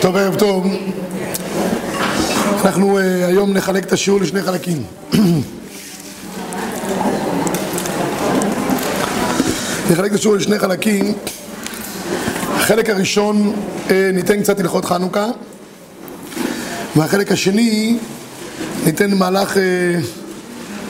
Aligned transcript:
טוב, 0.00 0.16
ערב 0.16 0.34
טוב. 0.34 0.66
אנחנו 2.64 2.98
uh, 2.98 3.02
היום 3.26 3.52
נחלק 3.52 3.84
את 3.84 3.92
השיעור 3.92 4.20
לשני 4.20 4.42
חלקים. 4.42 4.82
נחלק 9.90 10.10
את 10.10 10.16
השיעור 10.16 10.36
לשני 10.36 10.58
חלקים. 10.58 11.14
החלק 12.54 12.90
הראשון 12.90 13.54
uh, 13.88 13.90
ניתן 14.12 14.42
קצת 14.42 14.60
הלכות 14.60 14.84
חנוכה, 14.84 15.26
והחלק 16.96 17.32
השני 17.32 17.98
ניתן 18.84 19.14
מהלך 19.14 19.56
uh, 19.56 19.58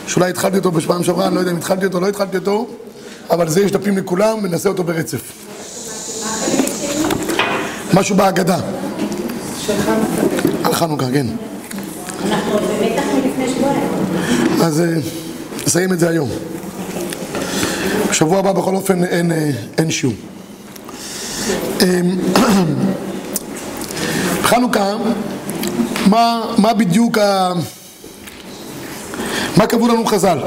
שאולי 0.06 0.30
התחלתי 0.30 0.56
אותו 0.56 0.70
בשבועיים 0.70 1.04
שעברה, 1.04 1.26
אני 1.26 1.34
לא 1.34 1.40
יודע 1.40 1.52
אם 1.52 1.56
התחלתי 1.56 1.86
אותו 1.86 1.96
או 1.96 2.02
לא 2.02 2.08
התחלתי 2.08 2.36
אותו, 2.36 2.68
אבל 3.30 3.48
זה 3.48 3.60
יש 3.60 3.72
דפים 3.72 3.98
לכולם 3.98 4.38
ונעשה 4.42 4.68
אותו 4.68 4.84
ברצף. 4.84 5.20
משהו 7.94 8.16
בהגדה. 8.16 8.58
על 10.64 10.74
חנוכה, 10.74 11.06
כן. 11.12 11.26
אנחנו 12.26 12.58
במתח 12.58 13.02
מלפני 13.14 13.54
שבועיים. 13.54 13.88
אז 14.62 14.80
אה, 14.80 14.94
נסיים 15.66 15.92
את 15.92 15.98
זה 15.98 16.08
היום. 16.08 16.28
בשבוע 18.10 18.38
הבא 18.38 18.52
בכל 18.52 18.74
אופן 18.74 19.04
אין, 19.04 19.32
אה, 19.32 19.50
אין 19.78 19.90
שיעור. 19.90 20.14
אמ, 21.82 22.18
חנוכה, 24.48 24.94
מה, 26.06 26.42
מה 26.58 26.74
בדיוק 26.74 27.18
ה... 27.18 27.52
מה 29.56 29.66
קבעו 29.66 29.88
לנו 29.88 30.06
חז"ל? 30.06 30.38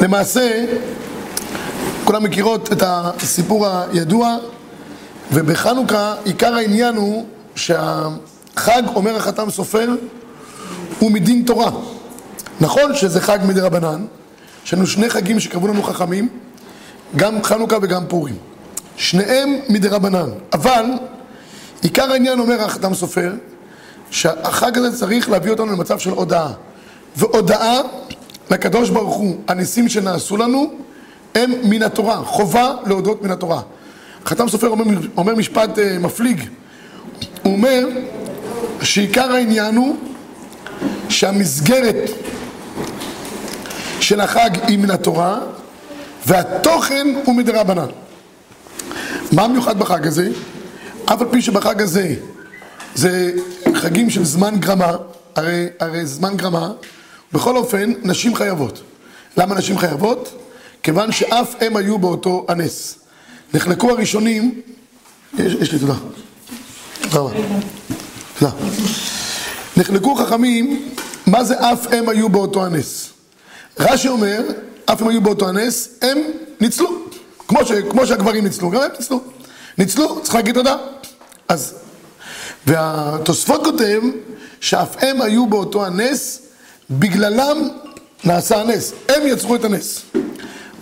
למעשה, 0.00 0.64
כולם 2.04 2.24
מכירות 2.24 2.72
את 2.72 2.82
הסיפור 2.86 3.66
הידוע, 3.92 4.36
ובחנוכה 5.32 6.14
עיקר 6.24 6.54
העניין 6.54 6.96
הוא 6.96 7.26
שהחג, 7.54 8.82
אומר 8.94 9.16
החתם 9.16 9.50
סופר, 9.50 9.88
הוא 10.98 11.10
מדין 11.10 11.42
תורה. 11.46 11.70
נכון 12.60 12.94
שזה 12.94 13.20
חג 13.20 13.38
מדי 13.48 13.60
רבנן, 13.60 14.04
יש 14.66 14.74
לנו 14.74 14.86
שני 14.86 15.10
חגים 15.10 15.40
שקבעו 15.40 15.68
לנו 15.68 15.82
חכמים, 15.82 16.28
גם 17.16 17.42
חנוכה 17.42 17.76
וגם 17.82 18.04
פורים. 18.08 18.36
שניהם 18.96 19.56
מדי 19.68 19.88
רבנן, 19.88 20.30
אבל 20.52 20.84
עיקר 21.82 22.12
העניין 22.12 22.40
אומר 22.40 22.62
החתם 22.62 22.94
סופר, 22.94 23.32
שהחג 24.10 24.78
הזה 24.78 24.98
צריך 24.98 25.30
להביא 25.30 25.50
אותנו 25.50 25.66
למצב 25.66 25.98
של 25.98 26.10
הודאה. 26.10 26.52
והודאה 27.16 27.80
לקדוש 28.50 28.90
ברוך 28.90 29.16
הוא, 29.16 29.36
הניסים 29.48 29.88
שנעשו 29.88 30.36
לנו, 30.36 30.72
הם 31.34 31.52
מן 31.64 31.82
התורה, 31.82 32.16
חובה 32.16 32.74
להודות 32.86 33.22
מן 33.22 33.30
התורה. 33.30 33.60
חתם 34.26 34.48
סופר 34.48 34.68
אומר, 34.68 34.84
אומר 35.16 35.34
משפט 35.34 35.78
uh, 35.78 35.80
מפליג, 36.00 36.48
הוא 37.42 37.52
אומר 37.52 37.88
שעיקר 38.82 39.32
העניין 39.32 39.76
הוא 39.76 39.96
שהמסגרת 41.08 42.10
של 44.00 44.20
החג 44.20 44.50
היא 44.66 44.78
מן 44.78 44.90
התורה 44.90 45.40
והתוכן 46.26 47.06
הוא 47.24 47.34
מדרבנן. 47.34 47.86
מה 49.32 49.48
מיוחד 49.48 49.78
בחג 49.78 50.06
הזה? 50.06 50.28
אף 51.04 51.20
על 51.20 51.26
פי 51.30 51.42
שבחג 51.42 51.82
הזה 51.82 52.14
זה 52.94 53.32
חגים 53.74 54.10
של 54.10 54.24
זמן 54.24 54.60
גרמה, 54.60 54.96
הרי, 55.36 55.66
הרי 55.80 56.06
זמן 56.06 56.36
גרמה, 56.36 56.72
בכל 57.32 57.56
אופן 57.56 57.92
נשים 58.02 58.34
חייבות. 58.34 58.80
למה 59.36 59.54
נשים 59.54 59.78
חייבות? 59.78 60.42
כיוון 60.82 61.12
שאף 61.12 61.54
הם 61.60 61.76
היו 61.76 61.98
באותו 61.98 62.46
הנס. 62.48 62.98
נחלקו 63.54 63.90
הראשונים, 63.90 64.60
יש, 65.38 65.52
יש 65.52 65.72
לי 65.72 65.78
תודה. 65.78 65.94
תודה 67.10 67.20
רבה. 67.22 67.34
תודה. 68.38 68.52
נחלקו 69.76 70.14
חכמים, 70.14 70.88
מה 71.26 71.44
זה 71.44 71.72
אף 71.72 71.86
הם 71.92 72.08
היו 72.08 72.28
באותו 72.28 72.64
הנס? 72.64 73.08
רש"י 73.78 74.08
אומר, 74.08 74.42
אף 74.86 75.02
הם 75.02 75.08
היו 75.08 75.20
באותו 75.20 75.48
הנס, 75.48 75.88
הם 76.02 76.18
ניצלו. 76.60 76.88
כמו, 77.48 77.66
ש, 77.66 77.72
כמו 77.90 78.06
שהגברים 78.06 78.44
ניצלו, 78.44 78.70
גם 78.70 78.82
הם 78.82 78.90
ניצלו. 78.98 79.20
ניצלו, 79.78 80.22
צריך 80.22 80.34
להגיד 80.34 80.54
תודה. 80.54 80.76
אז, 81.48 81.74
והתוספות 82.66 83.64
כותב 83.64 84.02
שאף 84.60 84.96
הם 84.98 85.22
היו 85.22 85.46
באותו 85.46 85.86
הנס, 85.86 86.42
בגללם 86.90 87.68
נעשה 88.24 88.60
הנס. 88.60 88.92
הם 89.08 89.26
יצרו 89.26 89.54
את 89.54 89.64
הנס. 89.64 90.02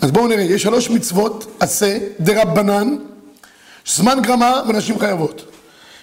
אז 0.00 0.10
בואו 0.10 0.26
נראה, 0.26 0.42
יש 0.42 0.62
שלוש 0.62 0.90
מצוות 0.90 1.56
עשה 1.60 1.98
דרבנן, 2.20 2.96
זמן 3.86 4.18
גרמה 4.22 4.62
ונשים 4.68 4.98
חייבות. 4.98 5.57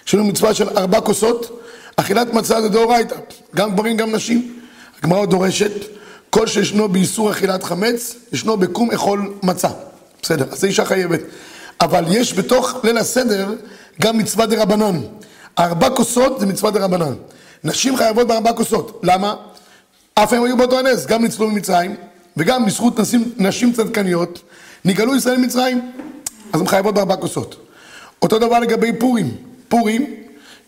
יש 0.06 0.14
לנו 0.14 0.24
מצווה 0.24 0.54
של 0.54 0.68
ארבע 0.68 1.00
כוסות, 1.00 1.60
אכילת 1.96 2.34
מצה 2.34 2.62
זה 2.62 2.68
דאורייתא, 2.68 3.16
גם 3.54 3.72
גברים 3.72 3.96
גם 3.96 4.14
נשים. 4.14 4.60
הגמרא 4.98 5.26
דורשת, 5.26 5.72
כל 6.30 6.46
שישנו 6.46 6.88
באיסור 6.88 7.30
אכילת 7.30 7.64
חמץ, 7.64 8.16
ישנו 8.32 8.56
בקום 8.56 8.90
אכול 8.90 9.34
מצה. 9.42 9.68
בסדר, 10.22 10.46
אז 10.52 10.60
זה 10.60 10.66
אישה 10.66 10.84
חייבת. 10.84 11.20
אבל 11.80 12.04
יש 12.08 12.34
בתוך 12.34 12.74
ליל 12.84 12.98
הסדר 12.98 13.54
גם 14.02 14.18
מצווה 14.18 14.46
דרבנן. 14.46 15.00
ארבע 15.58 15.90
כוסות 15.90 16.40
זה 16.40 16.46
מצווה 16.46 16.70
דרבנן. 16.70 17.14
נשים 17.64 17.96
חייבות 17.96 18.26
בארבע 18.26 18.52
כוסות. 18.52 19.00
למה? 19.02 19.34
אף 20.14 20.32
הם 20.32 20.44
היו 20.44 20.56
באותו 20.56 20.78
הנס, 20.78 21.06
גם 21.06 21.22
ניצלו 21.22 21.50
ממצרים, 21.50 21.96
וגם 22.36 22.66
בזכות 22.66 23.00
נשים, 23.00 23.32
נשים 23.36 23.72
צדקניות, 23.72 24.42
נגאלו 24.84 25.16
ישראל 25.16 25.36
ממצרים. 25.36 25.92
אז 26.52 26.60
הן 26.60 26.66
חייבות 26.66 26.94
בארבע 26.94 27.16
כוסות. 27.16 27.56
אותו 28.22 28.38
דבר 28.38 28.58
לגבי 28.58 28.92
פורים. 28.92 29.36
פורים, 29.68 30.14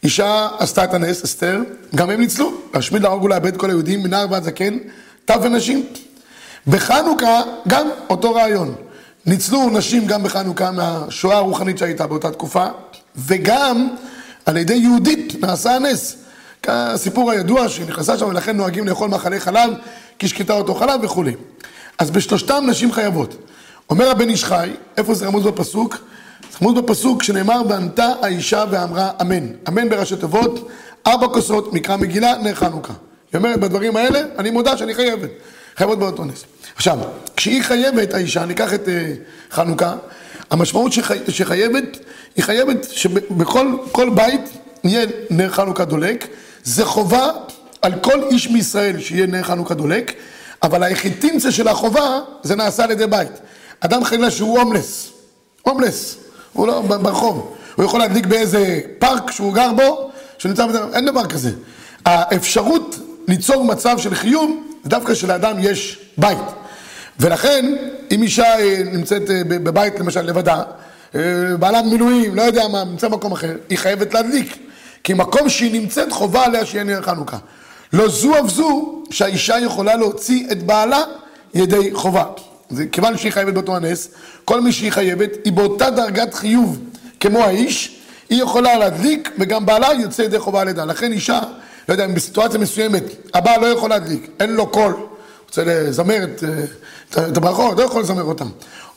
אישה 0.02 0.48
עשתה 0.58 0.84
את 0.84 0.94
הנס, 0.94 1.24
אסתר, 1.24 1.60
גם 1.94 2.10
הם 2.10 2.20
ניצלו. 2.20 2.52
להשמיד, 2.74 3.02
להרוג 3.02 3.24
ולאבד 3.24 3.56
כל 3.56 3.70
היהודים, 3.70 4.02
מנער 4.02 4.26
ועד 4.30 4.44
זקן, 4.44 4.78
טף 5.24 5.36
ונשים. 5.42 5.86
בחנוכה, 6.66 7.40
גם 7.68 7.88
אותו 8.10 8.34
רעיון. 8.34 8.74
ניצלו 9.26 9.70
נשים 9.70 10.06
גם 10.06 10.22
בחנוכה 10.22 10.70
מהשואה 10.70 11.36
הרוחנית 11.36 11.78
שהייתה 11.78 12.06
באותה 12.06 12.30
תקופה, 12.30 12.66
וגם 13.16 13.88
על 14.46 14.56
ידי 14.56 14.74
יהודית 14.74 15.44
נעשה 15.44 15.76
הנס. 15.76 16.16
הסיפור 16.66 17.30
הידוע 17.30 17.68
שהיא 17.68 17.86
נכנסה 17.86 18.18
שם 18.18 18.26
ולכן 18.28 18.56
נוהגים 18.56 18.88
לאכול 18.88 19.08
מאכלי 19.10 19.40
חלב, 19.40 19.70
כי 20.18 20.28
שקטה 20.28 20.52
אותו 20.52 20.74
חלב 20.74 21.00
וכולי. 21.04 21.34
אז 21.98 22.10
בשלושתם 22.10 22.64
נשים 22.66 22.92
חייבות. 22.92 23.34
אומר 23.90 24.10
הבן 24.10 24.28
איש 24.28 24.44
חי, 24.44 24.70
איפה 24.96 25.14
זה 25.14 25.26
רמוז 25.26 25.44
בפסוק? 25.44 25.96
רמוז 26.62 26.74
בפסוק 26.74 27.22
שנאמר, 27.22 27.62
וענתה 27.68 28.12
האישה 28.22 28.64
ואמרה 28.70 29.10
אמן. 29.20 29.46
אמן 29.68 29.88
בראשי 29.88 30.16
תיבות, 30.16 30.68
ארבע 31.06 31.28
כוסות, 31.28 31.72
מקרא 31.72 31.96
מגילה, 31.96 32.34
נר 32.42 32.54
חנוכה. 32.54 32.92
היא 33.32 33.38
אומרת, 33.38 33.60
בדברים 33.60 33.96
האלה, 33.96 34.20
אני 34.38 34.50
מודה 34.50 34.76
שאני 34.76 34.94
חייבת. 34.94 35.30
חייבות 35.76 35.98
באותו 35.98 36.24
נס. 36.24 36.44
עכשיו, 36.76 36.98
כשהיא 37.36 37.62
חייבת, 37.62 38.14
האישה, 38.14 38.44
ניקח 38.44 38.74
את 38.74 38.86
uh, 38.86 39.54
חנוכה, 39.54 39.94
המשמעות 40.50 40.92
שחי, 40.92 41.18
שחייבת, 41.28 41.98
היא 42.36 42.44
חייבת 42.44 42.86
שבכל 42.90 44.10
בית 44.14 44.50
יהיה 44.84 45.06
נר 45.30 45.50
חנוכה 45.50 45.84
דולק, 45.84 46.26
זה 46.64 46.84
חובה 46.84 47.30
על 47.82 47.92
כל 48.00 48.22
איש 48.30 48.48
מישראל 48.50 49.00
שיהיה 49.00 49.26
נר 49.26 49.42
חנוכה 49.42 49.74
דולק, 49.74 50.12
אבל 50.62 50.82
היחידינצה 50.82 51.52
של 51.52 51.68
החובה 51.68 52.20
זה 52.42 52.56
נעשה 52.56 52.84
על 52.84 52.90
ידי 52.90 53.06
בית. 53.06 53.32
אדם 53.80 54.04
חלילה 54.04 54.30
שהוא 54.30 54.58
הומלס, 54.58 55.08
הומלס, 55.62 56.16
הוא 56.58 56.66
לא 56.66 56.80
ברחוב, 56.80 57.54
הוא 57.74 57.84
יכול 57.84 58.00
להדליק 58.00 58.26
באיזה 58.26 58.80
פארק 58.98 59.30
שהוא 59.30 59.54
גר 59.54 59.72
בו, 59.72 60.10
שנמצא 60.38 60.66
בזה, 60.66 60.78
אין 60.94 61.06
דבר 61.06 61.26
כזה. 61.26 61.50
האפשרות 62.04 62.96
ליצור 63.28 63.64
מצב 63.64 63.98
של 63.98 64.14
חיוב, 64.14 64.50
דווקא 64.86 65.14
שלאדם 65.14 65.56
יש 65.60 65.98
בית. 66.18 66.38
ולכן, 67.20 67.74
אם 68.10 68.22
אישה 68.22 68.54
נמצאת 68.92 69.22
בבית 69.48 70.00
למשל 70.00 70.22
לבדה, 70.22 70.62
בעלת 71.58 71.84
מילואים, 71.84 72.34
לא 72.34 72.42
יודע 72.42 72.68
מה, 72.68 72.84
נמצא 72.84 73.08
במקום 73.08 73.32
אחר, 73.32 73.56
היא 73.68 73.78
חייבת 73.78 74.14
להדליק. 74.14 74.58
כי 75.04 75.14
מקום 75.14 75.48
שהיא 75.48 75.80
נמצאת 75.80 76.12
חובה 76.12 76.44
עליה 76.44 76.66
שיהיה 76.66 76.84
נר 76.84 77.02
חנוכה. 77.02 77.36
לא 77.92 78.08
זו 78.08 78.40
אף 78.40 78.50
זו 78.50 79.02
שהאישה 79.10 79.58
יכולה 79.58 79.96
להוציא 79.96 80.46
את 80.52 80.62
בעלה 80.62 81.02
ידי 81.54 81.90
חובה. 81.94 82.24
זה 82.70 82.86
כיוון 82.86 83.18
שהיא 83.18 83.32
חייבת 83.32 83.54
באותו 83.54 83.76
הנס, 83.76 84.08
כל 84.44 84.60
מי 84.60 84.72
שהיא 84.72 84.90
חייבת 84.92 85.30
היא 85.44 85.52
באותה 85.52 85.90
דרגת 85.90 86.34
חיוב 86.34 86.78
כמו 87.20 87.38
האיש, 87.38 87.98
היא 88.30 88.42
יכולה 88.42 88.78
להדליק 88.78 89.30
וגם 89.38 89.66
בעלה 89.66 89.88
יוצא 90.00 90.22
ידי 90.22 90.38
חובה 90.38 90.60
על 90.60 90.68
ידה. 90.68 90.84
לכן 90.84 91.12
אישה, 91.12 91.40
לא 91.88 91.94
יודע, 91.94 92.06
בסיטואציה 92.06 92.58
מסוימת, 92.58 93.02
הבעל 93.34 93.60
לא 93.60 93.66
יכול 93.66 93.90
להדליק, 93.90 94.30
אין 94.40 94.52
לו 94.52 94.66
קול, 94.66 94.96
רוצה 95.46 95.62
לזמר 95.64 96.24
את, 96.24 96.44
את 97.10 97.36
הברכות, 97.36 97.78
לא 97.78 97.82
יכול 97.82 98.02
לזמר 98.02 98.22
אותם. 98.22 98.48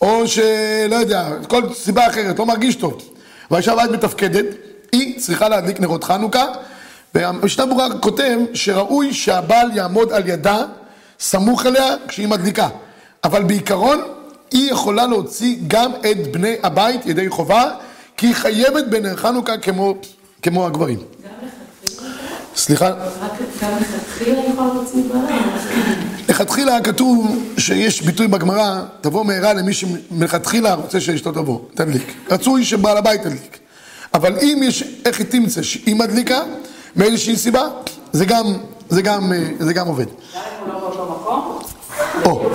או 0.01 0.27
שלא 0.27 0.95
יודע, 0.95 1.29
כל 1.47 1.73
סיבה 1.73 2.07
אחרת, 2.07 2.39
לא 2.39 2.45
מרגיש 2.45 2.75
טוב. 2.75 3.01
והאישה 3.51 3.75
בית 3.75 3.91
מתפקדת, 3.91 4.45
היא 4.91 5.19
צריכה 5.19 5.49
להדליק 5.49 5.79
נרות 5.79 6.03
חנוכה, 6.03 6.45
והמשנה 7.15 7.65
ברורה 7.65 7.87
כותב 7.99 8.37
שראוי 8.53 9.13
שהבעל 9.13 9.77
יעמוד 9.77 10.11
על 10.11 10.27
ידה 10.27 10.65
סמוך 11.19 11.65
אליה 11.65 11.95
כשהיא 12.07 12.27
מדליקה. 12.27 12.69
אבל 13.23 13.43
בעיקרון 13.43 14.01
היא 14.51 14.71
יכולה 14.71 15.07
להוציא 15.07 15.57
גם 15.67 15.91
את 16.11 16.31
בני 16.31 16.55
הבית 16.63 17.05
ידי 17.05 17.29
חובה, 17.29 17.71
כי 18.17 18.27
היא 18.27 18.35
חייבת 18.35 18.87
בנר 18.87 19.15
חנוכה 19.15 19.57
כמו 19.57 19.95
כמו 20.41 20.65
הגברים. 20.65 20.99
סליחה? 22.55 22.89
רק 22.89 23.31
גם 23.61 23.71
לכתחילה 23.81 24.39
יכול 24.53 24.65
להוציא 24.65 25.03
בעלה. 25.13 25.37
לכתחילה 26.29 26.81
כתוב 26.81 27.43
שיש 27.57 28.01
ביטוי 28.01 28.27
בגמרא, 28.27 28.81
תבוא 29.01 29.25
מהרה 29.25 29.53
למי 29.53 29.73
שמלכתחילה 29.73 30.73
רוצה 30.73 31.01
שאשתו 31.01 31.31
תבוא, 31.31 31.59
תדליק. 31.75 32.13
רצוי 32.31 32.65
שבעל 32.65 32.97
הבית 32.97 33.21
תדליק. 33.21 33.59
אבל 34.13 34.37
אם 34.39 34.61
יש, 34.63 34.83
איך 35.05 35.19
היא 35.19 35.27
תמצא 35.27 35.61
שהיא 35.61 35.95
מדליקה, 35.95 36.41
מאיזושהי 36.95 37.37
סיבה, 37.37 37.67
זה 38.11 38.25
גם, 38.25 38.45
זה 38.89 39.01
גם, 39.01 39.33
אה, 39.33 39.49
זה 39.59 39.73
גם 39.73 39.87
עובד. 39.87 40.05
גם 40.05 40.41
אם 40.65 40.71
הוא 40.71 40.73
לא 40.73 40.90
או. 42.25 42.49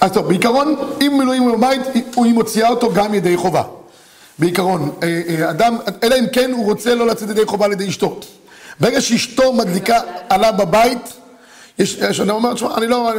אז 0.00 0.12
טוב, 0.12 0.28
בעיקרון, 0.28 0.76
אם 1.00 1.14
מילואים 1.18 1.42
הוא 1.42 1.56
בבית, 1.56 1.80
היא 2.16 2.34
מוציאה 2.34 2.68
אותו 2.68 2.92
גם 2.92 3.14
ידי 3.14 3.36
חובה. 3.36 3.62
בעיקרון, 4.38 4.90
אה, 5.02 5.20
אה, 5.28 5.50
אדם, 5.50 5.76
אלא 6.02 6.16
אם 6.18 6.24
כן 6.32 6.52
הוא 6.52 6.64
רוצה 6.64 6.94
לא 6.94 7.06
לצאת 7.06 7.30
ידי 7.30 7.46
חובה 7.46 7.64
על 7.64 7.72
ידי 7.72 7.88
אשתו. 7.88 8.20
ברגע 8.80 9.00
שאשתו 9.00 9.52
מדליקה 9.52 10.00
עליו 10.28 10.52
בבית, 10.58 11.12
יש, 11.78 11.98
יש 12.10 12.20
אדם 12.20 12.30
אומר, 12.30 12.54
תשמע, 12.54 12.74
אני 12.76 12.86
לא, 12.86 13.10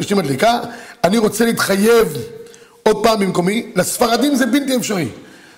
אשתי 0.00 0.14
מדליקה, 0.14 0.58
אני 1.04 1.18
רוצה 1.18 1.44
להתחייב 1.44 2.16
עוד 2.82 3.02
פעם 3.02 3.20
במקומי, 3.20 3.66
לספרדים 3.76 4.34
זה 4.34 4.46
בלתי 4.46 4.76
אפשרי. 4.76 5.08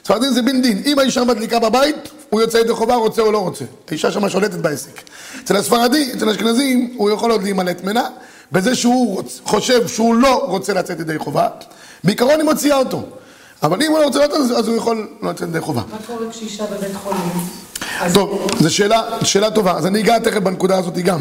ספרדים 0.04 0.32
זה 0.32 0.42
בן 0.42 0.62
דין, 0.62 0.82
אם 0.86 0.98
האישה 0.98 1.24
מדליקה 1.24 1.58
בבית, 1.58 1.96
הוא 2.30 2.40
יוצא 2.40 2.58
ידי 2.58 2.72
חובה, 2.72 2.94
רוצה 2.94 3.22
או 3.22 3.32
לא 3.32 3.38
רוצה. 3.38 3.64
האישה 3.88 4.10
שמה 4.10 4.30
שולטת 4.30 4.54
בעסק. 4.54 5.00
אצל 5.44 5.56
הספרדי, 5.56 6.12
אצל 6.16 6.28
האשכנזים, 6.28 6.94
הוא 6.96 7.10
יכול 7.10 7.30
עוד 7.30 7.42
להימלט 7.42 7.84
ממנה, 7.84 8.08
בזה 8.52 8.75
שהוא 8.75 9.14
רוצ, 9.14 9.41
חושב 9.44 9.88
שהוא 9.88 10.14
לא 10.14 10.44
רוצה 10.49 10.73
לצאת 10.75 11.00
ידי 11.00 11.19
חובה, 11.19 11.49
בעיקרון 12.05 12.35
היא 12.41 12.44
מוציאה 12.44 12.76
אותו. 12.79 13.02
אבל 13.62 13.82
אם 13.82 13.91
הוא 13.91 13.99
לא 13.99 14.05
רוצה 14.05 14.19
לצאת, 14.19 14.31
אז- 14.37 14.58
אז 14.58 14.69
הוא 14.69 14.76
יכול 14.76 15.08
לא 15.23 15.31
לצאת 15.31 15.49
ידי 15.49 15.61
חובה. 15.61 15.82
מה 15.91 15.97
קורה 16.06 16.31
כשאישה 16.31 16.64
בבית 16.67 16.94
חולים? 17.02 17.20
טוב, 18.14 18.47
זו 18.61 18.75
שאלה, 18.75 19.02
שאלה 19.25 19.50
טובה, 19.50 19.73
אז 19.73 19.87
אני 19.87 20.00
אגע 20.00 20.19
תכף 20.19 20.38
בנקודה 20.38 20.79
הזאת 20.79 20.94
גם, 20.94 21.20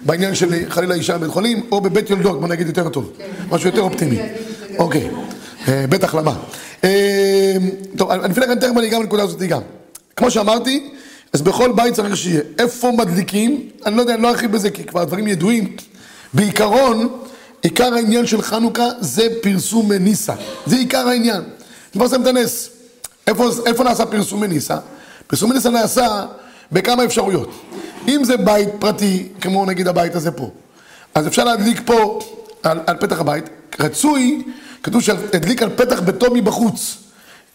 בעניין 0.00 0.34
של 0.34 0.54
חלילה 0.68 0.94
אישה 0.94 1.18
בבית 1.18 1.30
חולים, 1.30 1.66
או 1.72 1.80
בבית 1.80 2.10
יולדות, 2.10 2.40
בוא 2.40 2.48
נגיד 2.48 2.66
יותר 2.66 2.88
טוב, 2.88 3.12
משהו 3.50 3.68
יותר 3.68 3.80
אופטימי. 3.80 4.18
אוקיי, 4.78 5.10
אה, 5.68 5.84
בית 5.88 6.04
החלמה. 6.04 6.32
אה, 6.84 7.56
טוב, 7.96 8.10
אני 8.10 8.28
לפני 8.28 8.46
כן 8.46 8.58
תכף 8.58 8.72
אני 8.78 8.86
אגע 8.88 8.98
בנקודה 8.98 9.22
הזאת 9.22 9.38
גם. 9.42 9.60
כמו 10.16 10.30
שאמרתי, 10.30 10.90
אז 11.32 11.42
בכל 11.42 11.72
בית 11.72 11.94
צריך 11.94 12.16
שיהיה. 12.16 12.40
איפה 12.58 12.90
מדליקים, 12.92 13.68
אני 13.86 13.96
לא 13.96 14.00
יודע, 14.02 14.14
אני 14.14 14.22
לא 14.22 14.28
ארחיב 14.28 14.52
בזה, 14.52 14.70
כי 14.70 14.84
כבר 14.84 15.00
הדברים 15.00 15.26
ידועים. 15.28 15.76
בעיקרון, 16.34 17.08
עיקר 17.62 17.94
העניין 17.94 18.26
של 18.26 18.42
חנוכה 18.42 18.88
זה 19.00 19.26
פרסום 19.42 19.88
מניסה. 19.88 20.34
זה 20.66 20.76
עיקר 20.76 21.08
העניין. 21.08 21.42
נפרסם 21.94 22.22
את 22.22 22.26
הנס. 22.26 22.70
איפה, 23.26 23.50
איפה 23.66 23.84
נעשה 23.84 24.06
פרסום 24.06 24.40
מניסה? 24.40 24.76
פרסום 25.26 25.50
מניסה 25.50 25.70
נעשה 25.70 26.24
בכמה 26.72 27.04
אפשרויות. 27.04 27.50
אם 28.08 28.24
זה 28.24 28.36
בית 28.36 28.68
פרטי, 28.78 29.28
כמו 29.40 29.66
נגיד 29.66 29.88
הבית 29.88 30.14
הזה 30.14 30.30
פה, 30.30 30.50
אז 31.14 31.26
אפשר 31.26 31.44
להדליק 31.44 31.80
פה 31.84 32.20
על, 32.62 32.80
על 32.86 32.96
פתח 32.96 33.20
הבית. 33.20 33.44
רצוי, 33.80 34.42
כתוב 34.82 35.02
שהדליק 35.02 35.62
על 35.62 35.70
פתח 35.76 36.00
ביתו 36.00 36.34
מבחוץ. 36.34 36.96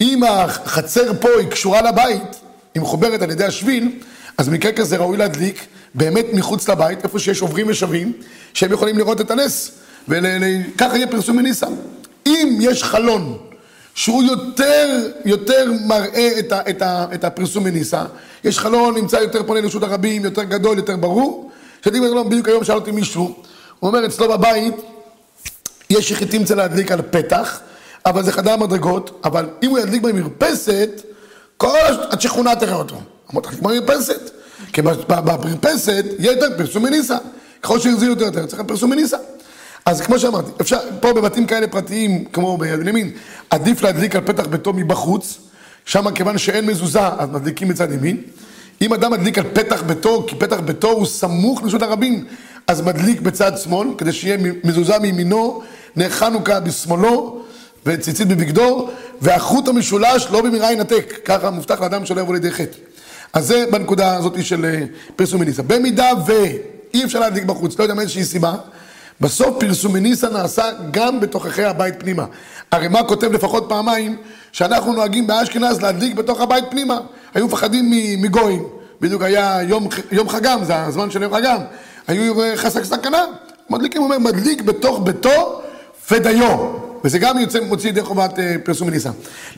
אם 0.01 0.23
החצר 0.23 1.11
פה 1.19 1.29
היא 1.39 1.47
קשורה 1.47 1.81
לבית, 1.81 2.41
היא 2.75 2.81
מחוברת 2.81 3.21
על 3.21 3.31
ידי 3.31 3.45
השביל, 3.45 3.99
אז 4.37 4.49
במקרה 4.49 4.71
כזה 4.71 4.97
ראוי 4.97 5.17
להדליק 5.17 5.65
באמת 5.95 6.25
מחוץ 6.33 6.69
לבית, 6.69 7.03
איפה 7.03 7.19
שיש 7.19 7.41
עוברים 7.41 7.65
ושבים, 7.69 8.13
שהם 8.53 8.71
יכולים 8.71 8.97
לראות 8.97 9.21
את 9.21 9.31
הנס, 9.31 9.71
וככה 10.07 10.95
יהיה 10.97 11.07
פרסום 11.07 11.37
מניסה. 11.37 11.67
אם 12.25 12.57
יש 12.61 12.83
חלון 12.83 13.37
שהוא 13.95 14.23
יותר, 14.23 15.07
יותר 15.25 15.71
מראה 15.87 16.39
את, 16.39 16.51
ה, 16.51 16.61
את, 16.69 16.81
ה, 16.81 17.05
את 17.13 17.23
הפרסום 17.23 17.63
מניסה, 17.63 18.03
יש 18.43 18.59
חלון, 18.59 18.95
נמצא 18.95 19.15
יותר 19.17 19.43
פונה 19.43 19.61
לרשות 19.61 19.83
הרבים, 19.83 20.23
יותר 20.25 20.43
גדול, 20.43 20.77
יותר 20.77 20.95
ברור, 20.97 21.51
שאתם 21.83 22.03
יודעים, 22.03 22.29
בדיוק 22.29 22.47
היום 22.47 22.63
שאל 22.63 22.75
אותי 22.75 22.91
מישהו, 22.91 23.35
הוא 23.79 23.87
אומר 23.87 24.05
אצלו 24.05 24.29
בבית, 24.29 24.73
יש 25.89 26.11
יחידים 26.11 26.43
צריך 26.45 26.57
להדליק 26.57 26.91
על 26.91 27.01
פתח, 27.01 27.59
אבל 28.05 28.23
זה 28.23 28.31
חדר 28.31 28.55
מדרגות, 28.57 29.21
אבל 29.23 29.45
אם 29.63 29.69
הוא 29.69 29.79
ידליק 29.79 30.01
במרפסת, 30.01 30.89
כל 31.57 31.77
הש- 31.79 31.97
עד 32.09 32.21
שכונה 32.21 32.55
תראה 32.55 32.75
אותו. 32.75 32.95
אמרתי, 33.33 33.47
תדליק 33.47 33.83
במרפסת. 33.83 34.28
כי 34.73 34.81
ב- 34.81 34.89
ב- 34.89 35.25
במרפסת 35.25 36.05
יהיה 36.19 36.31
יותר 36.31 36.57
פרסום 36.57 36.83
מניסה. 36.83 37.17
ככל 37.61 37.79
שהחזיר 37.79 38.09
יותר 38.09 38.25
יותר, 38.25 38.45
צריך 38.45 38.61
פרסום 38.61 38.89
מניסה. 38.89 39.17
אז 39.85 40.01
כמו 40.01 40.19
שאמרתי, 40.19 40.51
אפשר, 40.61 40.79
פה 40.99 41.13
בבתים 41.13 41.45
כאלה 41.45 41.67
פרטיים, 41.67 42.25
כמו 42.25 42.57
ביד 42.57 42.79
בנימין, 42.79 43.11
עדיף 43.49 43.81
להדליק 43.81 44.15
על 44.15 44.21
פתח 44.21 44.45
ביתו 44.47 44.73
מבחוץ, 44.73 45.37
שם 45.85 46.11
כיוון 46.11 46.37
שאין 46.37 46.65
מזוזה, 46.65 47.07
אז 47.07 47.29
מדליקים 47.29 47.67
מצד 47.67 47.91
ימין. 47.91 48.21
אם 48.81 48.93
אדם 48.93 49.11
מדליק 49.11 49.37
על 49.37 49.43
פתח 49.53 49.81
ביתו, 49.81 50.25
כי 50.27 50.35
פתח 50.35 50.59
ביתו 50.59 50.89
הוא 50.89 51.05
סמוך 51.05 51.63
לרשות 51.63 51.81
הרבים, 51.81 52.25
אז 52.67 52.81
מדליק 52.81 53.21
בצד 53.21 53.57
שמאל, 53.57 53.87
כדי 53.97 54.13
שיהיה 54.13 54.37
מזוזה 54.63 54.99
מימינו, 54.99 55.61
נר 55.95 56.09
חנוכה 56.09 56.59
בשמאלו, 56.59 57.41
וציצית 57.85 58.27
בבגדו, 58.27 58.89
והחוט 59.21 59.67
המשולש 59.67 60.27
לא 60.31 60.41
במהרה 60.41 60.71
ינתק, 60.71 61.13
ככה 61.25 61.49
מובטח 61.49 61.81
לאדם 61.81 62.05
שלא 62.05 62.21
יבוא 62.21 62.33
לידי 62.33 62.51
חטא. 62.51 62.77
אז 63.33 63.47
זה 63.47 63.65
בנקודה 63.71 64.15
הזאת 64.15 64.43
של 64.43 64.65
אה, 64.65 64.85
פרסום 65.15 65.41
מניסה. 65.41 65.63
במידה 65.63 66.09
ואי 66.25 67.03
אפשר 67.03 67.19
להדליק 67.19 67.43
בחוץ, 67.43 67.79
לא 67.79 67.83
יודע 67.83 67.93
מאיזושהי 67.93 68.23
סיבה, 68.23 68.55
בסוף 69.21 69.57
פרסום 69.59 69.93
מניסה 69.93 70.29
נעשה 70.29 70.63
גם 70.91 71.19
בתוככי 71.19 71.63
הבית 71.63 71.95
פנימה. 71.97 72.25
הרי 72.71 72.87
מה 72.87 73.03
כותב 73.03 73.31
לפחות 73.31 73.65
פעמיים? 73.69 74.17
שאנחנו 74.51 74.93
נוהגים 74.93 75.27
באשכנז 75.27 75.81
להדליק 75.81 76.15
בתוך 76.15 76.41
הבית 76.41 76.63
פנימה. 76.69 76.99
היו 77.33 77.45
מפחדים 77.45 77.91
מגויים. 78.21 78.63
בדיוק 79.01 79.21
היה 79.21 79.59
יום, 79.63 79.87
יום 80.11 80.29
חגם, 80.29 80.63
זה 80.63 80.83
הזמן 80.83 81.11
של 81.11 81.21
יום 81.21 81.33
חגם. 81.33 81.59
היו 82.07 82.43
אה, 82.43 82.57
חסק 82.57 82.83
סכנה. 82.83 83.23
מדליקים, 83.69 84.01
הוא 84.01 84.13
אומר, 84.13 84.31
מדליק 84.31 84.61
בתוך 84.61 84.99
ביתו 85.03 85.61
ודיו. 86.11 86.71
וזה 87.03 87.19
גם 87.19 87.39
יוצא, 87.39 87.59
מוציא 87.59 87.89
ידי 87.89 88.01
חובת 88.01 88.39
אה, 88.39 88.55
פרסום 88.63 88.87
מניסה. 88.87 89.09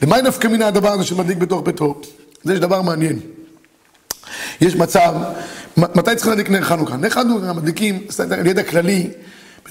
למי 0.02 0.22
נפקא 0.22 0.48
מינה 0.48 0.68
הדבר 0.68 0.92
הזה 0.92 1.04
שמדליק 1.04 1.38
בתוך 1.38 1.62
ביתו? 1.66 2.02
זה 2.44 2.60
דבר 2.60 2.82
מעניין. 2.82 3.20
יש 4.62 4.76
מצב, 4.76 5.14
מתי 5.78 6.16
צריכים 6.16 6.30
להדליק 6.32 6.50
נר 6.50 6.62
חנוכה? 6.62 6.98
נר 6.98 7.10
חנוכה 7.10 7.54
מדליקים, 7.54 8.06
על 8.32 8.48
ידע 8.48 8.64
כללי, 8.64 9.10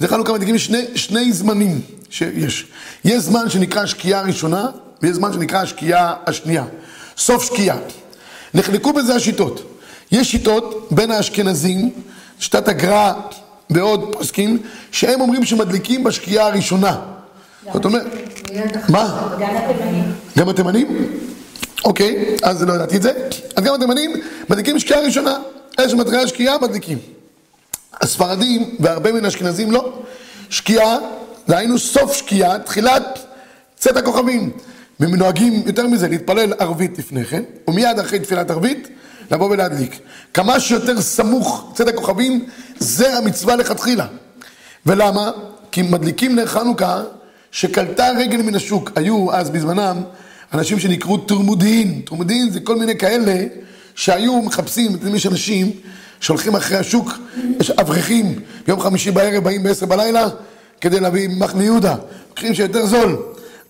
בנר 0.01 0.09
חנוכה 0.09 0.33
מדליקים 0.33 0.59
שני, 0.59 0.85
שני 0.95 1.33
זמנים 1.33 1.81
שיש. 2.11 2.67
יש 3.05 3.23
זמן 3.23 3.51
שנקרא 3.51 3.83
השקיעה 3.83 4.21
הראשונה, 4.21 4.67
ויש 5.03 5.17
זמן 5.17 5.33
שנקרא 5.33 5.59
השקיעה 5.59 6.15
השנייה. 6.27 6.65
סוף 7.17 7.45
שקיעה. 7.45 7.77
נחלקו 8.55 8.93
בזה 8.93 9.15
השיטות. 9.15 9.63
יש 10.13 10.31
שיטות 10.31 10.89
בין 10.91 11.11
האשכנזים, 11.11 11.91
שיטת 12.39 12.69
הגר"א 12.69 13.13
ועוד 13.71 14.13
פוסקים, 14.13 14.59
שהם 14.93 15.21
אומרים 15.21 15.45
שמדליקים 15.45 16.05
בשקיעה 16.05 16.47
הראשונה. 16.47 16.97
זאת 17.73 17.85
אומרת, 17.85 18.07
מה? 18.89 19.29
גם 19.41 19.57
התימנים. 19.57 20.13
גם 20.39 20.49
התימנים? 20.49 20.87
אוקיי, 21.85 22.37
אז 22.43 22.63
לא 22.63 22.73
ידעתי 22.73 22.97
את 22.97 23.03
זה. 23.03 23.13
אז 23.57 23.65
גם 23.65 23.75
התימנים 23.75 24.13
מדליקים 24.49 24.79
שקיעה 24.79 25.01
ראשונה. 25.01 25.39
אלה 25.79 25.89
שמתחילה 25.89 26.29
שקיעה 26.29 26.59
מדליקים. 26.59 26.99
הספרדים 28.01 28.77
והרבה 28.81 29.13
מן 29.13 29.25
האשכנזים 29.25 29.71
לא. 29.71 29.93
שקיעה, 30.51 30.97
דהיינו 31.49 31.79
סוף 31.79 32.13
שקיעה, 32.13 32.59
תחילת 32.59 33.19
צאת 33.77 33.97
הכוכבים. 33.97 34.51
והם 35.01 35.15
נוהגים 35.15 35.63
יותר 35.67 35.87
מזה, 35.87 36.09
להתפלל 36.09 36.53
ערבית 36.59 36.99
לפני 36.99 37.25
כן, 37.25 37.43
ומיד 37.69 37.99
אחרי 37.99 38.19
תפילת 38.19 38.51
ערבית, 38.51 38.89
לבוא 39.31 39.51
ולהדליק. 39.51 39.99
כמה 40.35 40.61
שיותר 40.61 41.01
סמוך 41.01 41.73
צאת 41.75 41.89
הכוכבים, 41.89 42.47
זה 42.79 43.19
המצווה 43.19 43.57
לכתחילה. 43.57 44.07
ולמה? 44.87 45.31
כי 45.71 45.83
מדליקים 45.83 46.37
נר 46.37 46.47
חנוכה 46.47 47.03
שקלטה 47.51 48.09
רגל 48.19 48.43
מן 48.43 48.55
השוק. 48.55 48.91
היו 48.97 49.33
אז 49.33 49.51
בזמנם 49.51 50.03
אנשים 50.55 50.79
שנקראו 50.79 51.17
תרמודין. 51.17 52.01
תרמודין 52.05 52.51
זה 52.51 52.61
כל 52.61 52.77
מיני 52.77 52.99
כאלה 52.99 53.45
שהיו 53.95 54.43
מחפשים, 54.43 54.87
אתם 54.87 54.95
יודעים, 54.95 55.15
יש 55.15 55.27
אנשים 55.27 55.71
שהולכים 56.21 56.57
אחרי 56.57 56.79
השוק, 56.79 57.13
יש 57.61 57.71
אברכים, 57.71 58.41
ביום 58.67 58.81
חמישי 58.81 59.11
בערב 59.11 59.45
באים 59.45 59.63
בעשר 59.63 59.87
בלילה 59.87 60.29
כדי 60.81 61.01
להביא 61.01 61.29
מחנה 61.29 61.65
יהודה, 61.65 61.97
לוקחים 62.29 62.55
שיותר 62.55 62.87
זול. 62.87 63.17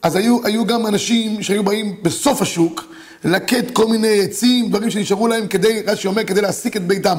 אז 0.02 0.16
היו, 0.16 0.38
היו 0.44 0.66
גם 0.66 0.86
אנשים 0.86 1.42
שהיו 1.42 1.64
באים 1.64 1.96
בסוף 2.02 2.42
השוק 2.42 2.84
ללקט 3.24 3.70
כל 3.72 3.86
מיני 3.86 4.20
עצים, 4.22 4.68
דברים 4.68 4.90
שנשארו 4.90 5.28
להם 5.28 5.46
כדי, 5.46 5.82
רש"י 5.86 6.08
אומר, 6.08 6.24
כדי 6.24 6.40
להסיק 6.40 6.76
את 6.76 6.86
ביתם. 6.86 7.18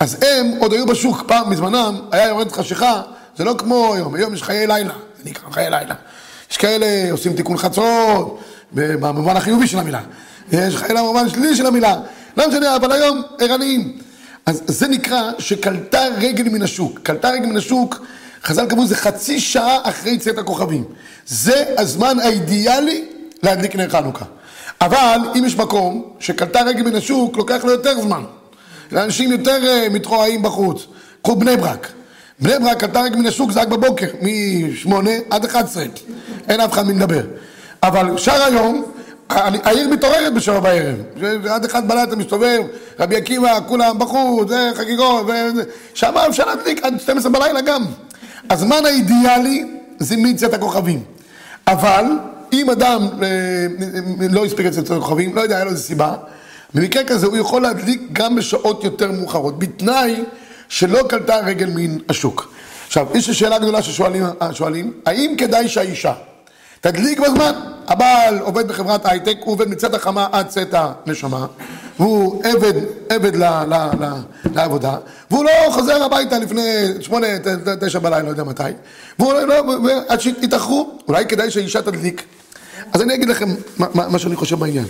אז 0.00 0.16
הם 0.22 0.52
עוד 0.58 0.72
היו 0.72 0.86
בשוק, 0.86 1.22
פעם 1.26 1.50
בזמנם 1.50 2.00
היה 2.12 2.28
יורד 2.28 2.52
חשיכה, 2.52 3.02
זה 3.36 3.44
לא 3.44 3.54
כמו 3.58 3.94
היום, 3.94 4.14
היום 4.14 4.34
יש 4.34 4.42
חיי 4.42 4.66
לילה, 4.66 4.94
זה 5.22 5.30
נקרא 5.30 5.50
חיי 5.50 5.70
לילה. 5.70 5.94
יש 6.50 6.56
כאלה 6.56 7.12
עושים 7.12 7.32
תיקון 7.32 7.56
חצות, 7.56 8.40
במובן 8.74 9.36
החיובי 9.36 9.66
של 9.66 9.78
המילה. 9.78 10.00
יש 10.52 10.76
חיי 10.76 10.96
במובן 10.96 11.26
השלילי 11.26 11.56
של 11.56 11.66
המילה. 11.66 11.96
לא 12.36 12.48
משנה, 12.48 12.76
אבל 12.76 12.92
היום 12.92 13.22
ערניים. 13.40 13.98
אז 14.46 14.62
זה 14.66 14.88
נקרא 14.88 15.30
שקלטה 15.38 16.00
רגל 16.18 16.48
מן 16.48 16.62
השוק. 16.62 17.00
קלטה 17.02 17.30
רגל 17.30 17.46
מן 17.46 17.56
השוק, 17.56 18.06
חז"ל 18.44 18.66
קבעו 18.66 18.86
זה 18.86 18.96
חצי 18.96 19.40
שעה 19.40 19.78
אחרי 19.82 20.18
צאת 20.18 20.38
הכוכבים. 20.38 20.84
זה 21.26 21.64
הזמן 21.78 22.20
האידיאלי 22.20 23.04
להדליק 23.42 23.76
נר 23.76 23.88
חנוכה. 23.88 24.24
אבל 24.80 25.18
אם 25.38 25.44
יש 25.44 25.56
מקום 25.56 26.02
שקלטה 26.20 26.62
רגל 26.62 26.82
מן 26.82 26.96
השוק, 26.96 27.36
לוקח 27.36 27.64
לו 27.64 27.70
יותר 27.70 28.00
זמן. 28.00 28.22
לאנשים 28.92 29.32
יותר 29.32 29.66
אה, 29.66 29.88
מתרועעים 29.88 30.42
בחוץ. 30.42 30.86
קחו 31.22 31.36
בני 31.36 31.56
ברק. 31.56 31.88
בני 32.40 32.58
ברק 32.58 32.80
קלטה 32.80 33.02
רגל 33.02 33.16
מן 33.16 33.26
השוק 33.26 33.52
זה 33.52 33.60
רק 33.60 33.68
בבוקר, 33.68 34.06
מ-8 34.22 34.94
עד 35.30 35.44
11. 35.44 35.84
אין 36.48 36.60
אף 36.60 36.72
אחד 36.72 36.86
מי 36.86 36.94
לדבר. 36.94 37.22
אבל 37.86 38.18
שאר 38.18 38.42
היום, 38.42 38.84
העיר 39.30 39.88
מתעוררת 39.88 40.34
בשבע 40.34 40.60
בערב. 40.60 40.96
עד 41.48 41.64
אחד 41.64 41.88
בלילה 41.88 42.04
אתה 42.04 42.16
מסתובב, 42.16 42.60
רבי 43.00 43.16
עקיבא, 43.16 43.58
כולם 43.68 43.98
בחוץ, 43.98 44.50
חגיגות. 44.74 45.26
שם 45.94 46.14
אפשר 46.28 46.46
להדליק 46.46 46.84
עד 46.84 47.00
12 47.00 47.32
בלילה 47.32 47.60
גם. 47.60 47.84
הזמן 48.50 48.86
האידיאלי 48.86 49.64
זה 49.98 50.16
מיציאת 50.16 50.54
הכוכבים. 50.54 51.02
אבל 51.66 52.04
אם 52.52 52.70
אדם 52.70 53.08
אה, 53.22 53.28
לא 54.30 54.44
הספיק 54.44 54.66
לצאת 54.66 54.90
הכוכבים, 54.90 55.36
לא 55.36 55.40
יודע, 55.40 55.56
היה 55.56 55.64
לו 55.64 55.70
איזה 55.70 55.82
סיבה, 55.82 56.14
במקרה 56.74 57.04
כזה 57.04 57.26
הוא 57.26 57.36
יכול 57.36 57.62
להדליק 57.62 58.02
גם 58.12 58.36
בשעות 58.36 58.84
יותר 58.84 59.12
מאוחרות, 59.12 59.58
בתנאי 59.58 60.24
שלא 60.68 61.02
קלטה 61.08 61.36
רגל 61.36 61.70
מן 61.74 61.98
השוק. 62.08 62.54
עכשיו, 62.86 63.06
יש 63.14 63.28
לי 63.28 63.34
שאלה 63.34 63.58
גדולה 63.58 63.82
ששואלים, 63.82 64.24
שואלים, 64.52 64.92
האם 65.06 65.34
כדאי 65.38 65.68
שהאישה 65.68 66.12
תדליק 66.84 67.20
בזמן? 67.20 67.52
הבעל 67.88 68.38
עובד 68.38 68.68
בחברת 68.68 69.06
הייטק, 69.06 69.36
הוא 69.44 69.52
עובד 69.52 69.68
מצאת 69.68 69.94
החמה 69.94 70.26
עד 70.32 70.48
צאת 70.48 70.74
הנשמה, 70.74 71.46
והוא 71.98 72.42
עבד, 72.44 72.72
עבד 73.08 73.36
ל, 73.36 73.44
ל, 73.44 73.74
ל, 73.74 74.12
לעבודה, 74.54 74.96
והוא 75.30 75.44
לא 75.44 75.50
חוזר 75.70 76.04
הביתה 76.04 76.38
לפני 76.38 76.86
שמונה, 77.00 77.26
תשע 77.80 77.98
בלילה, 77.98 78.22
לא 78.22 78.28
יודע 78.28 78.44
מתי, 78.44 78.62
והוא 79.18 79.32
לא, 79.32 79.54
עד 80.08 80.20
שיתאחרו, 80.20 80.98
אולי 81.08 81.26
כדאי 81.26 81.50
שהאישה 81.50 81.82
תדליק. 81.82 82.22
אז 82.92 83.02
אני 83.02 83.14
אגיד 83.14 83.28
לכם 83.28 83.48
מה, 83.78 83.86
מה, 83.94 84.08
מה 84.08 84.18
שאני 84.18 84.36
חושב 84.36 84.58
בעניין. 84.58 84.86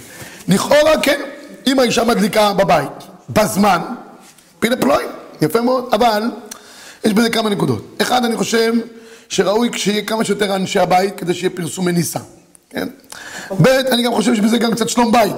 לכאורה 0.49 1.01
כן, 1.03 1.21
אם 1.67 1.81
האישה 1.81 2.05
מדליקה 2.05 2.53
בבית, 2.53 2.91
בזמן, 3.31 3.81
פילה 4.59 4.77
פלוי, 4.77 5.05
יפה 5.43 5.61
מאוד, 5.61 5.89
אבל 5.93 6.23
יש 7.05 7.13
בזה 7.13 7.31
כמה 7.31 7.51
נקודות. 7.51 7.97
אחד, 8.03 8.25
אני 8.25 8.37
חושב 8.37 8.73
שראוי 9.28 9.69
שיהיה 9.76 10.02
כמה 10.02 10.25
שיותר 10.25 10.57
אנשי 10.57 10.78
הבית 10.78 11.16
כדי 11.16 11.35
שיהיה 11.35 11.50
פרסום 11.50 11.85
מניסה, 11.85 12.19
כן? 12.71 12.88
ב', 13.62 13.66
אני 13.66 14.02
גם 14.02 14.14
חושב 14.14 14.35
שבזה 14.35 14.59
גם 14.59 14.75
קצת 14.75 14.88
שלום 14.88 15.12
בית. 15.12 15.37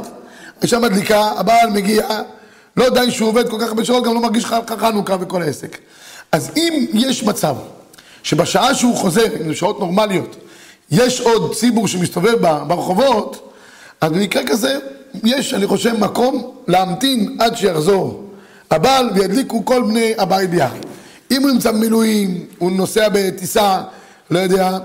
האישה 0.61 0.79
מדליקה, 0.79 1.21
הבעל 1.21 1.71
מגיע, 1.71 2.09
לא 2.77 2.89
די 2.89 3.11
שהוא 3.11 3.29
עובד 3.29 3.49
כל 3.49 3.57
כך 3.61 3.69
הרבה 3.69 3.85
שעות, 3.85 4.05
גם 4.05 4.15
לא 4.15 4.21
מרגיש 4.21 4.45
ח- 4.45 4.55
חנוכה 4.81 5.17
וכל 5.21 5.43
העסק. 5.43 5.79
אז 6.33 6.51
אם 6.57 6.87
יש 6.93 7.23
מצב 7.23 7.57
שבשעה 8.23 8.75
שהוא 8.75 8.97
חוזר, 8.97 9.27
אם 9.41 9.49
זה 9.49 9.55
שעות 9.55 9.81
נורמליות, 9.81 10.37
יש 10.91 11.21
עוד 11.21 11.55
ציבור 11.55 11.89
שמסתובב 11.89 12.35
ברחובות, 12.67 13.53
אז 14.01 14.13
במקרה 14.13 14.43
כזה, 14.47 14.79
יש, 15.25 15.55
אני 15.55 15.67
חושב, 15.67 16.01
מקום 16.01 16.55
להמתין 16.69 17.37
עד 17.41 17.57
שיחזור 17.57 18.31
הבעל 18.71 19.11
וידליקו 19.15 19.65
כל 19.65 19.83
בני 19.83 20.13
הבית 20.19 20.51
ביחד. 20.51 20.77
אם 21.31 21.43
הוא 21.43 21.51
נמצא 21.51 21.73
במילואים, 21.73 22.45
הוא 22.59 22.73
נוסע 22.73 23.09
בטיסה, 23.09 23.83
לא 24.31 24.39
יודע, 24.39 24.79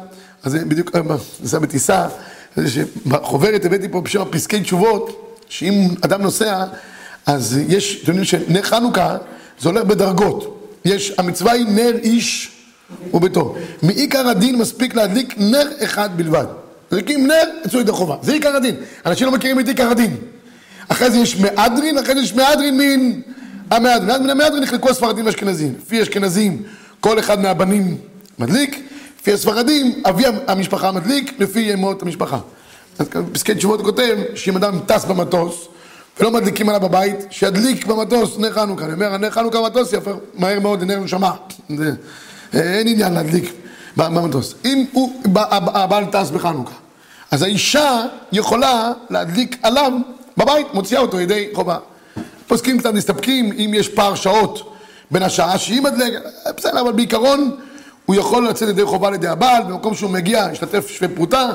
אז 0.44 0.56
בדיוק, 0.56 0.96
אה, 0.96 1.02
נוסע 1.42 1.60
בטיסה, 1.60 2.08
זה 2.56 2.70
שבחוברת 2.70 3.66
הבאתי 3.66 3.90
פה 3.90 4.02
בשם 4.02 4.22
הפסקי 4.22 4.62
תשובות, 4.62 5.38
שאם 5.50 5.88
אדם 6.02 6.22
נוסע, 6.22 6.66
אז 7.26 7.60
יש, 7.68 8.00
אתם 8.04 8.12
יודעים 8.12 8.26
שנר 8.26 8.62
חנוכה 8.62 9.18
זה 9.60 9.70
הולך 9.70 9.84
בדרגות. 9.84 10.68
יש, 10.86 11.14
המצווה 11.18 11.52
היא 11.52 11.66
נר 11.66 11.96
איש 12.04 12.52
וביתו. 13.14 13.56
מעיקר 13.84 14.28
הדין 14.28 14.56
מספיק 14.56 14.96
להדליק 14.96 15.36
נר 15.38 15.68
אחד 15.84 16.10
בלבד. 16.18 16.46
מדליקים 16.92 17.28
נר, 17.28 17.44
יצאו 17.66 17.80
ידי 17.80 17.92
חובה. 17.92 18.16
זה 18.22 18.34
עיקר 18.34 18.56
הדין. 18.56 18.76
אנשים 19.06 19.28
לא 19.28 19.34
מכירים 19.34 19.60
את 19.60 19.68
עיקר 19.68 19.90
הדין. 19.92 20.16
אחרי 20.88 21.12
זה 21.12 21.18
יש 21.18 21.40
מהדרין, 21.40 21.98
אחרי 21.98 22.16
זה 22.16 22.22
יש 22.22 22.34
מהדרין 22.34 22.78
מן 22.78 23.12
המהדרין. 23.72 24.24
מן 24.24 24.30
המהדרין 24.30 24.64
נחלקו 24.64 24.90
הספרדים 24.90 25.26
והאשכנזים. 25.26 25.74
לפי 25.86 26.02
אשכנזים, 26.02 26.64
כל 27.00 27.20
אחד 27.20 27.42
מהבנים 27.42 27.98
מדליק, 28.40 28.80
לפי 29.22 29.34
הספרדים, 29.34 30.02
אבי 30.10 30.24
המשפחה 30.48 30.92
מדליק, 30.92 31.34
לפי 31.40 31.74
אמות 31.74 32.02
המשפחה. 32.02 32.40
אז 33.00 33.08
כאן 33.10 33.26
בפסקי 33.26 33.56
תשובות 33.56 33.82
כותב 33.82 34.18
שאם 34.36 34.56
אדם 34.58 34.80
טס 34.86 35.06
במטוס 35.06 35.68
ולא 36.20 36.32
מדליקים 36.32 36.70
עליו 36.70 36.82
בבית, 36.82 37.16
שידליק 37.30 37.86
במטוס 37.86 38.38
נר 38.38 38.54
חנוכה. 38.54 38.86
אני 38.86 38.94
אומר, 38.94 39.14
הנר 39.14 39.30
חנוכה 39.30 39.62
במטוס 39.62 39.94
יהפך 39.94 40.12
מהר 40.34 40.60
מאוד 40.60 40.82
לנר 40.82 41.00
נשמה. 41.00 41.32
זה- 41.78 41.92
אין 42.54 42.88
עניין 42.88 43.14
להדליק 43.14 43.54
במטוס. 43.98 44.56
אם 44.66 44.86
הוא, 44.92 45.22
הבעל 45.74 46.06
טס 46.06 46.30
בחנוכה, 46.30 46.74
אז 47.32 47.42
האישה 47.42 48.02
יכולה 48.32 48.92
להדליק 49.10 49.58
עליו 49.64 49.92
בבית, 50.38 50.74
מוציאה 50.74 51.02
אותו 51.02 51.20
ידי 51.20 51.48
חובה. 51.54 51.78
פוסקים 52.52 52.78
קצת 52.78 52.94
מסתפקים 52.94 53.52
אם 53.52 53.72
יש 53.74 53.90
פער 53.90 54.16
שעות 54.16 54.74
בין 55.12 55.24
השעה 55.24 55.58
שהיא 55.58 55.82
מדלקת, 55.82 56.22
בסדר, 56.58 56.82
אבל 56.82 56.92
בעיקרון 56.92 57.52
הוא 58.06 58.16
יכול 58.16 58.50
לצאת 58.50 58.70
ידי 58.70 58.86
חובה 58.86 59.10
לידי 59.10 59.28
הבעל, 59.28 59.64
במקום 59.64 59.96
שהוא 59.96 60.10
מגיע, 60.10 60.48
ישתתף 60.52 60.88
שווה 60.88 61.16
פרוטה 61.16 61.50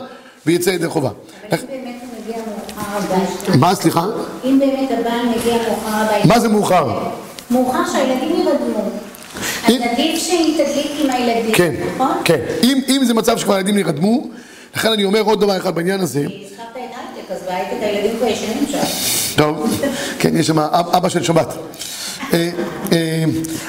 ויצא 0.47 0.71
ידי 0.71 0.89
חובה. 0.89 1.11
אבל 1.51 1.59
אם 1.59 1.67
באמת 1.67 1.95
הוא 2.01 2.09
מגיע 2.23 2.37
מאוחר 2.37 2.97
הביתה, 2.97 3.57
מה, 3.59 3.75
סליחה? 3.75 4.05
אם 4.45 4.59
באמת 4.59 4.91
הבעל 4.91 5.27
מגיע 5.27 5.55
מאוחר 5.55 5.97
הביתה, 5.97 6.29
מה 6.29 6.41
זה 6.41 6.49
מאוחר? 6.49 6.99
מאוחר 7.51 7.93
שהילדים 7.93 8.37
ירדמו. 8.37 8.91
אז 9.65 9.75
עדיף 9.93 10.23
שהיא 10.23 10.65
תדליק 10.65 10.91
עם 11.05 11.11
הילדים, 11.11 11.55
כן, 11.55 11.75
נכון? 11.95 12.17
כן. 12.25 12.41
אם, 12.63 12.81
אם 12.89 13.05
זה 13.05 13.15
מצב 13.15 13.39
שכבר 13.39 13.55
הילדים 13.55 13.77
נרדמו, 13.77 14.29
לכן 14.77 14.93
אני 14.93 15.05
אומר 15.05 15.21
עוד 15.21 15.41
דבר 15.41 15.57
אחד 15.57 15.75
בעניין 15.75 16.01
הזה. 16.01 16.25
כי 17.27 17.33
הזכרת 17.33 17.67
את 17.79 17.83
אז 17.83 17.83
הילדים 17.83 18.17
כבר 18.19 18.27
ישנים 18.27 18.67
שם. 18.71 18.79
טוב, 19.37 19.81
כן, 20.19 20.37
יש 20.37 20.47
שם 20.47 20.59
אב- 20.59 20.95
אבא 20.95 21.09
של 21.09 21.23
שבת. 21.23 21.55
אה, 22.33 22.51
אה, 22.93 23.25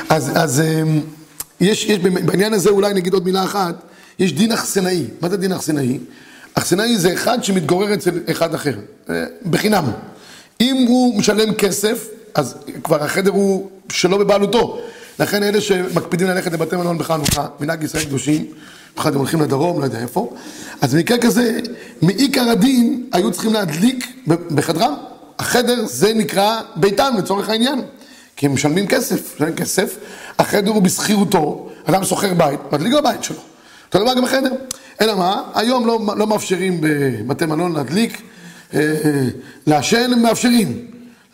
אז, 0.10 0.32
אז 0.36 0.60
אה, 0.62 0.82
יש, 1.62 1.86
יש 1.86 2.00
בעניין 2.00 2.54
הזה 2.54 2.70
אולי 2.70 2.94
נגיד 2.94 3.14
עוד 3.14 3.26
מילה 3.26 3.44
אחת, 3.44 3.76
יש 4.20 4.34
דין 4.34 4.52
אכסנאי. 4.52 5.04
מה 5.22 5.30
זה 5.30 5.38
דין 5.38 5.52
אכסנאי? 5.52 6.00
אכסנאי 6.54 6.98
זה 6.98 7.14
אחד 7.14 7.44
שמתגורר 7.44 7.94
אצל 7.94 8.12
אחד 8.32 8.54
אחר, 8.54 8.74
בחינם. 9.50 9.86
אם 10.62 10.86
הוא 10.88 11.20
משלם 11.20 11.54
כסף, 11.54 12.08
אז 12.36 12.56
כבר 12.84 13.04
החדר 13.04 13.32
הוא 13.32 13.70
שלא 13.90 14.18
בבעלותו. 14.18 14.80
לכן 15.20 15.44
אלה 15.44 15.62
שמקפידים 15.62 16.28
ללכת 16.28 16.52
לבתי 16.54 16.76
מלון 16.76 16.98
בחנוכה, 16.98 17.48
מנהג 17.60 17.84
ישראל 17.84 18.04
קדושים, 18.04 18.46
במיוחד 18.94 19.14
הם 19.14 19.20
הולכים 19.20 19.42
לדרום, 19.42 19.80
לא 19.80 19.86
יודע 19.86 20.00
איפה, 20.00 20.34
אז 20.82 20.96
במקרה 20.96 21.18
כזה, 21.18 21.60
מעיקר 22.02 22.50
הדין 22.50 23.06
היו 23.14 23.32
צריכים 23.32 23.54
להדליק 23.54 24.08
בחדרם. 24.28 24.94
החדר 25.40 25.86
זה 25.86 26.14
נקרא 26.14 26.62
ביתם 26.76 27.14
לצורך 27.18 27.50
העניין, 27.50 27.82
כי 28.36 28.46
הם 28.46 28.54
משלמים 28.54 28.88
כסף, 28.88 29.36
משלמים 29.36 29.56
כסף, 29.56 29.98
החדר 30.40 30.72
הוא 30.72 30.82
בשכירותו, 30.82 31.70
אדם 31.86 32.04
שוכר 32.04 32.34
בית, 32.34 32.60
מדליק 32.72 32.94
בבית 32.94 33.24
שלו. 33.24 33.38
אותו 33.88 34.00
דבר 34.00 34.14
גם 34.14 34.24
בחדר. 34.24 34.52
אלא 35.02 35.16
מה, 35.16 35.44
היום 35.56 35.88
לא, 35.88 36.00
לא 36.18 36.28
מאפשרים 36.28 36.82
בבתי 36.82 37.46
מלון 37.46 37.74
להדליק, 37.74 38.22
אה, 38.74 38.80
אה, 38.80 39.28
לעשן 39.68 40.14
הם 40.14 40.22
מאפשרים. 40.22 40.86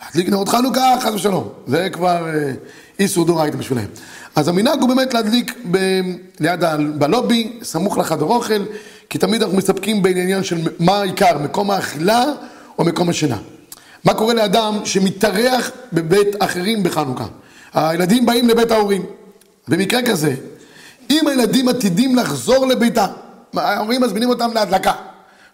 להדליק 0.06 0.30
נרות 0.30 0.50
חנוכה, 0.50 0.96
חס 1.02 1.14
ושלום. 1.14 1.50
זה 1.68 1.90
כבר 1.90 2.28
אה, 2.28 2.52
איסור 3.00 3.26
דורייתא 3.26 3.58
בשבילם. 3.58 3.86
אז 4.36 4.48
המנהג 4.48 4.82
הוא 4.82 4.90
באמת 4.90 5.14
להדליק 5.14 5.58
ב, 5.72 5.78
ליד, 6.40 6.64
ה, 6.64 6.78
בלובי, 6.78 7.60
סמוך 7.64 7.98
לחדר 7.98 8.26
אוכל, 8.26 8.64
כי 9.10 9.18
תמיד 9.18 9.42
אנחנו 9.42 9.58
מסתפקים 9.58 10.04
בעניין 10.04 10.44
של 10.44 10.58
מה 10.80 10.98
העיקר, 10.98 11.38
מקום 11.38 11.72
האכילה 11.72 12.26
או 12.80 12.84
מקום 12.84 13.10
השינה. 13.10 13.38
מה 14.04 14.14
קורה 14.14 14.34
לאדם 14.34 14.80
שמתארח 14.86 15.72
בבית 15.94 16.28
אחרים 16.40 16.84
בחנוכה? 16.84 17.26
הילדים 17.74 18.26
באים 18.26 18.50
לבית 18.50 18.72
ההורים. 18.72 19.06
במקרה 19.68 20.02
כזה, 20.02 20.36
אם 21.10 21.28
הילדים 21.28 21.70
עתידים 21.70 22.16
לחזור 22.16 22.68
לביתם, 22.68 23.06
ההורים 23.56 24.02
מזמינים 24.02 24.30
אותם 24.30 24.50
להדלקה, 24.54 24.92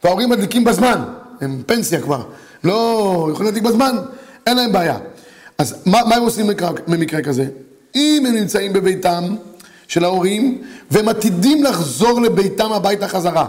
וההורים 0.03 0.29
מדליקים 0.29 0.63
בזמן, 0.63 1.03
הם 1.41 1.61
פנסיה 1.65 2.01
כבר, 2.01 2.23
לא 2.63 3.29
יכולים 3.31 3.53
להדליק 3.53 3.63
בזמן, 3.63 3.97
אין 4.47 4.57
להם 4.57 4.71
בעיה. 4.71 4.97
אז 5.57 5.75
מה, 5.85 6.01
מה 6.09 6.15
הם 6.15 6.23
עושים 6.23 6.47
במקרה, 6.47 6.71
במקרה 6.87 7.21
כזה? 7.21 7.45
אם 7.95 8.23
הם 8.27 8.35
נמצאים 8.35 8.73
בביתם 8.73 9.35
של 9.87 10.03
ההורים, 10.03 10.61
והם 10.91 11.09
עתידים 11.09 11.63
לחזור 11.63 12.21
לביתם 12.21 12.71
הביתה 12.71 13.07
חזרה, 13.07 13.47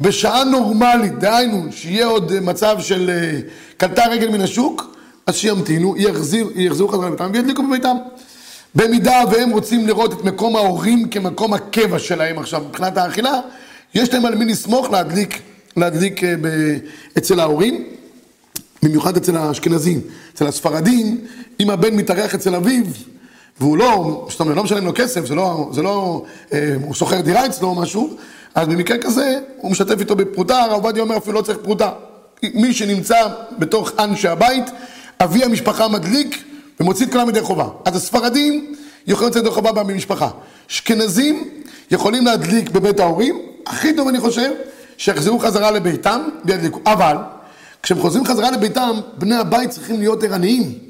בשעה 0.00 0.44
נורמלית, 0.44 1.18
דהיינו, 1.18 1.66
שיהיה 1.70 2.06
עוד 2.06 2.40
מצב 2.40 2.76
של 2.80 3.10
אה, 3.10 3.40
קלטה 3.76 4.06
רגל 4.06 4.28
מן 4.28 4.40
השוק, 4.40 4.96
אז 5.26 5.36
שימתינו, 5.36 5.94
יחזיר, 5.96 6.50
יחזרו 6.54 6.88
חזרה 6.88 7.08
לביתם 7.08 7.30
וידליקו 7.32 7.62
בביתם. 7.62 7.96
במידה 8.74 9.22
והם 9.30 9.50
רוצים 9.50 9.86
לראות 9.86 10.12
את 10.12 10.24
מקום 10.24 10.56
ההורים 10.56 11.08
כמקום 11.08 11.54
הקבע 11.54 11.98
שלהם 11.98 12.38
עכשיו 12.38 12.62
מבחינת 12.68 12.96
האכילה, 12.96 13.40
יש 13.94 14.14
להם 14.14 14.26
על 14.26 14.34
מי 14.34 14.44
לסמוך 14.44 14.90
להדליק, 14.90 15.42
להדליק 15.76 16.24
אה, 16.24 16.34
ב, 16.40 16.48
אצל 17.18 17.40
ההורים, 17.40 17.84
במיוחד 18.82 19.16
אצל 19.16 19.36
האשכנזים. 19.36 20.00
אצל 20.34 20.46
הספרדים, 20.46 21.20
אם 21.60 21.70
הבן 21.70 21.94
מתארח 21.94 22.34
אצל 22.34 22.54
אביו, 22.54 22.84
והוא 23.60 23.78
לא, 23.78 24.26
זאת 24.30 24.40
אומרת, 24.40 24.56
לא 24.56 24.64
משלם 24.64 24.84
לו 24.84 24.92
כסף, 24.94 25.26
זה 25.26 25.34
לא, 25.34 25.68
זה 25.72 25.82
לא, 25.82 26.22
אה, 26.52 26.74
הוא 26.82 26.94
שוכר 26.94 27.20
דירה 27.20 27.46
אצלו 27.46 27.68
או 27.68 27.74
משהו, 27.74 28.16
אז 28.54 28.68
במקרה 28.68 28.98
כזה, 28.98 29.38
הוא 29.56 29.70
משתף 29.70 30.00
איתו 30.00 30.16
בפרוטה, 30.16 30.62
הרב 30.62 30.72
עובדיה 30.72 31.02
אומר 31.02 31.16
אפילו 31.16 31.32
לא 31.32 31.42
צריך 31.42 31.58
פרוטה. 31.62 31.90
מי 32.54 32.72
שנמצא 32.72 33.16
בתוך 33.58 33.92
אנשי 33.98 34.28
הבית, 34.28 34.64
אבי 35.20 35.44
המשפחה 35.44 35.88
מדליק 35.88 36.44
ומוציא 36.80 37.06
את 37.06 37.12
כולם 37.12 37.28
ידי 37.28 37.40
חובה. 37.40 37.68
אז 37.84 37.96
הספרדים 37.96 38.74
יכולים 39.06 39.30
לצאת 39.30 39.42
ידי 39.42 39.50
חובה 39.50 39.72
במשפחה. 39.72 40.28
אשכנזים 40.70 41.48
יכולים 41.90 42.24
להדליק 42.24 42.70
בבית 42.70 43.00
ההורים, 43.00 43.38
הכי 43.66 43.96
טוב 43.96 44.08
אני 44.08 44.20
חושב, 44.20 44.50
שיחזרו 44.96 45.38
חזרה 45.38 45.70
לביתם 45.70 46.20
וידליקו. 46.44 46.80
אבל, 46.86 47.16
כשהם 47.82 47.98
חוזרים 47.98 48.24
חזרה 48.24 48.50
לביתם, 48.50 49.00
בני 49.18 49.36
הבית 49.36 49.70
צריכים 49.70 49.98
להיות 49.98 50.22
ערניים. 50.22 50.85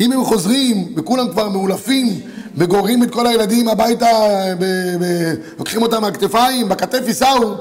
אם 0.00 0.12
הם 0.12 0.24
חוזרים 0.24 0.92
וכולם 0.96 1.28
כבר 1.28 1.48
מאולפים 1.48 2.20
וגוררים 2.56 3.02
את 3.02 3.10
כל 3.10 3.26
הילדים 3.26 3.68
הביתה, 3.68 4.06
לוקחים 5.58 5.82
אותם 5.82 6.02
מהכתפיים, 6.02 6.68
בכתף 6.68 7.00
ייסעו, 7.06 7.54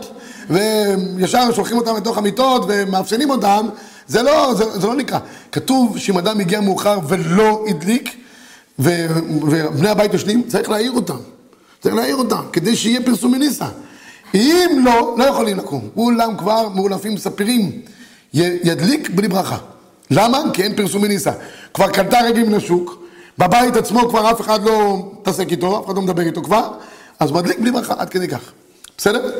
וישר 0.49 1.51
שולחים 1.53 1.77
אותם 1.77 1.95
לתוך 1.95 2.17
המיטות 2.17 2.65
ומאפסנים 2.67 3.29
אותם, 3.29 3.67
זה 4.07 4.23
לא, 4.23 4.53
זה, 4.57 4.79
זה 4.79 4.87
לא 4.87 4.95
נקרא. 4.95 5.19
כתוב 5.51 5.97
שאם 5.97 6.17
אדם 6.17 6.39
הגיע 6.39 6.61
מאוחר 6.61 6.99
ולא 7.07 7.65
הדליק, 7.69 8.15
ו- 8.79 9.05
ובני 9.41 9.89
הבית 9.89 10.13
ישנים, 10.13 10.43
צריך 10.47 10.69
להעיר 10.69 10.91
אותם. 10.91 11.17
צריך 11.81 11.95
להעיר 11.95 12.15
אותם, 12.15 12.41
כדי 12.53 12.75
שיהיה 12.75 13.01
פרסום 13.05 13.31
מניסה. 13.31 13.65
אם 14.33 14.81
לא, 14.85 15.15
לא 15.17 15.23
יכולים 15.23 15.57
לקום. 15.57 15.89
כולם 15.95 16.37
כבר 16.37 16.69
מאולפים 16.69 17.13
מספרים, 17.13 17.71
י- 18.33 18.57
ידליק 18.63 19.09
בלי 19.09 19.27
ברכה. 19.27 19.57
למה? 20.11 20.43
כי 20.53 20.63
אין 20.63 20.75
פרסום 20.75 21.01
מניסה. 21.01 21.31
כבר 21.73 21.89
קלטה 21.89 22.19
רגעים 22.21 22.53
לשוק, 22.53 23.03
בבית 23.37 23.75
עצמו 23.75 24.09
כבר 24.09 24.31
אף 24.31 24.41
אחד 24.41 24.63
לא 24.63 25.05
מתעסק 25.21 25.51
איתו, 25.51 25.79
אף 25.79 25.85
אחד 25.85 25.95
לא 25.95 26.01
מדבר 26.01 26.23
איתו 26.23 26.43
כבר, 26.43 26.71
אז 27.19 27.31
מדליק 27.31 27.59
בלי 27.59 27.71
ברכה, 27.71 27.93
עד 27.97 28.09
כדי 28.09 28.27
כך. 28.27 28.51
בסדר? 28.97 29.31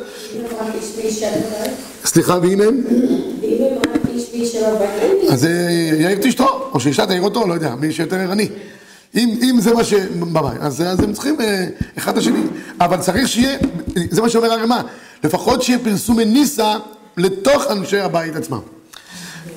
סליחה, 2.06 2.38
ואם 2.42 2.62
הם? 2.62 2.84
אז 5.30 5.46
אה, 5.46 5.50
יעיר 6.00 6.20
את 6.20 6.26
אשתו, 6.26 6.70
או 6.74 6.80
שאישה 6.80 7.06
תעיר 7.06 7.22
אותו, 7.22 7.48
לא 7.48 7.54
יודע, 7.54 7.76
מי 7.76 7.92
שיותר 7.92 8.16
ערני. 8.16 8.50
אם, 9.16 9.40
אם 9.42 9.56
זה 9.62 9.74
מה 9.74 9.84
ש... 9.84 9.94
בבית, 9.94 10.62
אז, 10.62 10.82
אז 10.82 11.00
הם 11.00 11.14
צריכים 11.14 11.42
אה, 11.42 11.66
אחד 11.98 12.12
את 12.12 12.18
השני. 12.18 12.40
אבל 12.82 12.98
צריך 12.98 13.28
שיהיה, 13.28 13.58
זה 14.12 14.22
מה 14.22 14.30
שאומר 14.30 14.52
הרמ"א, 14.52 14.82
לפחות 15.24 15.64
שיהיה 15.64 15.80
פרסום 15.80 16.18
מניסה 16.18 16.76
לתוך 17.18 17.72
אנשי 17.72 18.00
הבית 18.00 18.36
עצמם. 18.36 18.60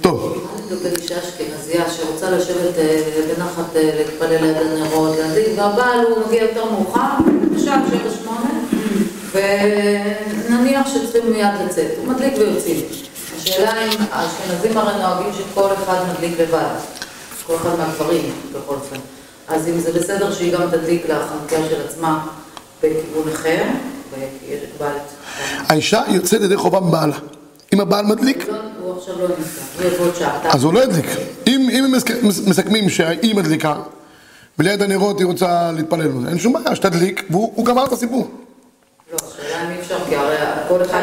טוב, 0.00 0.48
לגבי 0.72 1.02
אישה 1.02 1.14
אשכנזייה 1.18 1.84
שרוצה 1.90 2.30
לשבת 2.30 2.78
אה, 2.78 3.02
בנחת 3.36 3.76
אה, 3.76 3.90
להתפלל 3.96 4.44
ליד 4.44 4.56
הנרות, 4.56 5.16
להדליק, 5.18 5.48
והבעל 5.56 6.04
הוא 6.06 6.26
מגיע 6.26 6.42
יותר 6.42 6.64
מאוחר, 6.64 7.10
עכשיו 7.54 7.78
שבע 7.90 8.10
שמונה, 8.22 8.50
ונניח 9.32 10.88
שצריכים 10.88 11.32
מיד 11.32 11.50
לצאת, 11.66 11.90
הוא 11.98 12.06
מדליק 12.06 12.32
ויוצאים. 12.38 12.86
השאלה 13.36 13.84
אם 13.84 13.98
האשכנזים 14.12 14.78
הרי 14.78 15.02
נוהגים 15.02 15.32
שכל 15.32 15.68
אחד 15.72 15.96
מדליק 16.12 16.40
לבד, 16.40 16.74
כל 17.46 17.54
אחד 17.56 17.78
מהגברים 17.78 18.32
בכל 18.52 18.74
אופן. 18.74 18.96
אז 19.48 19.68
אם 19.68 19.80
זה 19.80 19.92
בסדר 19.92 20.32
שהיא 20.32 20.52
גם 20.52 20.70
תדליק 20.70 21.08
לחנוכיה 21.08 21.58
של 21.68 21.80
עצמה 21.88 22.26
בכיוון 22.82 23.32
אחר, 23.32 23.62
ויש 24.12 24.60
בית. 24.78 25.02
האישה 25.68 26.02
יוצאת 26.08 26.40
ידי 26.40 26.56
חובה 26.56 26.80
מבעלה. 26.80 27.16
אם 27.72 27.80
הבעל 27.80 28.06
מדליק, 28.06 28.48
לא- 28.48 28.58
עכשיו 29.02 29.14
לא. 29.28 30.50
אז 30.50 30.62
הוא 30.64 30.72
לא 30.72 30.84
ידליק. 30.84 31.06
אם, 31.46 31.68
אם 31.72 31.84
הם 31.84 31.94
מסכ- 31.94 32.22
מס- 32.26 32.40
מסכמים 32.46 32.88
שהיא 32.90 33.34
מדליקה, 33.34 33.74
וליד 34.58 34.82
הנרות 34.82 35.18
היא 35.18 35.26
רוצה 35.26 35.70
להתפלל, 35.72 36.10
אין 36.28 36.38
שום 36.38 36.52
בעיה, 36.52 36.76
שתדליק, 36.76 37.22
והוא 37.30 37.52
הוא 37.54 37.64
גמר 37.66 37.84
את 37.86 37.92
הסיפור. 37.92 38.30
לא, 39.12 39.16
השאלה 39.28 39.64
אם 39.66 39.70
אי 39.70 39.80
אפשר, 39.80 39.98
כי 40.08 40.16
הרי 40.16 40.36
כל 40.68 40.82
אחד. 40.82 41.00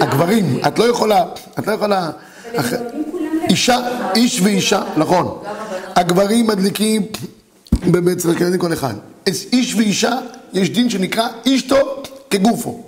הגברים, 0.00 0.58
את 0.66 0.78
לא 0.78 0.84
יכולה, 0.84 1.24
את 1.58 1.66
לא 1.66 1.72
יכולה, 1.72 2.10
אישה, 3.50 3.78
איש 4.14 4.40
ואישה, 4.40 4.82
נכון, 4.96 5.38
הגברים 5.96 6.46
מדליקים 6.46 7.02
אצל 8.12 8.30
הקנדים 8.30 8.58
כל 8.60 8.72
אחד, 8.72 8.94
אז 9.28 9.44
איש 9.52 9.74
ואישה, 9.74 10.12
יש 10.52 10.70
דין 10.70 10.90
שנקרא 10.90 11.28
אישתו 11.46 12.02
כגופו, 12.30 12.80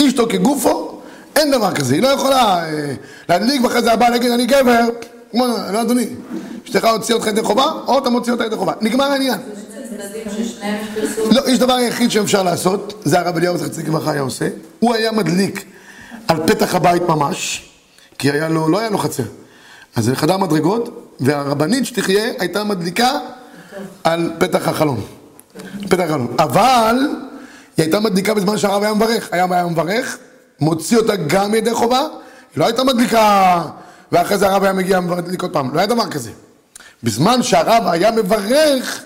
אישתו 0.00 0.26
כגופו, 0.28 0.95
אין 1.36 1.50
דבר 1.50 1.72
כזה, 1.74 1.94
היא 1.94 2.02
לא 2.02 2.08
יכולה 2.08 2.64
אה, 2.64 2.94
להדליק 3.28 3.64
ואחרי 3.64 3.82
זה 3.82 3.92
הבעל 3.92 4.14
יגיד 4.14 4.30
אני 4.30 4.46
גבר, 4.46 4.80
כמו, 5.30 5.46
לא 5.72 5.82
אדוני, 5.82 6.08
אשתך 6.64 6.84
הוציאה 6.84 7.18
אותך 7.18 7.28
ידי 7.28 7.42
חובה, 7.42 7.64
או 7.86 7.98
אתה 7.98 8.10
מוציא 8.10 8.32
אותה 8.32 8.44
ידי 8.44 8.56
חובה, 8.56 8.72
נגמר 8.80 9.04
העניין. 9.04 9.38
לא, 11.30 11.42
יש 11.46 11.58
דבר 11.58 11.72
היחיד 11.72 12.10
שאפשר 12.10 12.42
לעשות, 12.42 13.02
זה 13.04 13.20
הרב 13.20 13.36
אליהו 13.36 13.56
זכר 13.56 13.68
צדיק 13.68 13.88
לברכה 13.88 14.12
היה 14.12 14.20
עושה, 14.20 14.48
הוא 14.78 14.94
היה 14.94 15.12
מדליק 15.12 15.64
על 16.28 16.36
פתח 16.46 16.74
הבית 16.74 17.02
ממש, 17.02 17.70
כי 18.18 18.30
היה 18.30 18.48
לו, 18.48 18.68
לא 18.68 18.78
היה 18.78 18.90
לו 18.90 18.98
חצר. 18.98 19.22
אז 19.96 20.04
זה 20.04 20.16
חדר 20.16 20.36
מדרגות, 20.36 21.12
והרבנית 21.20 21.86
שתחיה 21.86 22.24
הייתה 22.38 22.64
מדליקה 22.64 23.10
על 24.04 24.32
פתח 24.38 24.68
החלון. 24.68 25.00
פתח 25.88 26.02
החלון. 26.02 26.36
אבל 26.38 26.96
היא 27.76 27.84
הייתה 27.84 28.00
מדליקה 28.00 28.34
בזמן 28.34 28.58
שהרב 28.58 28.82
היה 28.82 28.94
מברך. 28.94 29.28
היה 29.32 29.66
מברך, 29.66 30.18
מוציא 30.60 30.98
אותה 30.98 31.16
גם 31.16 31.54
ידי 31.54 31.74
חובה, 31.74 32.00
היא 32.00 32.08
לא 32.56 32.64
הייתה 32.64 32.84
מדליקה, 32.84 33.62
ואחרי 34.12 34.38
זה 34.38 34.48
הרב 34.48 34.64
היה 34.64 34.72
מגיע 34.72 34.98
ומדליק 34.98 35.42
עוד 35.42 35.52
פעם, 35.52 35.74
לא 35.74 35.78
היה 35.78 35.86
דבר 35.86 36.06
כזה. 36.10 36.30
בזמן 37.02 37.42
שהרב 37.42 37.82
היה 37.86 38.10
מברך, 38.10 39.02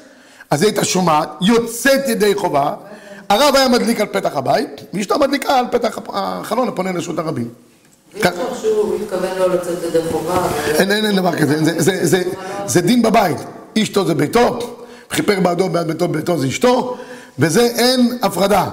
אז 0.50 0.62
היא 0.62 0.68
הייתה 0.68 0.84
שומעת, 0.84 1.28
יוצאת 1.40 2.08
ידי 2.08 2.34
חובה, 2.34 2.74
הרב 3.28 3.56
היה 3.56 3.68
מדליק 3.68 4.00
על 4.00 4.06
פתח 4.06 4.36
הבית, 4.36 4.80
ואשתו 4.94 5.18
מדליקה 5.18 5.58
על 5.58 5.64
פתח 5.70 5.98
החלון 6.08 6.68
הפונה 6.68 6.92
לרשות 6.92 7.18
הרבים. 7.18 7.48
אי 8.14 8.20
אפשר 8.20 8.30
שהוא 8.60 8.98
התכוון 9.02 9.38
לא 9.38 9.54
לצאת 9.54 9.78
ידי 9.88 9.98
חובה. 10.12 10.34
ו- 10.34 10.74
אין, 10.74 10.90
אין, 10.90 11.06
אין 11.06 11.16
דבר 11.16 11.36
כזה, 11.36 11.56
זה, 12.66 12.80
דין 12.80 13.02
בבית, 13.02 13.36
אשתו 13.82 14.06
זה 14.06 14.14
ביתו, 14.14 14.76
כיפר 15.10 15.40
בעדו 15.40 15.68
בעד 15.68 15.86
ביתו, 15.86 16.08
ביתו 16.08 16.38
זה 16.38 16.46
אשתו, 16.46 16.96
וזה 17.38 17.60
אין 17.60 18.18
הפרדה. 18.22 18.68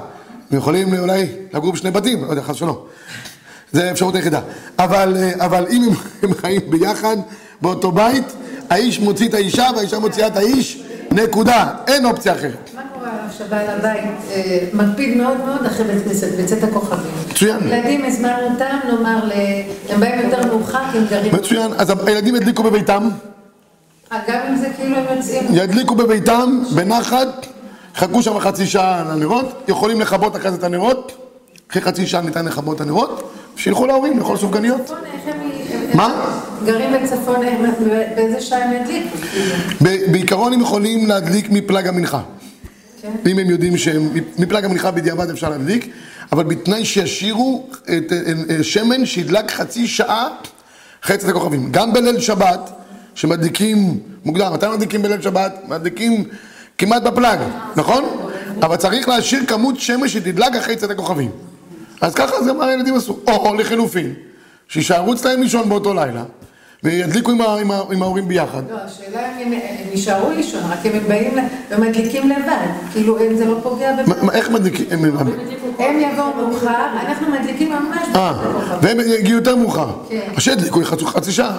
הם 0.51 0.57
יכולים 0.57 0.99
אולי 0.99 1.27
לגור 1.53 1.71
בשני 1.71 1.91
בתים, 1.91 2.23
לא 2.25 2.29
יודע, 2.29 2.41
חס 2.41 2.55
ושלום. 2.55 2.77
זה 3.71 3.89
האפשרות 3.89 4.15
היחידה. 4.15 4.39
אבל, 4.79 5.17
אה, 5.17 5.45
אבל 5.45 5.65
אם 5.69 5.89
הם, 6.23 6.33
חיים 6.33 6.61
ביחד, 6.69 7.17
באותו 7.61 7.91
בית, 7.91 8.25
האיש 8.69 8.99
מוציא 8.99 9.27
את 9.29 9.33
האישה 9.33 9.67
והאישה 9.75 9.99
מוציאה 9.99 10.27
את 10.27 10.37
האיש, 10.37 10.83
נקודה, 11.11 11.73
אין 11.87 12.05
אופציה 12.05 12.33
אחרת. 12.33 12.69
מה 12.75 12.81
קורה 12.93 13.11
שבעל 13.37 13.69
הבית 13.69 14.03
אה, 14.31 14.59
מקפיד 14.73 15.17
מאוד 15.17 15.37
מאוד 15.45 15.65
אחרי 15.65 15.85
בית 15.85 16.03
כנסת, 16.03 16.27
בצאת 16.39 16.63
הכוכבים? 16.63 17.11
מצוין. 17.29 17.57
ילדים 17.67 18.05
הזמנו 18.05 18.47
אותם, 18.53 18.77
נאמר, 18.87 19.29
הם 19.89 19.99
באים 19.99 20.19
יותר 20.19 20.47
מאוחר 20.47 20.79
כי 20.91 20.97
הם 20.97 21.05
גרים... 21.09 21.35
מצוין, 21.35 21.71
אז 21.77 21.93
הילדים 22.07 22.35
ידליקו 22.35 22.63
בביתם, 22.63 23.09
אה, 24.11 24.19
גם 24.27 24.39
אם 24.49 24.55
זה 24.55 24.67
כאילו 24.77 24.95
הם 24.95 25.17
יוצאים... 25.17 25.43
ידליקו 25.51 25.95
בביתם, 25.95 26.61
בנחת, 26.75 27.47
חכו 27.97 28.23
שם 28.23 28.39
חצי 28.39 28.65
שעה 28.67 29.01
על 29.01 29.11
הנרות, 29.11 29.63
יכולים 29.67 30.01
לכבות 30.01 30.35
אחרי 30.35 30.51
זה 30.51 30.57
את 30.57 30.63
הנרות, 30.63 31.11
אחרי 31.71 31.81
חצי 31.81 32.07
שעה 32.07 32.21
ניתן 32.21 32.45
לכבות 32.45 32.75
את 32.75 32.81
הנרות, 32.81 33.31
שילכו 33.55 33.87
להורים 33.87 34.17
לאכול 34.19 34.37
סופגניות. 34.37 34.89
הם- 34.89 34.95
הם- 35.91 35.97
מה? 35.97 36.39
גרים 36.65 36.93
בצפון, 37.03 37.43
איך- 37.43 37.75
באיזה 38.15 38.41
שעה 38.41 38.63
הם 38.63 38.73
ידליקו? 38.73 39.17
בעיקרון 40.11 40.53
הם 40.53 40.61
יכולים 40.61 41.07
להדליק 41.07 41.49
מפלג 41.49 41.87
המנחה. 41.87 42.21
כן. 43.01 43.11
אם 43.29 43.39
הם 43.39 43.49
יודעים 43.49 43.77
שמפלג 43.77 44.65
המנחה 44.65 44.91
בדיעבד 44.91 45.29
אפשר 45.29 45.49
להדליק, 45.49 45.89
אבל 46.31 46.43
בתנאי 46.43 46.85
שישאירו 46.85 47.67
את 47.83 48.11
אה, 48.11 48.17
אה, 48.57 48.63
שמן 48.63 49.05
שידלק 49.05 49.51
חצי 49.51 49.87
שעה 49.87 50.27
אחרי 51.03 51.17
צאת 51.17 51.29
הכוכבים. 51.29 51.67
גם 51.71 51.93
בליל 51.93 52.19
שבת, 52.19 52.69
שמדליקים 53.15 53.99
מוקדם, 54.25 54.53
מתי 54.53 54.67
מדליקים 54.67 55.01
בליל 55.01 55.21
שבת? 55.21 55.53
מדליקים 55.67 56.23
כמעט 56.77 57.01
בפלג, 57.03 57.39
נכון? 57.75 58.03
אבל 58.61 58.75
צריך 58.75 59.09
להשאיר 59.09 59.45
כמות 59.45 59.79
שמש 59.79 60.13
שתדלק 60.13 60.55
אחרי 60.55 60.75
צאת 60.75 60.89
הכוכבים. 60.89 61.29
אז 62.01 62.13
ככה 62.15 62.43
זה 62.43 62.53
מה 62.53 62.65
הילדים 62.65 62.95
עשו. 62.95 63.17
או, 63.27 63.33
או 63.49 63.55
לחילופין, 63.55 64.13
שישארו 64.67 65.13
אצלהם 65.13 65.41
לישון 65.41 65.69
באותו 65.69 65.93
לילה, 65.93 66.23
וידליקו 66.83 67.31
עם, 67.31 67.41
ה- 67.41 67.59
עם, 67.59 67.71
ה- 67.71 67.81
עם 67.91 68.01
ההורים 68.01 68.27
ביחד. 68.27 68.61
לא, 68.71 68.75
השאלה 68.85 69.37
אם 69.41 69.47
הם 69.47 69.53
הם 69.53 69.59
יישארו 69.91 70.29
לישון, 70.31 70.61
רק 70.71 70.85
אם 70.85 70.91
הם 70.93 71.03
באים 71.07 71.37
ומדליקים 71.71 72.29
לבד. 72.29 72.67
כאילו, 72.93 73.17
אם 73.27 73.35
זה 73.37 73.45
לא 73.45 73.57
פוגע 73.63 73.95
מה- 73.95 74.03
בבית. 74.03 74.23
מה- 74.23 74.33
איך 74.33 74.49
מדליקים? 74.49 74.85
הם- 74.91 75.17
הם- 75.19 75.27
הם 75.79 75.99
יבואו 75.99 76.33
מאוחר, 76.35 76.67
אנחנו 77.07 77.27
מדליקים 77.31 77.69
ממש 77.71 78.07
אה. 78.15 78.33
והם 78.81 78.97
יגיעו 79.19 79.37
יותר 79.37 79.55
מאוחר. 79.55 79.87
כן. 80.09 80.19
אז 80.35 80.43
שידליקו 80.43 80.79
חצי 80.83 81.05
חצי 81.05 81.31
שעה. 81.31 81.57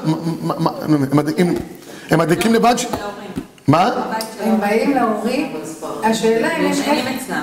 הם 2.11 2.19
מדליקים 2.19 2.55
לבד? 2.55 2.75
מה? 3.69 3.91
הם 4.41 4.61
באים 4.61 4.95
להורים, 4.95 5.53
השאלה 6.05 6.57
אם 6.57 6.71
יש... 6.71 6.79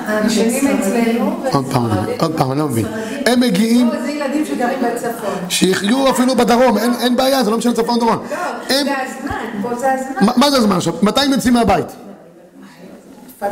הם 0.07 0.27
ישנים 0.27 0.77
אצלנו. 0.79 1.35
עוד 1.53 1.65
פעם, 1.71 1.88
עוד 2.19 2.38
פעם, 2.38 2.51
אני 2.51 2.59
לא 2.59 2.65
מבין. 2.67 2.85
הם 3.25 3.39
מגיעים, 3.39 3.89
זה 4.05 4.11
ילדים 4.11 4.45
שגרים 4.45 4.79
בצפון. 4.81 5.35
שיחיו 5.49 6.09
אפילו 6.09 6.35
בדרום, 6.35 6.77
אין- 6.77 7.15
בעיה, 7.15 7.43
זה 7.43 7.51
לא 7.51 7.57
משנה 7.57 7.73
צפון 7.73 7.99
דרום. 7.99 8.09
לא, 8.31 8.38
הם- 8.75 8.85
זה 8.88 8.93
הזמן, 9.01 9.35
פה 9.61 9.75
זה 9.75 9.91
הזמן. 9.93 10.33
מה- 10.38 10.51
זה 10.51 10.57
הזמן 10.57 10.75
עכשיו? 10.75 10.93
מתי 11.01 11.21
הם 11.21 11.31
יוצאים 11.31 11.53
מהבית? 11.53 11.85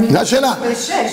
זה 0.09 0.21
השאלה. 0.21 0.53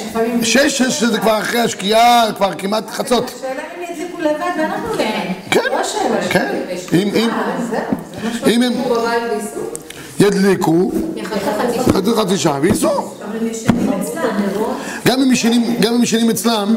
לפעמים... 0.09 0.44
שש, 0.44 0.79
שש 0.83 1.05
זה 1.05 1.18
כבר 1.18 1.38
אחרי 1.38 1.61
השקיעה, 1.61 2.25
כבר 2.37 2.55
כמעט 2.59 2.90
חצות. 2.90 3.33
השאלה 3.37 3.62
אם 3.79 3.94
ידליקו 3.94 4.20
לבד 4.20 4.51
ואנחנו 4.59 4.94
לבד. 4.94 5.05
כן, 5.51 5.61
לא 5.73 5.77
כן. 6.31 6.49
שלי. 6.88 7.03
אם- 7.03 7.14
אם- 7.14 7.31
אה, 7.31 7.57
זה 7.70 7.79
ידליקו 10.21 10.91
יחכה 11.17 11.37
חצי 11.37 11.75
שעה. 11.75 11.85
חצי 11.85 12.11
חצי 12.17 12.39
שעה 12.39 12.59
וייסעו. 12.63 13.15
גם 15.07 15.23
אם 15.23 15.33
ישנים, 15.33 15.63
גם 15.81 15.95
אם 15.95 16.03
ישנים 16.03 16.31
אצלם, 16.31 16.77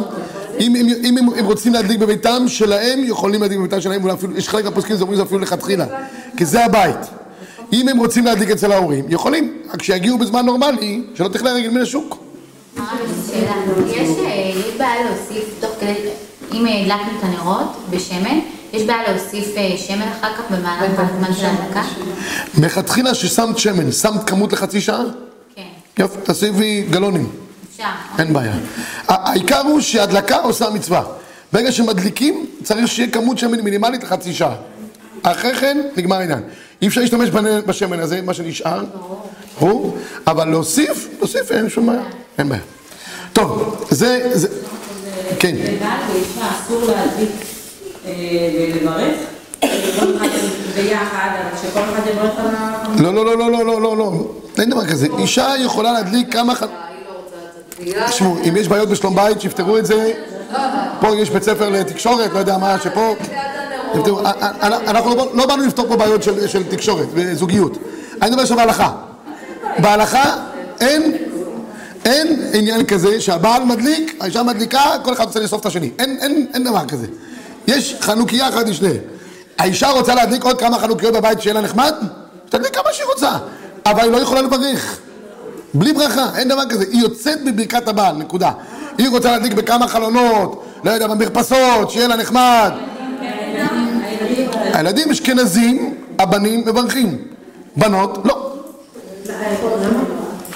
אם, 0.60 0.76
אם, 0.76 0.88
אם 1.04 1.18
הם, 1.18 1.30
הם 1.38 1.46
רוצים 1.46 1.74
להדליק 1.74 2.00
בביתם 2.00 2.44
שלהם, 2.48 3.04
יכולים 3.04 3.42
להדליק 3.42 3.60
בביתם 3.60 3.82
שלהם, 3.82 4.02
יש 4.36 4.50
חלק 4.50 4.66
מהפוסקים 4.66 4.98
שאומרים 4.98 5.18
זה 5.18 5.24
אפילו 5.24 5.40
לכתחילה, 5.40 5.86
כי 6.38 6.46
זה 6.46 6.66
הבית. 6.66 6.98
אם 7.74 7.88
הם 7.88 7.98
רוצים 7.98 8.26
להדליק 8.26 8.50
אצל 8.50 8.72
ההורים, 8.72 9.06
יכולים, 9.10 9.58
רק 9.74 9.84
שיגיעו 9.84 10.18
בזמן 10.18 10.46
נורמלי, 10.46 11.02
שלא 11.16 11.28
תכלה 11.28 11.54
רגל 11.54 11.70
מן 11.70 11.82
השוק. 11.82 12.18
אה, 12.78 12.84
יש 13.96 14.76
בעיה 14.78 15.04
להוסיף 15.04 15.46
תוך 15.60 15.72
כדי, 15.80 15.94
אם 16.54 16.66
הדלקנו 16.66 17.20
את 17.20 17.24
הנרות 17.24 17.68
בשמן, 17.90 18.40
יש 18.74 18.84
בעיה 18.84 19.12
להוסיף 19.12 19.58
אה, 19.58 19.78
שמן 19.78 20.08
אחר 20.20 20.34
כך 20.34 20.52
במהלך 20.52 20.92
הזמן 20.98 21.34
של 21.34 21.46
ההדלקה? 21.46 21.84
מלכתחילה 22.58 23.16
ששמת 23.16 23.58
שמן, 23.58 23.92
שמת 23.92 24.24
כמות 24.30 24.54
לחצי 24.54 24.82
שעה? 24.82 25.04
כן, 25.56 25.62
יופי, 26.00 26.18
תוסיפי 26.24 26.86
גלונים, 26.90 27.30
אפשר. 27.72 27.84
אין 28.20 28.34
בעיה. 28.34 28.54
העיקר 29.08 29.60
הוא 29.60 29.82
שהדלקה 29.82 30.38
עושה 30.38 30.70
מצווה. 30.70 31.04
ברגע 31.54 31.72
שמדליקים, 31.72 32.46
צריך 32.64 32.88
שיהיה 32.88 33.10
כמות 33.10 33.38
שמן 33.38 33.60
מינימלית 33.60 34.04
לחצי 34.04 34.34
שעה. 34.34 34.56
אחרי 35.24 35.56
כן, 35.56 35.82
נגמר 35.98 36.16
העניין. 36.16 36.42
אי 36.82 36.88
אפשר 36.88 37.02
להשתמש 37.02 37.30
בשמן 37.66 38.00
הזה, 38.00 38.22
מה 38.22 38.34
שנשאר, 38.34 38.84
ברור, 39.60 39.98
אבל 40.28 40.50
להוסיף, 40.50 41.08
להוסיף, 41.20 41.52
אין 41.52 41.70
שום 41.70 41.88
בעיה, 41.88 42.02
אין 42.38 42.50
בעיה. 42.50 42.62
טוב, 43.34 43.86
זה, 43.90 44.30
זה, 44.34 44.48
כן. 45.40 45.56
לבעל 45.56 46.00
ואישה 46.12 46.52
אסור 46.52 46.82
להדליק 46.82 47.53
ולברך. 48.06 49.16
לא, 53.00 53.14
לא, 53.14 53.26
לא, 53.26 53.38
לא, 53.38 53.52
לא, 53.52 53.66
לא, 53.66 53.82
לא, 53.82 53.98
לא, 53.98 54.12
אין 54.60 54.70
דבר 54.70 54.86
כזה. 54.86 55.08
אישה 55.18 55.48
יכולה 55.60 55.92
להדליק 55.92 56.34
כמה... 56.34 56.56
ח... 56.56 56.64
תשמעו, 58.10 58.38
אם 58.50 58.58
יש 58.58 58.68
בעיות 58.68 58.90
בשלום 58.90 59.16
בית, 59.16 59.42
שיפתרו 59.42 59.78
את 59.78 59.86
זה. 59.86 60.12
פה 61.00 61.16
יש 61.16 61.30
בית 61.30 61.44
ספר 61.44 61.70
לתקשורת, 61.70 62.34
לא 62.34 62.40
יודע 62.40 62.58
מה, 62.58 62.80
שפה... 62.84 63.00
אה, 63.00 64.32
אה, 64.42 64.52
אה, 64.62 64.68
אנחנו 64.88 65.16
לא, 65.16 65.32
לא 65.34 65.46
באנו 65.46 65.66
לפתור 65.66 65.88
פה 65.88 65.98
בעיות 65.98 66.24
של 66.24 66.64
תקשורת 66.70 67.08
וזוגיות. 67.14 67.78
אני 68.22 68.30
מדבר 68.30 68.42
עכשיו 68.42 68.58
בהלכה. 68.58 68.92
בהלכה 69.78 70.36
אין, 70.80 71.18
אין 72.06 72.42
עניין 72.54 72.86
כזה 72.86 73.22
שהבעל 73.22 73.64
מדליק, 73.64 74.18
האישה 74.20 74.44
מדליקה, 74.44 74.82
כל 75.04 75.14
אחד 75.14 75.24
רוצה 75.24 75.40
לאסוף 75.40 75.62
את 75.62 75.66
השני. 75.66 75.92
אין 76.54 76.64
דבר 76.64 76.86
כזה. 76.88 77.08
יש 77.68 77.96
חנוכיה 78.02 78.50
אחת 78.50 78.68
לשניהם. 78.68 78.98
האישה 79.58 79.90
רוצה 79.90 80.16
להדליק 80.16 80.44
עוד 80.44 80.60
כמה 80.60 80.80
חנוכיות 80.80 81.14
בבית 81.14 81.42
שיהיה 81.42 81.54
לה 81.54 81.62
נחמד? 81.62 81.94
שתדליק 82.48 82.76
כמה 82.76 82.94
שהיא 82.94 83.08
רוצה. 83.14 83.32
אבל 83.86 84.02
היא 84.02 84.12
לא 84.12 84.18
יכולה 84.18 84.42
לברך. 84.42 84.98
בלי 85.74 85.94
ברכה, 85.94 86.30
אין 86.36 86.48
דבר 86.48 86.66
כזה. 86.70 86.86
היא 86.92 87.02
יוצאת 87.02 87.44
בברכת 87.44 87.88
הבעל, 87.88 88.16
נקודה. 88.16 88.52
היא 88.98 89.10
רוצה 89.10 89.32
להדליק 89.32 89.54
בכמה 89.54 89.88
חלונות, 89.88 90.66
לא 90.84 90.92
יודע, 90.92 91.08
במרפסות, 91.08 91.92
שיהיה 91.92 92.08
לה 92.08 92.16
נחמד. 92.16 92.72
הילדים 94.74 95.12
אשכנזים, 95.12 95.96
הבנים 96.20 96.64
מברכים. 96.66 97.18
בנות, 97.76 98.18
לא. 98.26 98.54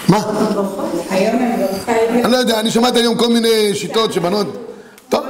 מה? 0.08 0.24
אני 2.24 2.32
לא 2.32 2.38
יודע, 2.38 2.60
אני 2.60 2.72
שמעתי 2.72 3.00
היום 3.00 3.18
כל 3.18 3.28
מיני 3.28 3.76
שיטות 3.76 4.14
שבנות... 4.14 4.48
טוב. 5.10 5.24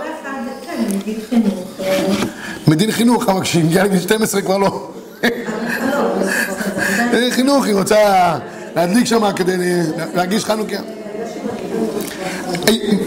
מדין 2.67 2.91
חינוך, 2.91 3.26
כשהיא 3.41 3.63
הגיעה 3.63 3.86
לגיל 3.86 4.00
12 4.00 4.41
כבר 4.41 4.58
לא. 4.58 4.89
חינוך, 7.32 7.65
היא 7.65 7.76
רוצה 7.76 7.97
להדליק 8.76 9.06
שם 9.06 9.32
כדי 9.36 9.58
להגיש 10.15 10.45
חנוכיה. 10.45 10.82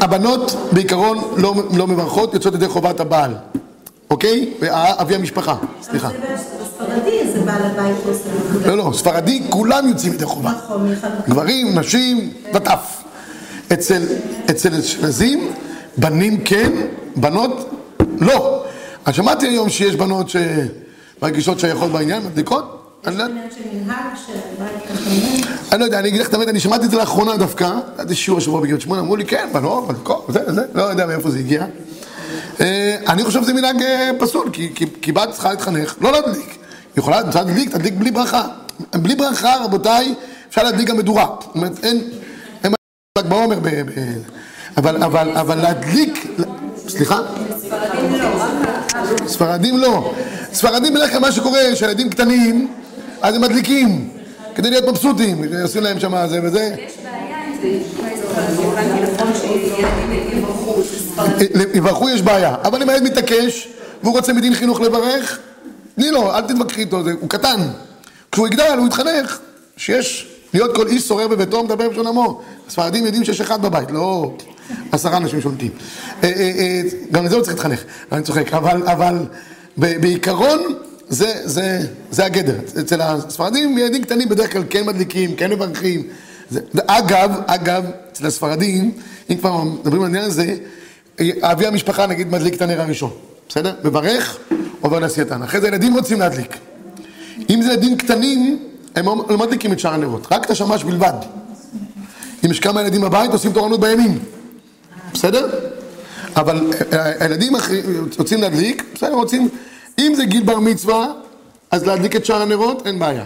הבנות 0.01 0.57
בעיקרון 0.73 1.19
לא, 1.37 1.55
לא 1.77 1.87
מברכות, 1.87 2.35
יוצאות 2.35 2.55
ידי 2.55 2.69
חובת 2.69 3.01
הבעל, 3.01 3.35
אוקיי? 4.11 4.53
אבי 4.73 5.15
המשפחה, 5.15 5.57
סליחה. 5.83 6.09
בספרדי 6.09 7.33
זה 7.33 7.41
בעל 7.41 7.63
הבית 7.63 7.97
עושה. 8.07 8.69
לא, 8.69 8.77
לא, 8.77 8.91
ספרדי 8.95 9.43
כולם 9.51 9.89
יוצאים 9.89 10.13
ידי 10.13 10.25
חובה. 10.25 10.51
נכון, 10.51 10.95
גברים, 11.29 11.79
נשים, 11.79 12.31
וטף. 12.55 13.03
אצל, 13.73 14.03
אצל 14.51 14.75
אשכנזים, 14.75 15.53
בנים 15.97 16.41
כן, 16.45 16.73
בנות 17.17 17.71
לא. 18.19 18.60
אני 19.07 19.15
שמעתי 19.15 19.47
היום 19.49 19.69
שיש 19.69 19.97
בנות 19.97 20.27
שמרגישות 20.29 21.61
שייכות 21.61 21.93
בעניין, 21.93 22.23
מדליקות. 22.23 22.77
לא, 23.07 23.13
של 23.13 23.23
מנהג 23.73 23.97
של 24.27 24.33
בית 24.59 24.99
חכמים. 24.99 25.45
אני 25.73 25.81
לא 25.81 25.85
יודע, 25.85 25.99
אני 25.99 26.09
אגיד 26.09 26.21
לך 26.21 26.29
את 26.29 26.35
האמת, 26.35 26.49
אני 26.49 26.61
שמעתי 26.61 26.85
את 26.85 26.91
זה 26.91 26.97
לאחרונה 26.97 27.37
דווקא, 27.37 27.71
היה 27.99 28.15
שיעור 28.15 28.39
השבוע 28.39 28.61
בגבעת 28.61 28.81
שמונה, 28.81 29.01
אמרו 29.01 29.17
לי, 29.17 29.25
כן, 29.25 29.49
בנות, 29.53 29.89
מדליקות, 29.89 30.27
זה, 30.29 30.53
זה, 30.53 30.63
לא 30.75 30.83
יודע 30.83 31.07
מאיפה 31.07 31.31
זה 31.31 31.39
הגיע. 31.39 31.65
אה, 32.61 32.97
אני 33.09 33.25
חושב 33.25 33.43
שזה 33.43 33.53
מנהג 33.53 33.83
אה, 33.83 34.11
פסול, 34.19 34.51
כי, 34.53 34.71
כי, 34.75 34.87
כי 35.03 35.13
בת 35.13 35.31
צריכה 35.31 35.51
להתחנך, 35.51 35.95
לא 36.01 36.13
להדליק. 36.13 36.49
היא 36.49 36.57
יכולה 36.97 37.21
להדליק, 37.21 37.71
תדליק 37.71 37.95
בלי 37.95 38.11
ברכה. 38.11 38.43
בלי 38.95 39.15
ברכה, 39.15 39.57
רבותיי, 39.65 40.15
אפשר 40.49 40.63
להדליק 40.63 40.89
גם 40.89 40.97
מדורה. 40.97 41.27
זאת 41.41 41.55
אומרת, 41.55 41.85
אין, 41.85 42.03
אין 42.65 42.73
ל"ג 43.19 43.27
בעומר, 43.29 43.59
ב- 43.61 43.69
ב- 43.69 44.19
אבל, 44.77 45.03
אבל, 45.03 45.31
אבל 45.37 45.59
להדליק, 45.59 46.27
סליחה? 46.89 47.21
ספרדים 49.27 49.79
לא. 49.79 50.13
ספרדים 50.53 50.95
בדרך 50.95 51.11
כלל 51.11 51.21
מה 51.21 51.33
שקורה, 51.33 51.61
שהילדים 51.75 52.11
קטנים, 52.11 52.69
אז 53.23 53.35
הם 53.35 53.41
מדליקים, 53.41 54.11
כדי 54.55 54.71
להיות 54.71 54.85
מבסוטים, 54.89 55.45
עושים 55.63 55.83
להם 55.83 56.01
שם 56.01 56.27
זה 56.27 56.41
וזה. 56.43 56.75
יברכו 61.75 62.11
יש 62.11 62.23
בעיה, 62.23 62.55
אבל 62.65 62.83
אם 62.83 62.89
הילד 62.89 63.03
מתעקש 63.03 63.69
והוא 64.03 64.17
רוצה 64.17 64.33
מדין 64.33 64.55
חינוך 64.55 64.81
לברך, 64.81 65.39
תני 65.95 66.11
לו, 66.11 66.35
אל 66.35 66.41
תתווכחי 66.41 66.81
איתו, 66.81 67.03
הוא 67.21 67.29
קטן. 67.29 67.61
כשהוא 68.33 68.47
יגדל, 68.47 68.75
הוא 68.79 68.87
יתחנך, 68.87 69.39
שיש, 69.77 70.29
להיות 70.55 70.77
כל 70.77 70.87
איש 70.87 71.03
שורר 71.09 71.29
בביתו 71.29 71.65
מדבר 71.65 71.89
בשון 71.89 72.07
עמו. 72.07 72.41
הספרדים 72.69 73.07
יודעים 73.07 73.25
שיש 73.25 73.41
אחד 73.41 73.63
בבית, 73.63 73.91
לא 73.91 74.33
עשרה 74.93 75.17
אנשים 75.17 75.41
שולטים. 75.41 75.71
אה, 76.23 76.29
אה, 76.29 76.53
אה, 76.59 76.83
גם 77.13 77.25
לזה 77.25 77.35
הוא 77.35 77.43
צריך 77.43 77.57
להתחנך, 77.57 77.81
אני 78.13 78.23
צוחק, 78.23 78.53
אבל, 78.53 78.83
אבל 78.89 79.27
בעיקרון 79.77 80.61
זה, 81.09 81.33
זה, 81.45 81.81
זה 82.11 82.25
הגדר. 82.25 82.59
אצל 82.81 83.01
הספרדים 83.01 83.79
ילדים 83.79 84.03
קטנים 84.03 84.29
בדרך 84.29 84.53
כלל 84.53 84.63
כן 84.71 84.87
מדליקים, 84.87 85.37
כן 85.37 85.51
מברכים. 85.51 86.03
זה, 86.51 86.61
אגב, 86.87 87.31
אגב, 87.47 87.85
אצל 88.13 88.27
הספרדים, 88.27 88.93
אם 89.31 89.37
כבר 89.37 89.65
מדברים 89.65 90.03
על 90.03 90.07
העניין 90.07 90.25
הזה, 90.25 90.55
אבי 91.41 91.67
המשפחה 91.67 92.07
נגיד 92.07 92.31
מדליק 92.33 92.55
את 92.55 92.63
הנר 92.63 92.81
הראשון, 92.81 93.11
בסדר? 93.49 93.75
מברך, 93.85 94.39
עובר 94.81 94.99
לעשייתן. 94.99 95.43
אחרי 95.43 95.61
זה 95.61 95.69
ילדים 95.69 95.95
רוצים 95.95 96.21
להדליק. 96.21 96.57
אם 97.51 97.63
זה 97.63 97.73
ילדים 97.73 97.97
קטנים, 97.97 98.59
הם 98.97 99.07
לא 99.07 99.39
מדליקים 99.39 99.73
את 99.73 99.81
שאר 99.81 99.95
הנרות, 99.95 100.27
רק 100.31 100.45
את 100.45 100.51
השמש 100.51 100.85
בלבד. 100.85 101.13
אם 102.45 102.51
יש 102.51 102.61
כמה 102.61 102.81
ילדים 102.81 103.01
בבית, 103.01 103.31
עושים 103.33 103.53
תורנות 103.53 103.81
בימין. 103.81 104.19
בסדר? 105.15 105.49
אבל 106.37 106.73
אה, 106.93 107.13
הילדים 107.21 107.53
רוצים 108.19 108.41
להדליק, 108.41 108.85
בסדר, 108.95 109.13
רוצים, 109.13 109.49
אם 109.99 110.13
זה 110.17 110.25
גיל 110.25 110.43
בר 110.43 110.59
מצווה, 110.59 111.07
אז 111.71 111.87
להדליק 111.87 112.17
את 112.17 112.25
שאר 112.25 112.43
הנרות, 112.43 112.87
אין 112.87 112.99
בעיה. 112.99 113.25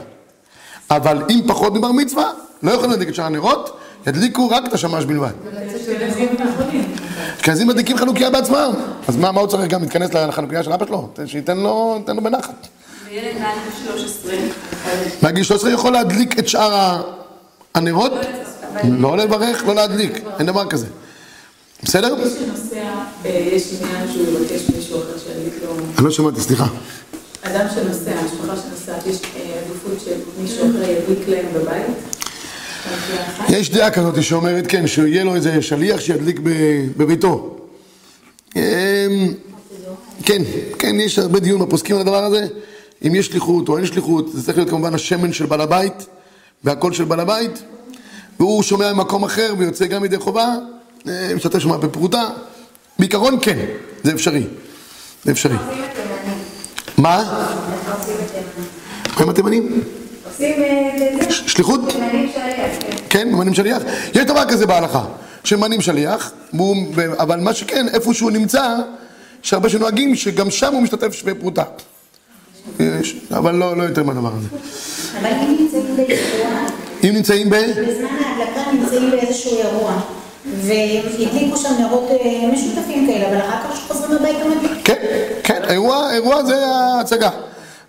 אבל 0.91 1.23
אם 1.31 1.41
פחות 1.47 1.75
מבר 1.75 1.93
מצווה, 1.93 2.31
לא 2.63 2.71
יכולים 2.71 2.91
להדליק 2.91 3.09
את 3.09 3.15
שאר 3.15 3.25
הנרות, 3.25 3.79
ידליקו 4.07 4.51
רק 4.51 4.67
את 4.67 4.73
השמש 4.73 5.05
בלבד. 5.05 5.31
אשכנזים 7.37 7.69
מדליקים 7.69 7.97
חנוכיה 7.97 8.31
בעצמם. 8.31 8.73
אז 9.09 9.17
מה, 9.17 9.29
הוא 9.29 9.47
צריך 9.47 9.71
גם 9.71 9.83
להתכנס 9.83 10.15
לחנוכיה 10.15 10.63
של 10.63 10.73
אבא 10.73 10.87
שלו? 10.87 11.09
שייתן 11.27 11.57
לו, 11.57 12.03
בנחת. 12.07 12.67
וילד 13.09 13.39
מעל 13.41 13.55
גיל 13.65 13.97
13. 13.97 14.35
מהגיל 15.23 15.45
13 15.45 15.71
יכול 15.71 15.93
להדליק 15.93 16.39
את 16.39 16.49
שאר 16.49 17.03
הנרות? 17.75 18.13
לא 18.85 19.17
לברך, 19.17 19.65
לא 19.67 19.75
להדליק, 19.75 20.25
אין 20.39 20.47
דבר 20.47 20.67
כזה. 20.67 20.87
בסדר? 21.85 22.15
מי 22.15 22.23
שנוסע, 22.39 22.95
אה, 23.25 23.49
יש 23.53 23.73
עניין 23.73 24.13
שהוא 24.13 24.27
יבקש 24.27 24.71
מישהו 24.77 24.99
אחר 24.99 25.19
שידליק 25.19 25.55
לו. 25.65 25.75
אני 25.99 26.05
לא 26.05 26.11
שמעתי, 26.11 26.41
סליחה. 26.41 26.67
אדם 27.43 27.67
שנוסע, 27.75 28.13
משפחה 28.25 28.57
שנוסעת, 28.57 29.07
יש 29.07 29.17
אה, 29.37 29.61
עדיפות 29.65 30.05
שמישהו 30.05 30.71
אחר 30.71 30.91
ידליק 30.91 31.29
להם 31.29 31.47
בבית? 31.55 31.87
יש 33.49 33.71
דעה 33.71 33.91
כזאת 33.91 34.23
שאומרת, 34.23 34.65
כן, 34.69 34.87
שיהיה 34.87 35.25
לו 35.25 35.35
איזה 35.35 35.63
שליח 35.63 36.01
שידליק 36.01 36.41
בביתו. 36.97 37.57
אמ, 38.57 38.63
כן, 40.23 40.43
כן, 40.79 41.01
יש 41.01 41.19
הרבה 41.19 41.41
דיון 41.41 41.61
בפוסקים 41.61 41.97
על 41.97 42.03
הדבר 42.03 42.25
הזה. 42.25 42.47
אם 43.07 43.15
יש 43.15 43.27
שליחות 43.27 43.69
או 43.69 43.77
אין 43.77 43.87
שליחות, 43.87 44.33
זה 44.33 44.45
צריך 44.45 44.59
להיות 44.59 44.71
כמובן 44.71 44.95
השמן 44.95 45.33
של 45.33 45.47
בעל 45.47 45.61
הבית 45.61 46.07
והקול 46.65 46.93
של 46.93 47.05
בעל 47.05 47.21
הבית, 47.21 47.63
והוא 48.41 48.63
שומע 48.63 48.93
ממקום 48.93 49.25
אחר 49.25 49.55
ויוצא 49.59 49.87
גם 49.87 50.05
ידי 50.05 50.19
חובה, 50.19 50.55
משתתף 51.37 51.59
שם 51.59 51.81
בפרוטה. 51.81 52.29
בעיקרון 52.99 53.39
כן, 53.43 53.59
זה 54.03 54.13
אפשרי. 54.13 54.47
זה 55.25 55.33
אפשרי. 55.33 55.57
מה? 56.99 57.47
עם 59.21 59.29
התימנים? 59.29 59.83
עושים 60.25 60.63
אה. 60.63 61.31
שליחות? 61.31 61.81
כן. 61.93 62.27
כן, 63.11 63.29
ממנים 63.33 63.55
שליח. 63.55 63.83
יש 64.15 64.25
דבר 64.25 64.45
כזה 64.49 64.67
בהלכה, 64.67 65.05
שממנים 65.45 65.81
שליח, 65.81 66.33
אבל 67.19 67.41
מה 67.41 67.55
שכן, 67.55 67.89
איפה 67.89 68.15
שהוא 68.15 68.31
נמצא, 68.31 68.77
יש 69.45 69.53
הרבה 69.53 69.69
שנוהגים 69.69 70.15
שגם 70.15 70.51
שם 70.51 70.73
הוא 70.75 70.83
משתתף 70.83 71.13
שווה 71.13 71.35
פרוטה. 71.35 71.63
אבל 73.31 73.55
לא, 73.55 73.77
לא 73.77 73.83
יותר 73.83 74.03
מהדבר 74.03 74.33
הזה. 74.37 74.49
אבל 75.21 75.31
אם 75.31 75.57
נמצאים 75.61 75.97
באירוע, 75.97 76.67
אם 77.05 77.11
נמצאים 77.15 77.51
ב... 77.51 77.55
בזמן 77.55 78.07
ההדלקה 78.07 78.73
נמצאים 78.73 79.11
באיזשהו 79.11 79.59
אירוע, 79.59 80.01
והדליקו 80.47 81.57
שם 81.57 81.69
נרות 81.81 82.09
אה, 82.11 82.51
משותפים 82.53 83.07
כאלה, 83.07 83.29
אבל 83.29 83.39
אחר 83.39 83.69
כך 83.71 83.77
שחוזרים 83.77 84.17
הביתה 84.17 84.45
מדליקים. 84.49 84.85
כן, 84.85 85.03
כן, 85.43 85.63
האירוע, 85.65 85.97
האירוע 85.97 86.45
זה 86.45 86.67
ההצגה. 86.67 87.31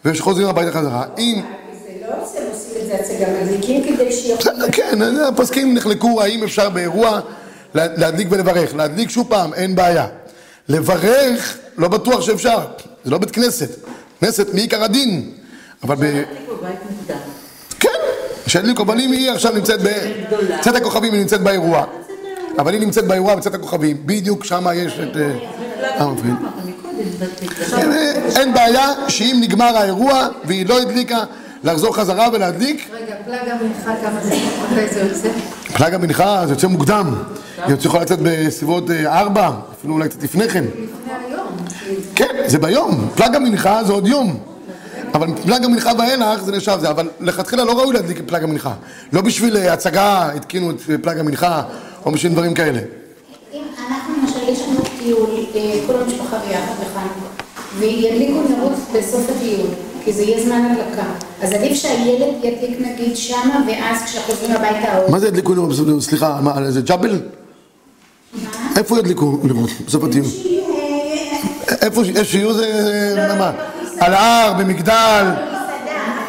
ושחוזרים 0.06 0.48
הביתה 0.48 0.72
חזרה. 0.72 1.04
אם... 1.18 1.42
זה 1.84 2.08
לא 2.08 2.24
עושים 2.24 2.42
עושים 2.54 2.72
את 2.82 2.88
זה 2.88 2.96
הצגה, 2.96 3.26
מדליקים 3.44 3.84
כדי 3.84 4.12
שיוכלו... 4.12 4.38
בסדר, 4.54 4.66
כן, 4.72 5.00
הפוסקים 5.28 5.74
נחלקו 5.74 6.22
האם 6.22 6.44
אפשר 6.44 6.70
באירוע 6.70 7.20
לה- 7.76 7.88
להדליק 7.98 8.28
ולברך. 8.32 8.76
להדליק 8.76 9.10
שוב 9.10 9.28
פעם, 9.30 9.54
אין 9.54 9.76
בעיה. 9.76 10.08
לברך, 10.70 11.58
לא 11.78 11.88
בטוח 11.88 12.22
שאפשר. 12.22 12.58
זה 13.06 13.12
לא 13.12 13.18
בית 13.18 13.32
כנסת. 13.32 13.70
כנסת 14.22 14.54
מעיקר 14.54 14.84
הדין. 14.84 15.32
אבל 15.84 15.96
ב... 15.96 16.24
כן, 17.80 17.90
שידליקו, 18.48 18.84
אבל 18.84 19.00
אם 19.00 19.12
היא 19.12 19.32
עכשיו 19.32 19.52
נמצאת 19.56 19.80
ב... 19.82 19.88
צאת 20.62 20.76
הכוכבים 20.76 21.14
היא 21.14 21.22
נמצאת 21.22 21.42
באירוע. 21.42 21.86
אבל 22.60 22.74
היא 22.74 22.82
נמצאת 22.82 23.08
באירוע 23.08 23.36
בצאת 23.36 23.54
הכוכבים, 23.54 23.98
בדיוק 24.06 24.44
שם 24.44 24.66
יש 24.76 25.00
את... 25.00 25.18
אה, 25.18 25.32
המפריד. 25.98 26.34
אין, 27.78 27.92
אין 28.36 28.54
בעיה 28.54 28.92
שאם 29.08 29.38
נגמר 29.42 29.78
האירוע 29.78 30.28
והיא 30.46 30.66
לא 30.70 30.82
הדליקה, 30.82 31.24
לחזור 31.64 31.96
חזרה 31.96 32.28
ולהדליק. 32.34 32.90
רגע, 32.94 33.16
פלאג 33.26 33.50
המנחה 33.50 33.94
כמה 34.02 34.20
זה, 34.24 34.36
מתי 34.72 34.94
זה 34.94 35.00
יוצא? 35.00 35.30
פלאג 35.74 35.94
המנחה 35.94 36.48
זה 36.48 36.54
יוצא 36.54 36.68
מוקדם. 36.68 37.16
היא 37.66 37.76
יכולה 37.84 38.04
לצאת 38.04 38.20
בסביבות 38.22 38.92
אה, 38.92 39.20
ארבע, 39.20 39.52
אפילו 39.80 39.94
אולי 39.94 40.10
קצת 40.10 40.24
לפני 40.24 40.50
כן. 40.50 40.64
היום. 41.28 41.48
כן, 42.16 42.36
זה 42.46 42.60
ביום. 42.60 43.10
פלאג 43.16 43.36
המנחה 43.36 43.84
זה 43.84 43.94
עוד 43.94 44.08
יום. 44.08 44.38
אבל 45.14 45.28
פלאג 45.44 45.66
המנחה 45.66 45.92
ואילך 45.98 46.44
זה 46.44 46.52
נחשב 46.52 46.78
זה, 46.82 46.90
אבל 46.90 47.10
לכתחילה 47.20 47.64
לא 47.64 47.80
ראוי 47.80 47.94
להדליק 47.94 48.20
את 48.20 48.28
פלאג 48.28 48.44
המנחה. 48.44 48.74
לא 49.14 49.22
בשביל 49.22 49.58
אה, 49.58 49.74
הצגה 49.74 50.30
התקינו 50.36 50.72
את 50.72 50.76
אה, 50.90 50.98
פלאג 50.98 51.20
המנחה, 51.20 51.62
או 52.06 52.12
בשביל 52.12 52.32
דברים 52.32 52.54
כאלה. 52.54 52.80
אם 53.54 53.62
אנחנו 53.90 54.14
למשל, 54.22 54.50
יש 54.50 54.62
לנו 54.62 54.80
טיול, 55.00 55.30
אה, 55.56 55.80
כל 55.88 55.94
המשפחה 55.96 56.38
ביחד 56.48 56.74
בחנוכה, 56.82 57.44
וידליקו 57.80 58.42
נרות 58.50 58.74
בסוף 58.94 59.30
הטיול, 59.30 59.68
כי 60.04 60.14
זה 60.14 60.24
יהיה 60.24 60.44
זמן 60.44 60.62
הדלקה. 60.72 61.08
אז 61.42 61.52
עדיף 61.52 61.74
שהילד 61.74 62.36
ידליק 62.44 62.80
נגיד 62.80 63.18
שמה, 63.18 63.64
ואז 63.68 64.04
כשחוזרים 64.06 64.52
הביתה. 64.52 65.12
מה 65.12 65.20
זה 65.20 65.28
ידליקו 65.28 65.54
נרות 65.54 65.70
בסוף? 65.70 65.88
סליחה, 66.00 66.40
מה, 66.42 66.72
זה 66.72 66.82
ג'אבל? 66.82 67.20
איפה 68.78 69.00
ידליקו 69.00 69.40
נרות 69.44 69.70
בסוף 69.88 70.04
הטיול? 70.04 70.26
אה, 71.70 71.76
איפה 71.82 72.02
שיהיו 72.24 72.54
זה... 72.54 73.36
מה? 73.40 73.52
על 74.00 74.14
ההר, 74.14 74.54
במגדל, 74.54 75.26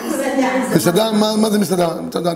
מסעדה, 0.09 0.77
מסעדה, 0.77 1.13
מה 1.13 1.37
מה 1.37 1.51
זה? 1.51 1.59
מסעדה, 1.59 1.89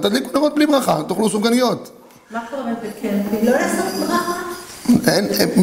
תדליקו 0.02 0.30
נרות 0.34 0.54
בלי 0.54 0.66
ברכה, 0.66 1.02
תאכלו 1.08 1.28
סופגניות. 1.28 1.99
מה 2.30 2.40
קורה 2.50 2.72
בקמפינג? 2.82 3.44
לא 3.44 3.52
לעשות 3.52 4.08
ברכה? 4.08 4.42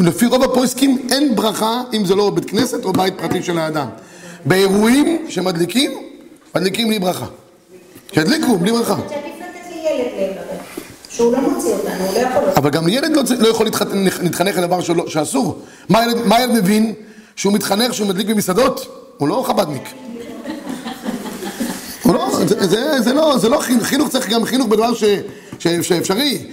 לפי 0.02 0.26
רוב 0.26 0.42
הפוסקים 0.42 1.06
אין 1.10 1.36
ברכה 1.36 1.82
אם 1.92 2.04
זה 2.04 2.14
לא 2.14 2.30
בית 2.30 2.50
כנסת 2.50 2.84
או 2.84 2.92
בית 2.92 3.14
פרטי 3.18 3.42
של 3.42 3.58
האדם. 3.58 3.88
באירועים 4.44 5.26
שמדליקים, 5.28 5.90
מדליקים 6.54 6.88
בלי 6.88 6.98
ברכה. 6.98 7.26
שידליקו 8.12 8.58
בלי 8.58 8.72
ברכה. 8.72 8.96
שהוא 11.10 11.32
לא 11.32 11.40
מוציא 11.40 11.70
אותנו, 11.70 12.04
הוא 12.04 12.14
לא 12.14 12.18
יכול... 12.18 12.42
אבל 12.56 12.70
גם 12.70 12.88
ילד 12.88 13.16
לא, 13.38 13.48
יכול 13.48 13.66
להתחנך 14.22 14.56
לדבר 14.56 14.80
שאסור. 15.06 15.62
מה 15.88 16.02
ילד, 16.42 16.52
מבין? 16.52 16.94
שהוא 17.36 17.52
מתחנך 17.52 17.94
שהוא 17.94 18.08
מדליק 18.08 18.26
במסעדות? 18.26 18.86
הוא 19.16 19.28
לא 19.28 19.44
חב"דניק. 19.46 19.88
הוא 22.02 22.14
לא, 22.14 22.30
זה, 22.46 22.66
זה, 22.66 23.00
זה 23.00 23.12
לא, 23.12 23.38
זה 23.38 23.48
לא 23.48 23.58
חינוך, 23.60 23.84
חינוך 23.84 24.08
צריך 24.08 24.28
גם 24.28 24.44
חינוך 24.44 24.68
בדבר 24.68 24.94
ש, 24.94 25.04
ש, 25.58 25.68
שאפשרי. 25.68 26.46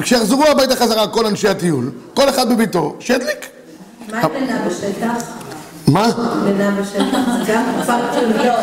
כשיחזרו 0.00 0.44
הביתה 0.44 0.76
חזרה 0.76 1.06
כל 1.06 1.26
אנשי 1.26 1.48
הטיול, 1.48 1.90
כל 2.14 2.28
אחד 2.28 2.52
בביתו, 2.52 2.96
שידליק. 3.00 3.46
מה 4.12 4.20
עם 4.20 4.32
לינה 4.32 4.58
בשטח? 4.68 5.24
מה? 5.88 6.10
לינה 6.44 6.70
בשטח 6.70 7.46
זה 7.46 7.52
גם 7.52 7.64
כפר 7.82 8.12
של... 8.14 8.46
לא. 8.46 8.54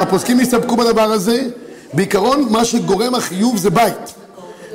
הפוסקים, 0.00 0.40
הסתפקו 0.40 0.76
בדבר 0.76 1.02
הזה, 1.02 1.42
בעיקרון 1.92 2.46
מה 2.50 2.64
שגורם 2.64 3.14
החיוב 3.14 3.56
זה 3.56 3.70
בית. 3.70 4.14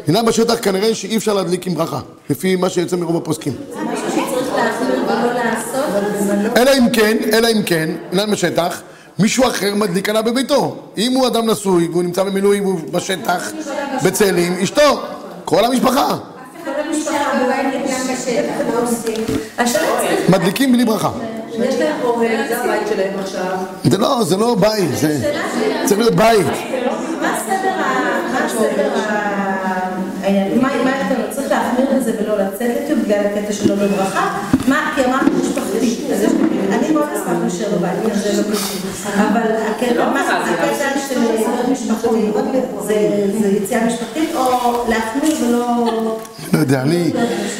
לינה 0.07 0.23
בשטח 0.23 0.55
כנראה 0.61 0.95
שאי 0.95 1.17
אפשר 1.17 1.33
להדליק 1.33 1.67
עם 1.67 1.75
ברכה, 1.75 1.99
לפי 2.29 2.55
מה 2.55 2.69
שיוצא 2.69 2.95
מרוב 2.95 3.17
הפוסקים. 3.17 3.53
זה 3.73 3.81
משהו 3.81 4.05
שצריך 4.11 4.55
להחזיר 4.55 5.03
ולא 5.07 5.33
לעשות. 5.33 6.57
אלא 6.57 6.71
אם 6.77 6.89
כן, 6.93 7.17
אלא 7.33 7.47
אם 7.47 7.63
כן, 7.65 7.89
לינה 8.11 8.31
בשטח, 8.31 8.81
מישהו 9.19 9.47
אחר 9.47 9.75
מדליק 9.75 10.09
עליו 10.09 10.23
בביתו. 10.23 10.75
אם 10.97 11.11
הוא 11.13 11.27
אדם 11.27 11.49
נשוי 11.49 11.87
והוא 11.91 12.03
נמצא 12.03 12.23
במילואים 12.23 12.65
והוא 12.65 12.79
בשטח, 12.91 13.51
בצאלים, 14.03 14.53
אשתו, 14.63 15.01
כל 15.45 15.65
המשפחה. 15.65 16.17
מדליקים 20.29 20.71
בלי 20.71 20.85
ברכה. 20.85 21.11
זה. 21.53 21.57
זה 23.83 23.97
לא, 23.97 24.23
זה 24.23 24.37
לא 24.37 24.55
בית, 24.55 24.89
זה 24.97 25.31
צריך 25.85 25.99
להיות 25.99 26.15
בית. 26.15 26.45
מה 27.21 27.37
הסדר 27.37 27.69
ה... 28.97 29.23
מה 30.61 30.69
לא 31.19 31.33
צריך 31.33 31.51
להחמיר 31.51 31.87
בזה 31.95 32.11
ולא 32.19 32.37
לצאת 32.37 32.97
בגלל 33.03 33.19
הקטע 33.25 33.53
שלו 33.53 33.75
בברכה? 33.75 34.37
מה, 34.67 34.91
כי 34.95 35.05
אמרנו 35.05 35.29
משפחתי, 35.41 35.95
אז 36.13 36.21
יש- 36.23 36.31
אני 36.71 36.91
מאוד 36.91 37.07
אשמח 37.13 37.37
להישאר 37.41 37.77
בבית, 37.77 38.13
כי 38.13 38.19
זה 38.19 38.41
לא 38.41 38.55
קשור. 38.55 38.77
אבל 39.15 39.41
הקטע 39.41 40.03
הקטע 40.03 40.99
של 41.09 41.19
משפחתי, 41.71 42.31
זה 42.87 43.31
זה 43.41 43.47
יציאה 43.47 43.85
משפחתית 43.85 44.29
או 44.35 44.85
להחמיר 44.89 45.35
ולא... 45.41 46.17
לא 46.53 46.59
יודע, 46.59 46.81
אני, 46.81 47.11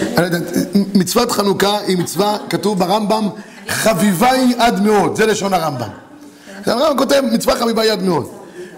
אני 0.02 0.18
לא 0.18 0.22
יודע, 0.22 0.40
מצוות 0.94 1.32
חנוכה 1.32 1.78
היא 1.88 1.98
מצווה, 1.98 2.38
כתוב 2.50 2.80
ברמב"ם, 2.80 3.30
חביבה 3.68 4.32
היא 4.32 4.56
עד 4.58 4.82
מאוד, 4.82 5.16
זה 5.16 5.26
לשון 5.26 5.54
הרמב"ם. 5.54 5.88
הרמב"ם 6.66 6.98
כותב, 6.98 7.22
מצווה 7.32 7.56
חביבה 7.56 7.82
היא 7.82 7.92
עד 7.92 8.04
מאוד. 8.04 8.28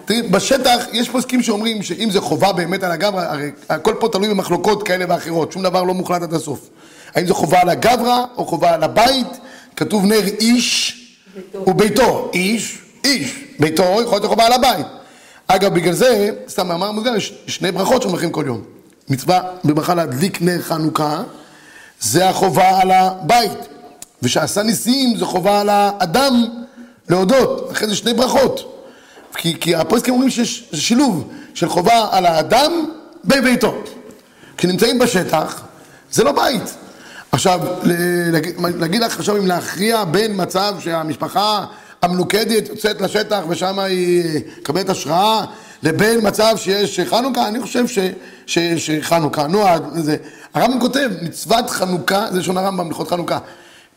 תראי, 0.06 0.22
בשטח 0.22 0.86
יש 0.92 1.10
פוסקים 1.10 1.44
שאומרים 1.44 1.84
שאם 1.84 2.10
זה 2.12 2.22
חובה 2.22 2.54
באמת 2.54 2.84
על 2.84 2.92
הגברא, 2.92 3.22
הרי 3.22 3.52
הכל 3.70 3.94
פה 4.00 4.10
תלוי 4.12 4.30
במחלוקות 4.30 4.84
כאלה 4.84 5.06
ואחרות, 5.10 5.52
שום 5.52 5.64
דבר 5.64 5.84
לא 5.84 5.94
מוחלט 5.94 6.22
עד 6.22 6.34
הסוף. 6.34 6.70
האם 7.16 7.28
זה 7.28 7.34
חובה 7.34 7.62
על 7.62 7.70
הגברא 7.70 8.24
או 8.38 8.46
חובה 8.46 8.74
על 8.74 8.84
הבית? 8.84 9.28
כתוב 9.76 10.06
נר 10.06 10.28
איש 10.40 11.02
וביתו. 11.68 12.32
איש, 12.34 12.78
איש. 13.04 13.44
ביתו 13.60 13.84
יכול 13.84 14.04
להיות 14.04 14.26
חובה 14.26 14.46
על 14.46 14.54
הבית. 14.54 14.86
אגב, 15.48 15.74
בגלל 15.74 15.94
זה, 15.94 16.30
סתם 16.50 16.68
מאמר 16.68 16.92
מוסגר, 16.92 17.16
יש 17.16 17.34
שני 17.48 17.72
ברכות 17.72 18.02
שאומרים 18.02 18.32
כל 18.32 18.44
יום. 18.48 18.62
מצווה 19.10 19.42
בברכה 19.66 19.96
להדליק 19.96 20.42
נר 20.42 20.62
חנוכה, 20.62 21.24
זה 22.02 22.30
החובה 22.30 22.82
על 22.82 22.92
הבית. 22.92 23.60
ושעשה 24.24 24.64
ניסים 24.64 25.18
זה 25.18 25.26
חובה 25.26 25.62
על 25.62 25.70
האדם 25.70 26.46
להודות. 27.10 27.72
אחרי 27.72 27.88
זה 27.88 27.96
שני 27.96 28.14
ברכות. 28.14 28.82
כי, 29.38 29.60
כי 29.60 29.76
הפוסקים 29.76 30.14
אומרים 30.14 30.30
שיש 30.30 30.70
שילוב 30.74 31.30
של 31.54 31.70
חובה 31.70 32.08
על 32.12 32.26
האדם 32.26 32.86
בביתו. 33.26 33.76
כשנמצאים 34.58 35.00
בשטח, 35.00 35.62
זה 36.12 36.24
לא 36.24 36.32
בית. 36.32 36.76
עכשיו, 37.36 37.60
להגיד 38.60 39.02
לך 39.02 39.20
עכשיו 39.20 39.38
אם 39.38 39.48
להכריע 39.48 40.04
בין 40.04 40.32
מצב 40.36 40.76
שהמשפחה 40.80 41.66
המלוכדת 42.02 42.70
יוצאת 42.70 43.02
לשטח 43.02 43.44
ושם 43.50 43.80
היא 43.80 44.42
מקבלת 44.60 44.90
השראה, 44.90 45.46
לבין 45.84 46.28
מצב 46.28 46.54
שיש 46.58 47.00
חנוכה, 47.00 47.48
אני 47.48 47.62
חושב 47.62 47.88
ש, 47.88 48.00
ש, 48.46 48.60
שחנוכה, 48.60 49.48
נועד 49.48 49.84
לזה. 49.98 50.18
הרמב"ם 50.54 50.80
כותב, 50.80 51.10
מצוות 51.22 51.70
חנוכה, 51.70 52.28
זה 52.32 52.40
לשון 52.40 52.58
הרמב"ם, 52.58 52.88
הלכות 52.88 53.10
חנוכה. 53.10 53.40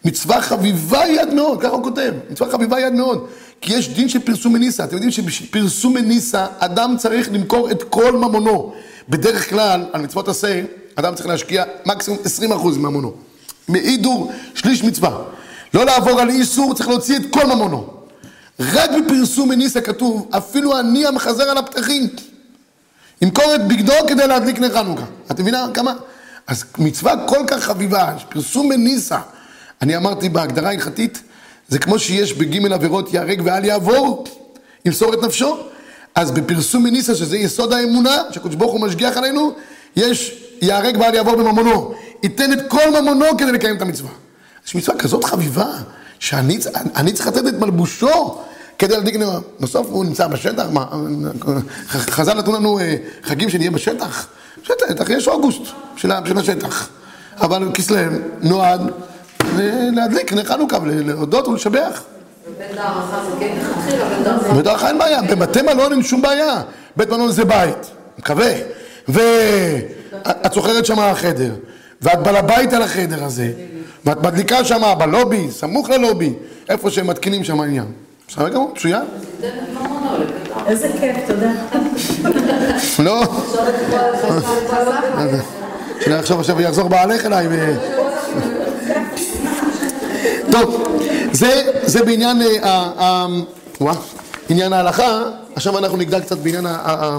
מצווה 0.05 0.43
חביבה 0.43 1.07
יד 1.07 1.35
מאוד, 1.35 1.63
ככה 1.63 1.73
הוא 1.73 1.83
כותב, 1.83 2.13
מצווה 2.31 2.51
חביבה 2.51 2.81
יד 2.81 2.93
מאוד. 2.93 3.27
כי 3.61 3.75
יש 3.75 3.89
דין 3.89 4.09
של 4.09 4.19
פרסום 4.19 4.53
מניסה, 4.53 4.85
אתם 4.85 4.95
יודעים 4.95 5.11
שבשביל 5.11 5.49
פרסום 5.51 5.95
מניסה, 5.95 6.47
אדם 6.59 6.95
צריך 6.99 7.29
למכור 7.33 7.71
את 7.71 7.83
כל 7.83 8.13
ממונו. 8.13 8.75
בדרך 9.09 9.51
כלל, 9.51 9.85
על 9.93 10.03
מצוות 10.03 10.29
עשה, 10.29 10.63
אדם 10.95 11.15
צריך 11.15 11.29
להשקיע 11.29 11.65
מקסימום 11.87 12.19
20% 12.75 12.79
ממונו. 12.79 13.28
מהידור, 13.69 14.33
שליש 14.55 14.85
מצווה. 14.85 15.19
לא 15.75 15.85
לעבור 15.87 16.21
על 16.21 16.31
איסור, 16.31 16.75
צריך 16.75 16.89
להוציא 16.89 17.17
את 17.17 17.23
כל 17.31 17.47
ממונו. 17.47 17.87
רק 18.61 18.91
בפרסום 18.91 19.49
מניסה 19.49 19.81
כתוב, 19.81 20.29
אפילו 20.31 20.79
אני 20.79 21.07
המחזר 21.07 21.51
על 21.51 21.59
הפתחים. 21.59 22.09
ימכור 23.23 23.55
את 23.55 23.69
בגדו 23.69 23.93
כדי 24.09 24.27
להדליק 24.27 24.59
נר 24.59 24.75
חנוכה. 24.75 25.05
את 25.31 25.41
מבינה 25.41 25.67
כמה? 25.75 25.95
אז 26.47 26.65
מצווה 26.79 27.29
כל 27.29 27.45
כך 27.47 27.63
חביבה, 27.63 28.15
פרסום 28.29 28.69
מניסה. 28.69 29.19
אני 29.83 29.97
אמרתי 29.97 30.29
בהגדרה 30.29 30.69
ההלכתית, 30.69 31.23
זה 31.69 31.79
כמו 31.79 31.99
שיש 31.99 32.33
בגימל 32.33 32.73
עבירות 32.73 33.15
ייהרג 33.15 33.43
ואל 33.45 33.65
יעבור. 33.65 34.25
ימסור 34.85 35.15
את 35.15 35.23
נפשו. 35.23 35.57
אז 36.15 36.31
בפרסום 36.31 36.83
מניסה, 36.83 37.15
שזה 37.15 37.37
יסוד 37.37 37.73
האמונה, 37.73 38.23
שהקדוש 38.31 38.55
ברוך 38.55 38.73
הוא 38.73 38.81
משגיח 38.81 39.17
עלינו, 39.17 39.53
יש 39.97 40.43
ייהרג 40.63 40.97
ואל 41.01 41.15
יעבור 41.15 41.37
בממונו. 41.37 41.95
ייתן 42.23 42.53
את 42.53 42.59
כל 42.69 43.01
ממונו 43.01 43.27
כדי 43.39 43.53
לקיים 43.53 43.77
את 43.77 43.83
המצווה. 43.83 44.11
יש 44.67 44.75
מצווה 44.75 44.99
כזאת 44.99 45.25
חביבה, 45.25 45.71
שאני 46.19 46.59
אני 46.97 47.13
צריך 47.13 47.29
לתת 47.29 47.47
את 47.47 47.55
מלבושו 47.55 48.39
כדי 48.79 48.95
להדליק 48.95 49.17
נאמר. 49.17 49.41
בסוף 49.61 49.87
הוא 49.91 50.05
נמצא 50.05 50.27
בשטח, 50.27 50.67
מה, 50.73 50.87
חז"ל 51.89 52.35
נתנו 52.35 52.53
לנו 52.53 52.79
אה, 52.79 52.97
חגים 53.23 53.51
שנהיה 53.51 53.71
בשטח. 53.71 54.27
בשטח, 54.63 55.11
יש 55.11 55.29
אוגוסט 55.29 55.63
של 55.97 56.13
השטח. 56.13 56.89
אבל 57.41 57.69
כסלו 57.75 57.97
נועד 58.41 58.81
להדליק 59.93 60.33
נר 60.33 60.45
חנוכה 60.45 60.79
ולהודות 60.83 61.49
ולשבח. 61.49 62.03
כן 63.39 63.59
בית 64.19 64.27
הערכה. 64.27 64.55
בית 64.55 64.67
הערכה 64.67 64.89
אין 64.89 64.99
בעיה, 64.99 65.23
בבתי 65.23 65.63
מלון 65.63 65.93
אין 65.93 66.03
שום 66.03 66.23
בעיה. 66.23 66.63
בית 66.97 67.09
מלון 67.09 67.33
זה 67.33 67.45
בית, 67.45 67.91
מקווה. 68.19 68.53
ואת 69.09 70.55
שוכרת 70.55 70.87
שם 70.87 71.15
חדר, 71.15 71.53
ואת 72.03 72.19
בעל 72.23 72.37
הבית 72.37 72.73
על 72.73 72.83
החדר 72.83 73.25
הזה, 73.25 73.53
ואת 74.05 74.23
מדליקה 74.23 74.65
שם 74.65 74.83
בלובי, 74.99 75.51
סמוך 75.51 75.91
ללובי, 75.91 76.33
איפה 76.69 76.91
שהם 76.91 77.07
מתקינים 77.07 77.45
שם 77.45 77.61
עניין. 77.61 77.85
בסדר 78.29 78.49
גמור, 78.49 78.73
מצוין. 78.77 79.03
איזה 80.67 80.89
כיף, 81.01 81.17
תודה. 81.27 81.51
לא, 82.99 83.23
שלא 86.05 86.15
יחשוב 86.15 86.41
עכשיו 86.41 86.57
ויחזור 86.57 86.89
בעלך 86.89 87.27
אליי. 87.27 87.47
טוב, 90.53 90.85
זה, 91.33 92.05
בעניין 92.05 92.43
אה, 92.43 92.47
ה- 92.71 92.93
ה- 93.03 93.27
וואה, 93.81 93.95
עניין 94.49 94.73
ההלכה, 94.73 95.23
עכשיו 95.55 95.79
אנחנו 95.79 95.97
נגדל 95.97 96.21
קצת 96.21 96.39
בעניין 96.39 96.67
ה- 96.67 97.19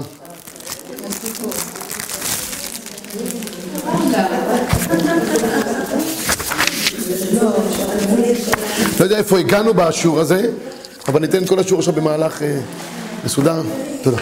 לא 8.98 9.04
יודע 9.04 9.16
איפה 9.18 9.38
הגענו 9.38 9.74
בשיעור 9.74 10.20
הזה, 10.20 10.50
אבל 11.08 11.20
ניתן 11.20 11.46
כל 11.46 11.58
השיעור 11.58 11.78
עכשיו 11.78 11.94
במהלך 11.94 12.42
אה, 12.42 12.58
מסודר. 13.24 13.62
תודה. 14.02 14.18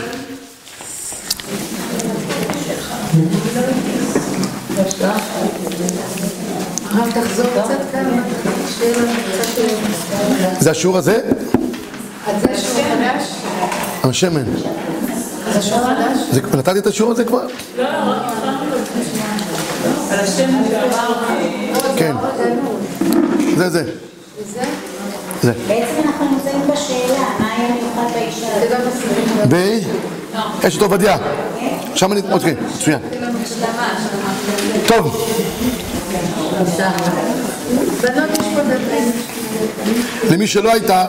זה 10.60 10.70
השיעור 10.70 10.98
הזה? 10.98 11.20
זה? 12.42 12.52
השמן. 14.04 14.44
זה 16.30 16.40
נתתי 16.56 16.78
את 16.78 16.86
השיעור 16.86 17.12
הזה 17.12 17.24
כבר? 17.24 17.46
על 20.10 20.20
השם 20.20 20.50
שעבר, 20.70 21.14
כן. 21.96 22.16
זה 23.56 23.70
זה. 23.70 23.84
זה. 25.42 25.52
בעצם 25.68 26.08
אנחנו 26.08 26.26
נמצאים 26.30 26.62
בשאלה, 26.72 27.18
מה 27.38 27.52
היה 27.52 27.68
מיוחד 27.74 28.12
באישה 28.14 28.46
הזאת? 28.56 29.48
באשת 30.62 30.82
עובדיה. 30.82 31.16
שם 31.94 32.12
אני... 32.12 32.20
אוקיי, 32.32 32.54
מצוין. 32.76 32.98
טוב. 34.86 35.28
למי 40.30 40.46
שלא 40.46 40.72
הייתה... 40.72 41.04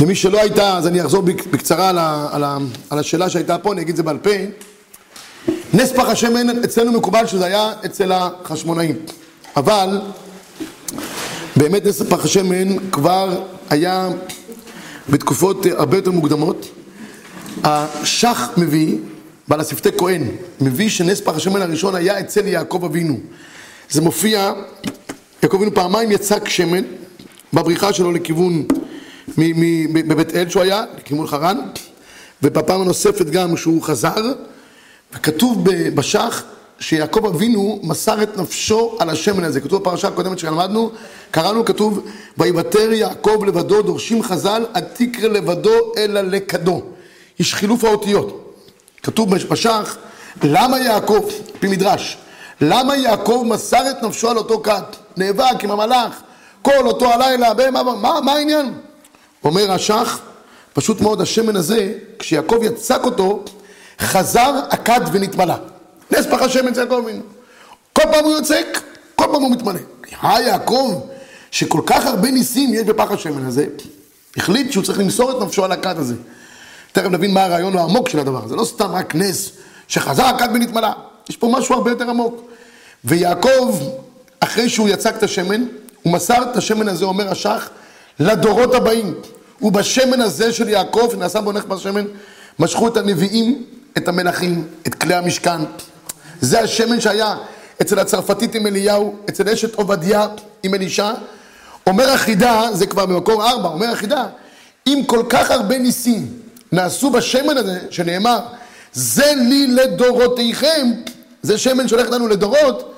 למי 0.00 0.14
שלא 0.14 0.40
הייתה, 0.40 0.76
אז 0.76 0.86
אני 0.86 1.00
אחזור 1.02 1.22
בק- 1.22 1.46
בקצרה 1.46 1.88
על, 1.88 1.98
ה, 1.98 2.28
על, 2.32 2.44
ה, 2.44 2.58
על 2.90 2.98
השאלה 2.98 3.30
שהייתה 3.30 3.58
פה, 3.58 3.72
אני 3.72 3.80
אגיד 3.80 3.90
את 3.90 3.96
זה 3.96 4.02
בעל 4.02 4.18
פה. 4.18 4.30
נס 5.74 5.92
פח 5.92 6.08
השמן, 6.08 6.62
אצלנו 6.64 6.92
מקובל 6.92 7.26
שזה 7.26 7.44
היה 7.44 7.72
אצל 7.84 8.12
החשמונאים. 8.12 8.96
אבל 9.56 10.00
באמת 11.56 11.86
נס 11.86 12.02
פח 12.02 12.24
השמן 12.24 12.90
כבר 12.92 13.40
היה 13.70 14.08
בתקופות 15.08 15.66
הרבה 15.66 15.96
יותר 15.96 16.10
מוקדמות. 16.10 16.66
השח 17.64 18.48
מביא, 18.56 18.96
בעל 19.48 19.60
השפתי 19.60 19.88
כהן, 19.98 20.24
מביא 20.60 20.88
שנס 20.88 21.20
פח 21.20 21.36
השמן 21.36 21.62
הראשון 21.62 21.94
היה 21.94 22.20
אצל 22.20 22.46
יעקב 22.46 22.84
אבינו. 22.84 23.16
זה 23.90 24.00
מופיע, 24.00 24.52
יעקב 25.42 25.56
אבינו 25.56 25.74
פעמיים 25.74 26.10
יצק 26.12 26.48
שמן 26.48 26.82
בבריחה 27.52 27.92
שלו 27.92 28.12
לכיוון, 28.12 28.64
מ- 29.38 29.92
מ- 29.92 30.08
בבית 30.08 30.34
אל 30.34 30.48
שהוא 30.48 30.62
היה, 30.62 30.84
לכיוון 30.98 31.26
חרן, 31.26 31.58
ובפעם 32.42 32.80
הנוספת 32.80 33.26
גם 33.26 33.56
שהוא 33.56 33.82
חזר, 33.82 34.32
וכתוב 35.14 35.64
בשח 35.94 36.42
שיעקב 36.78 37.26
אבינו 37.26 37.80
מסר 37.82 38.22
את 38.22 38.38
נפשו 38.38 38.96
על 38.98 39.10
השמן 39.10 39.44
הזה. 39.44 39.60
כתוב 39.60 39.82
בפרשה 39.82 40.08
הקודמת 40.08 40.38
שלמדנו, 40.38 40.90
קראנו, 41.30 41.64
כתוב, 41.64 42.06
ויוותר 42.38 42.92
יעקב 42.92 43.44
לבדו, 43.46 43.82
דורשים 43.82 44.22
חז"ל, 44.22 44.66
עד 44.74 44.84
תקרא 44.92 45.28
לבדו 45.28 45.92
אלא 45.96 46.20
לכדו. 46.20 46.82
יש 47.38 47.54
חילוף 47.54 47.84
האותיות. 47.84 48.54
כתוב 49.02 49.34
בשח, 49.34 49.96
למה 50.42 50.80
יעקב, 50.80 51.24
פי 51.60 51.68
מדרש, 51.68 52.18
למה 52.60 52.96
יעקב 52.96 53.44
מסר 53.46 53.90
את 53.90 54.02
נפשו 54.02 54.30
על 54.30 54.36
אותו 54.36 54.60
כת? 54.62 54.96
נאבק 55.16 55.64
עם 55.64 55.70
המלאך, 55.70 56.20
כל 56.62 56.86
אותו 56.86 57.12
הלילה, 57.12 57.70
מה, 57.70 57.82
מה, 57.82 58.20
מה 58.20 58.32
העניין? 58.32 58.72
אומר 59.44 59.72
השח, 59.72 60.20
פשוט 60.72 61.00
מאוד, 61.00 61.20
השמן 61.20 61.56
הזה, 61.56 61.92
כשיעקב 62.18 62.58
יצק 62.62 63.00
אותו, 63.04 63.44
חזר 64.00 64.60
הכד 64.70 65.00
ונתמלא. 65.12 65.54
נס 66.10 66.26
פח 66.26 66.42
השמן 66.42 66.68
אצל 66.68 66.80
יעקב 66.80 66.94
אבינו. 66.94 67.22
כל 67.92 68.02
פעם 68.12 68.24
הוא 68.24 68.32
יוצק, 68.32 68.80
כל 69.14 69.24
פעם 69.32 69.42
הוא 69.42 69.50
מתמלא. 69.50 69.78
היעקב, 70.22 71.00
שכל 71.50 71.80
כך 71.86 72.06
הרבה 72.06 72.30
ניסים 72.30 72.74
יש 72.74 72.82
בפח 72.82 73.10
השמן 73.10 73.46
הזה, 73.46 73.66
החליט 74.36 74.72
שהוא 74.72 74.84
צריך 74.84 74.98
למסור 74.98 75.30
את 75.30 75.42
נפשו 75.42 75.64
על 75.64 75.72
הכד 75.72 75.98
הזה. 75.98 76.14
תכף 76.92 77.08
נבין 77.08 77.34
מה 77.34 77.44
הרעיון 77.44 77.76
העמוק 77.76 78.08
של 78.08 78.18
הדבר. 78.18 78.48
זה 78.48 78.56
לא 78.56 78.64
סתם 78.64 78.92
רק 78.92 79.14
נס 79.14 79.50
שחזר 79.88 80.24
הכד 80.24 80.48
ונתמלא. 80.54 80.88
יש 81.28 81.36
פה 81.36 81.48
משהו 81.52 81.74
הרבה 81.74 81.90
יותר 81.90 82.10
עמוק. 82.10 82.42
ויעקב, 83.04 83.78
אחרי 84.40 84.68
שהוא 84.68 84.88
יצק 84.88 85.16
את 85.16 85.22
השמן, 85.22 85.64
הוא 86.02 86.12
מסר 86.12 86.42
את 86.42 86.56
השמן 86.56 86.88
הזה, 86.88 87.04
אומר 87.04 87.30
השח, 87.30 87.68
לדורות 88.20 88.74
הבאים. 88.74 89.14
ובשמן 89.62 90.20
הזה 90.20 90.52
של 90.52 90.68
יעקב, 90.68 91.08
שנעשה 91.12 91.40
בו 91.40 91.52
נכס 91.52 91.66
בשמן, 91.66 92.04
משכו 92.58 92.88
את 92.88 92.96
הנביאים, 92.96 93.64
את 93.96 94.08
המלכים, 94.08 94.68
את 94.86 94.94
כלי 94.94 95.14
המשכן. 95.14 95.60
זה 96.40 96.60
השמן 96.60 97.00
שהיה 97.00 97.36
אצל 97.82 97.98
הצרפתית 97.98 98.54
עם 98.54 98.66
אליהו, 98.66 99.16
אצל 99.28 99.48
אשת 99.48 99.74
עובדיה 99.74 100.26
עם 100.62 100.74
אלישע. 100.74 101.12
אומר 101.86 102.10
החידה, 102.10 102.62
זה 102.72 102.86
כבר 102.86 103.06
במקור 103.06 103.48
ארבע, 103.48 103.68
אומר 103.68 103.86
החידה, 103.86 104.26
אם 104.86 105.02
כל 105.06 105.22
כך 105.28 105.50
הרבה 105.50 105.78
ניסים 105.78 106.28
נעשו 106.72 107.10
בשמן 107.10 107.56
הזה, 107.56 107.78
שנאמר, 107.90 108.38
זה 108.92 109.32
לי 109.36 109.66
לדורותיכם, 109.66 110.92
זה 111.42 111.58
שמן 111.58 111.88
שהולך 111.88 112.10
לנו 112.10 112.28
לדורות, 112.28 112.94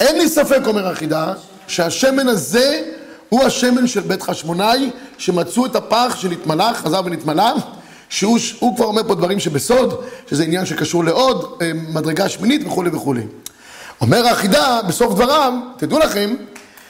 אין 0.00 0.18
לי 0.18 0.28
ספק, 0.28 0.60
אומר 0.66 0.88
החידה, 0.88 1.32
שהשמן 1.66 2.28
הזה 2.28 2.82
הוא 3.32 3.44
השמן 3.44 3.86
של 3.86 4.00
בית 4.00 4.22
חשמונאי, 4.22 4.90
שמצאו 5.18 5.66
את 5.66 5.76
הפח 5.76 6.16
שנתמלא, 6.18 6.72
חזר 6.72 7.00
ונתמלא, 7.04 7.52
שהוא 8.08 8.38
הוא 8.58 8.76
כבר 8.76 8.84
אומר 8.84 9.02
פה 9.08 9.14
דברים 9.14 9.40
שבסוד, 9.40 10.04
שזה 10.30 10.44
עניין 10.44 10.66
שקשור 10.66 11.04
לעוד, 11.04 11.58
אה, 11.62 11.70
מדרגה 11.74 12.28
שמינית 12.28 12.66
וכולי 12.66 12.90
וכולי. 12.90 13.22
אומר 14.00 14.26
החידה, 14.26 14.80
בסוף 14.88 15.14
דבריו, 15.14 15.52
תדעו 15.76 15.98
לכם, 15.98 16.34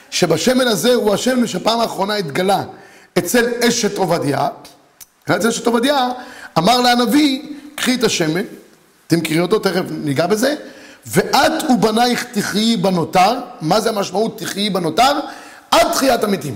שבשמן 0.09 0.67
הזה 0.67 0.93
הוא 0.93 1.13
השמן 1.13 1.47
שפעם 1.47 1.79
האחרונה 1.79 2.15
התגלה 2.15 2.63
אצל 3.17 3.45
אשת 3.67 3.97
עובדיה, 3.97 4.47
אצל 5.31 5.47
אשת 5.47 5.65
עובדיה, 5.65 6.09
אמר 6.57 6.81
לה 6.81 6.91
הנביא, 6.91 7.41
קחי 7.75 7.95
את 7.95 8.03
השמן, 8.03 8.43
אתם 9.07 9.17
מכירים 9.17 9.41
אותו, 9.41 9.59
תכף 9.59 9.83
ניגע 9.91 10.27
בזה, 10.27 10.55
ואת 11.05 11.63
ובנייך 11.69 12.25
תחיי 12.31 12.77
בנותר, 12.77 13.39
מה 13.61 13.79
זה 13.79 13.89
המשמעות 13.89 14.39
תחיי 14.39 14.69
בנותר? 14.69 15.19
עד 15.73 15.91
תחיית 15.93 16.23
המתים. 16.23 16.55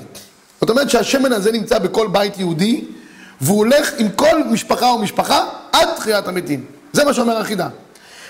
זאת 0.62 0.70
אומרת 0.70 0.90
שהשמן 0.90 1.32
הזה 1.32 1.52
נמצא 1.52 1.80
בכל 1.80 2.08
בית 2.08 2.40
יהודי, 2.40 2.86
והוא 3.42 3.58
הולך 3.58 3.90
עם 3.98 4.10
כל 4.10 4.44
משפחה 4.44 4.86
ומשפחה 4.86 5.46
עד 5.72 5.88
תחיית 5.96 6.28
המתים. 6.28 6.66
זה 6.94 7.04
מה 7.06 7.14
שאומר 7.14 7.38
החידה. 7.38 7.68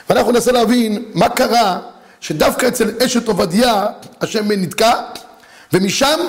ואנחנו 0.10 0.32
ננסה 0.32 0.52
להבין 0.52 1.06
מה 1.14 1.30
קרה 1.30 1.80
שדווקא 2.20 2.68
אצל 2.68 2.92
אשת 3.06 3.28
עובדיה 3.28 3.86
השמן 4.22 4.62
נתקע, 4.62 4.94
ומשם 5.74 6.20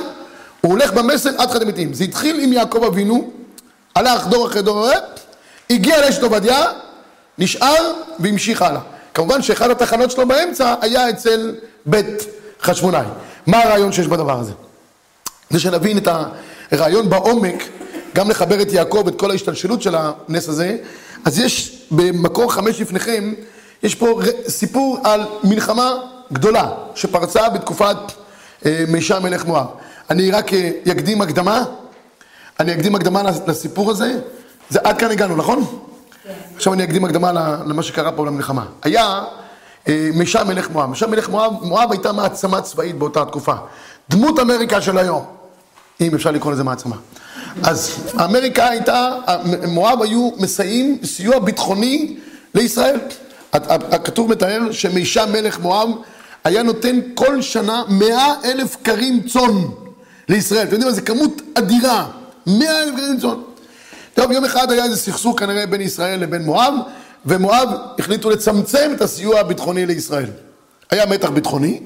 הוא 0.60 0.72
הולך 0.72 0.92
במסר 0.92 1.30
עד 1.38 1.48
תחיית 1.48 1.62
המתים. 1.62 1.94
זה 1.94 2.04
התחיל 2.04 2.40
עם 2.40 2.52
יעקב 2.52 2.84
אבינו, 2.84 3.30
הלך 3.94 4.26
דור 4.26 4.46
אחרי 4.46 4.62
דור, 4.62 4.88
הגיע 5.70 6.00
לאשת 6.00 6.22
עובדיה, 6.22 6.64
נשאר 7.38 7.92
והמשיך 8.18 8.62
הלאה. 8.62 8.80
כמובן 9.14 9.42
שאחד 9.42 9.70
התחנות 9.70 10.10
שלו 10.10 10.28
באמצע 10.28 10.74
היה 10.80 11.10
אצל 11.10 11.54
בית 11.86 12.26
חשמונאי. 12.62 13.06
מה 13.48 13.62
הרעיון 13.62 13.92
שיש 13.92 14.06
בדבר 14.06 14.40
הזה? 14.40 14.52
כדי 15.50 15.58
שנבין 15.58 15.98
את 15.98 16.08
הרעיון 16.70 17.10
בעומק, 17.10 17.64
גם 18.14 18.30
לחבר 18.30 18.62
את 18.62 18.72
יעקב, 18.72 19.04
את 19.08 19.18
כל 19.18 19.30
ההשתלשלות 19.30 19.82
של 19.82 19.94
הנס 19.98 20.48
הזה, 20.48 20.76
אז 21.24 21.38
יש 21.38 21.82
במקור 21.90 22.52
חמש 22.52 22.80
לפניכם, 22.80 23.34
יש 23.82 23.94
פה 23.94 24.20
סיפור 24.48 24.98
על 25.04 25.26
מלחמה 25.44 25.92
גדולה 26.32 26.70
שפרצה 26.94 27.48
בתקופת 27.48 27.96
אה, 28.66 28.84
מישה 28.88 29.18
מלך 29.18 29.44
מואב. 29.44 29.66
אני 30.10 30.30
רק 30.30 30.52
אה, 30.54 30.70
אקדים 30.92 31.20
הקדמה, 31.20 31.64
אני 32.60 32.72
אקדים 32.72 32.94
הקדמה 32.94 33.22
לסיפור 33.46 33.90
הזה, 33.90 34.20
זה 34.70 34.78
עד 34.84 34.98
כאן 34.98 35.10
הגענו, 35.10 35.36
נכון? 35.36 35.64
עכשיו 36.56 36.72
אני 36.72 36.84
אקדים 36.84 37.04
הקדמה 37.04 37.32
למה 37.66 37.82
שקרה 37.82 38.12
פה 38.12 38.26
למלחמה. 38.26 38.66
היה 38.82 39.24
אה, 39.88 40.10
מישה 40.14 40.44
מלך 40.44 40.70
מואב. 40.70 40.90
מישה 40.90 41.06
מלך 41.06 41.28
מואב, 41.28 41.52
מואב 41.62 41.92
הייתה 41.92 42.12
מעצמה 42.12 42.60
צבאית 42.60 42.98
באותה 42.98 43.24
תקופה. 43.24 43.54
דמות 44.10 44.38
אמריקה 44.38 44.80
של 44.80 44.98
היום, 44.98 45.24
אם 46.00 46.14
אפשר 46.14 46.30
לקרוא 46.30 46.52
לזה 46.52 46.64
מעצמה. 46.64 46.96
אז 47.62 47.96
אמריקה 48.24 48.68
הייתה, 48.68 49.10
מואב 49.68 50.02
היו 50.02 50.30
מסייעים 50.38 50.98
סיוע 51.04 51.38
ביטחוני 51.38 52.16
לישראל. 52.54 52.98
הכתוב 53.52 54.30
מתאר 54.30 54.72
שמישה 54.72 55.26
מלך 55.26 55.60
מואב 55.60 55.88
היה 56.44 56.62
נותן 56.62 57.00
כל 57.14 57.42
שנה 57.42 57.82
מאה 57.88 58.34
אלף 58.44 58.76
כרים 58.84 59.22
צאן 59.28 59.64
לישראל. 60.28 60.62
אתם 60.62 60.72
יודעים 60.72 60.90
מה? 60.90 60.96
זו 60.96 61.02
כמות 61.04 61.42
אדירה. 61.54 62.06
מאה 62.46 62.82
אלף 62.82 62.94
כרים 62.96 63.20
צאן. 63.20 63.40
טוב, 64.14 64.32
יום 64.32 64.44
אחד 64.44 64.72
היה 64.72 64.84
איזה 64.84 64.96
סכסוך 64.96 65.40
כנראה 65.40 65.66
בין 65.66 65.80
ישראל 65.80 66.20
לבין 66.20 66.42
מואב, 66.42 66.74
ומואב 67.28 67.68
החליטו 67.98 68.30
לצמצם 68.30 68.92
את 68.96 69.00
הסיוע 69.00 69.40
הביטחוני 69.40 69.86
לישראל. 69.86 70.30
היה 70.90 71.06
מתח 71.06 71.30
ביטחוני 71.30 71.80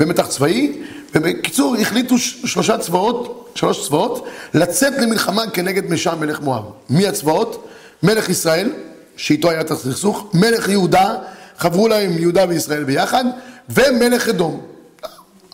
ומתח 0.00 0.26
צבאי, 0.26 0.82
ובקיצור 1.14 1.76
החליטו 1.80 2.18
שלושה 2.18 2.78
צבאות, 2.78 3.50
שלוש 3.54 3.86
צבאות, 3.86 4.26
לצאת 4.54 4.92
למלחמה 4.98 5.50
כנגד 5.50 5.90
משם 5.90 6.20
מלך 6.20 6.40
מואב. 6.40 6.64
מי 6.90 7.06
הצבאות? 7.08 7.68
מלך 8.02 8.28
ישראל, 8.28 8.72
שאיתו 9.16 9.50
היה 9.50 9.60
את 9.60 9.70
הסכסוך, 9.70 10.30
מלך 10.34 10.68
יהודה, 10.68 11.14
חברו 11.58 11.88
להם 11.88 12.18
יהודה 12.18 12.44
וישראל 12.48 12.84
ביחד, 12.84 13.24
ומלך 13.68 14.28
אדום. 14.28 14.60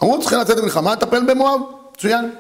אמרו 0.03 0.21
צריכים 0.21 0.39
לצאת 0.39 0.57
למלחמה, 0.57 0.93
לטפל 0.93 1.25
במואב, 1.25 1.61
מצוין. 1.97 2.31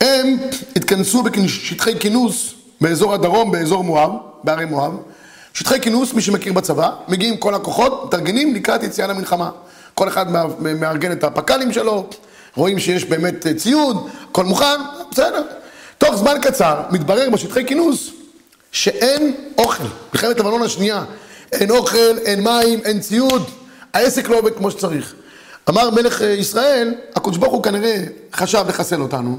הם 0.00 0.36
התכנסו 0.76 1.22
בשטחי 1.22 1.98
כינוס 1.98 2.54
באזור 2.80 3.14
הדרום, 3.14 3.52
באזור 3.52 3.84
מואב, 3.84 4.10
בערי 4.44 4.64
מואב. 4.64 4.92
שטחי 5.58 5.80
כינוס, 5.80 6.14
מי 6.14 6.22
שמכיר 6.22 6.52
בצבא, 6.52 6.90
מגיעים 7.08 7.36
כל 7.36 7.54
הכוחות, 7.54 8.04
מתארגנים 8.06 8.54
לקראת 8.54 8.82
יציאה 8.82 9.06
למלחמה. 9.06 9.50
כל 9.94 10.08
אחד 10.08 10.26
מארגן 10.58 11.12
את 11.12 11.24
הפק"לים 11.24 11.72
שלו, 11.72 12.06
רואים 12.54 12.78
שיש 12.78 13.04
באמת 13.04 13.46
אה, 13.46 13.54
ציוד, 13.54 14.08
הכל 14.30 14.44
מוכן, 14.44 14.80
בסדר. 15.10 15.42
תוך 15.98 16.16
זמן 16.16 16.36
קצר 16.42 16.82
מתברר 16.90 17.30
בשטחי 17.30 17.66
כינוס 17.66 18.10
שאין 18.72 19.34
אוכל. 19.58 19.84
מלחמת 20.14 20.38
לבנון 20.38 20.62
השנייה, 20.62 21.04
אין 21.52 21.70
אוכל, 21.70 22.18
אין 22.24 22.44
מים, 22.44 22.80
אין 22.84 23.00
ציוד, 23.00 23.50
העסק 23.94 24.28
לא 24.28 24.38
עובד 24.38 24.56
כמו 24.56 24.70
שצריך. 24.70 25.14
אמר 25.68 25.90
מלך 25.90 26.22
אה, 26.22 26.26
ישראל, 26.26 26.94
הקדוש 27.16 27.36
ברוך 27.36 27.52
הוא 27.52 27.62
כנראה 27.62 28.04
חשב 28.32 28.64
לחסל 28.68 29.02
אותנו, 29.02 29.38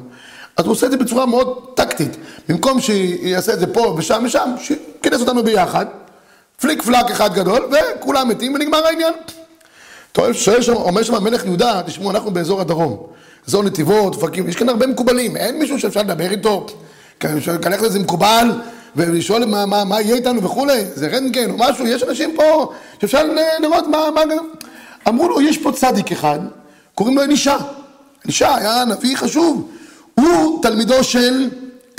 אז 0.57 0.65
הוא 0.65 0.71
עושה 0.71 0.85
את 0.85 0.91
זה 0.91 0.97
בצורה 0.97 1.25
מאוד 1.25 1.75
טקטית. 1.75 2.17
במקום 2.49 2.81
שיעשה 2.81 3.53
את 3.53 3.59
זה 3.59 3.67
פה 3.67 3.95
ושם 3.97 4.23
ושם, 4.25 4.49
שכנס 4.61 5.21
אותנו 5.21 5.43
ביחד, 5.43 5.85
פליק 6.61 6.81
פלאק 6.81 7.11
אחד 7.11 7.33
גדול, 7.33 7.69
וכולם 7.71 8.27
מתים 8.27 8.53
ונגמר 8.53 8.85
העניין. 8.85 9.13
טוב, 10.11 10.33
שואל 10.33 10.61
שם, 10.61 10.73
אומר 10.73 11.03
שם 11.03 11.15
המלך 11.15 11.45
יהודה, 11.45 11.81
תשמעו, 11.85 12.11
אנחנו 12.11 12.31
באזור 12.31 12.61
הדרום, 12.61 13.07
אזור 13.47 13.63
נתיבות, 13.63 14.15
אופקים, 14.15 14.49
יש 14.49 14.55
כאן 14.55 14.69
הרבה 14.69 14.87
מקובלים, 14.87 15.37
אין 15.37 15.59
מישהו 15.59 15.79
שאפשר 15.79 15.99
לדבר 15.99 16.31
איתו, 16.31 16.65
ללכת 17.23 17.81
לזה 17.81 17.99
מקובל, 17.99 18.51
ולשאול 18.95 19.45
מה, 19.45 19.65
מה, 19.65 19.83
מה 19.83 20.01
יהיה 20.01 20.15
איתנו 20.15 20.43
וכולי, 20.43 20.85
זה 20.93 21.07
רנטגן 21.07 21.51
או 21.51 21.57
משהו, 21.57 21.87
יש 21.87 22.03
אנשים 22.03 22.35
פה 22.35 22.73
שאפשר 23.01 23.23
לראות 23.59 23.87
מה, 23.87 24.11
מה... 24.15 24.21
אמרו 25.07 25.29
לו, 25.29 25.41
יש 25.41 25.57
פה 25.57 25.71
צדיק 25.71 26.11
אחד, 26.11 26.39
קוראים 26.95 27.17
לו 27.17 27.23
אלישע. 27.23 27.57
אלישע 28.25 28.55
היה 28.55 28.85
נביא 28.85 29.17
חשוב, 29.17 29.69
הוא 30.15 30.61
תלמידו 30.61 31.03
של 31.03 31.49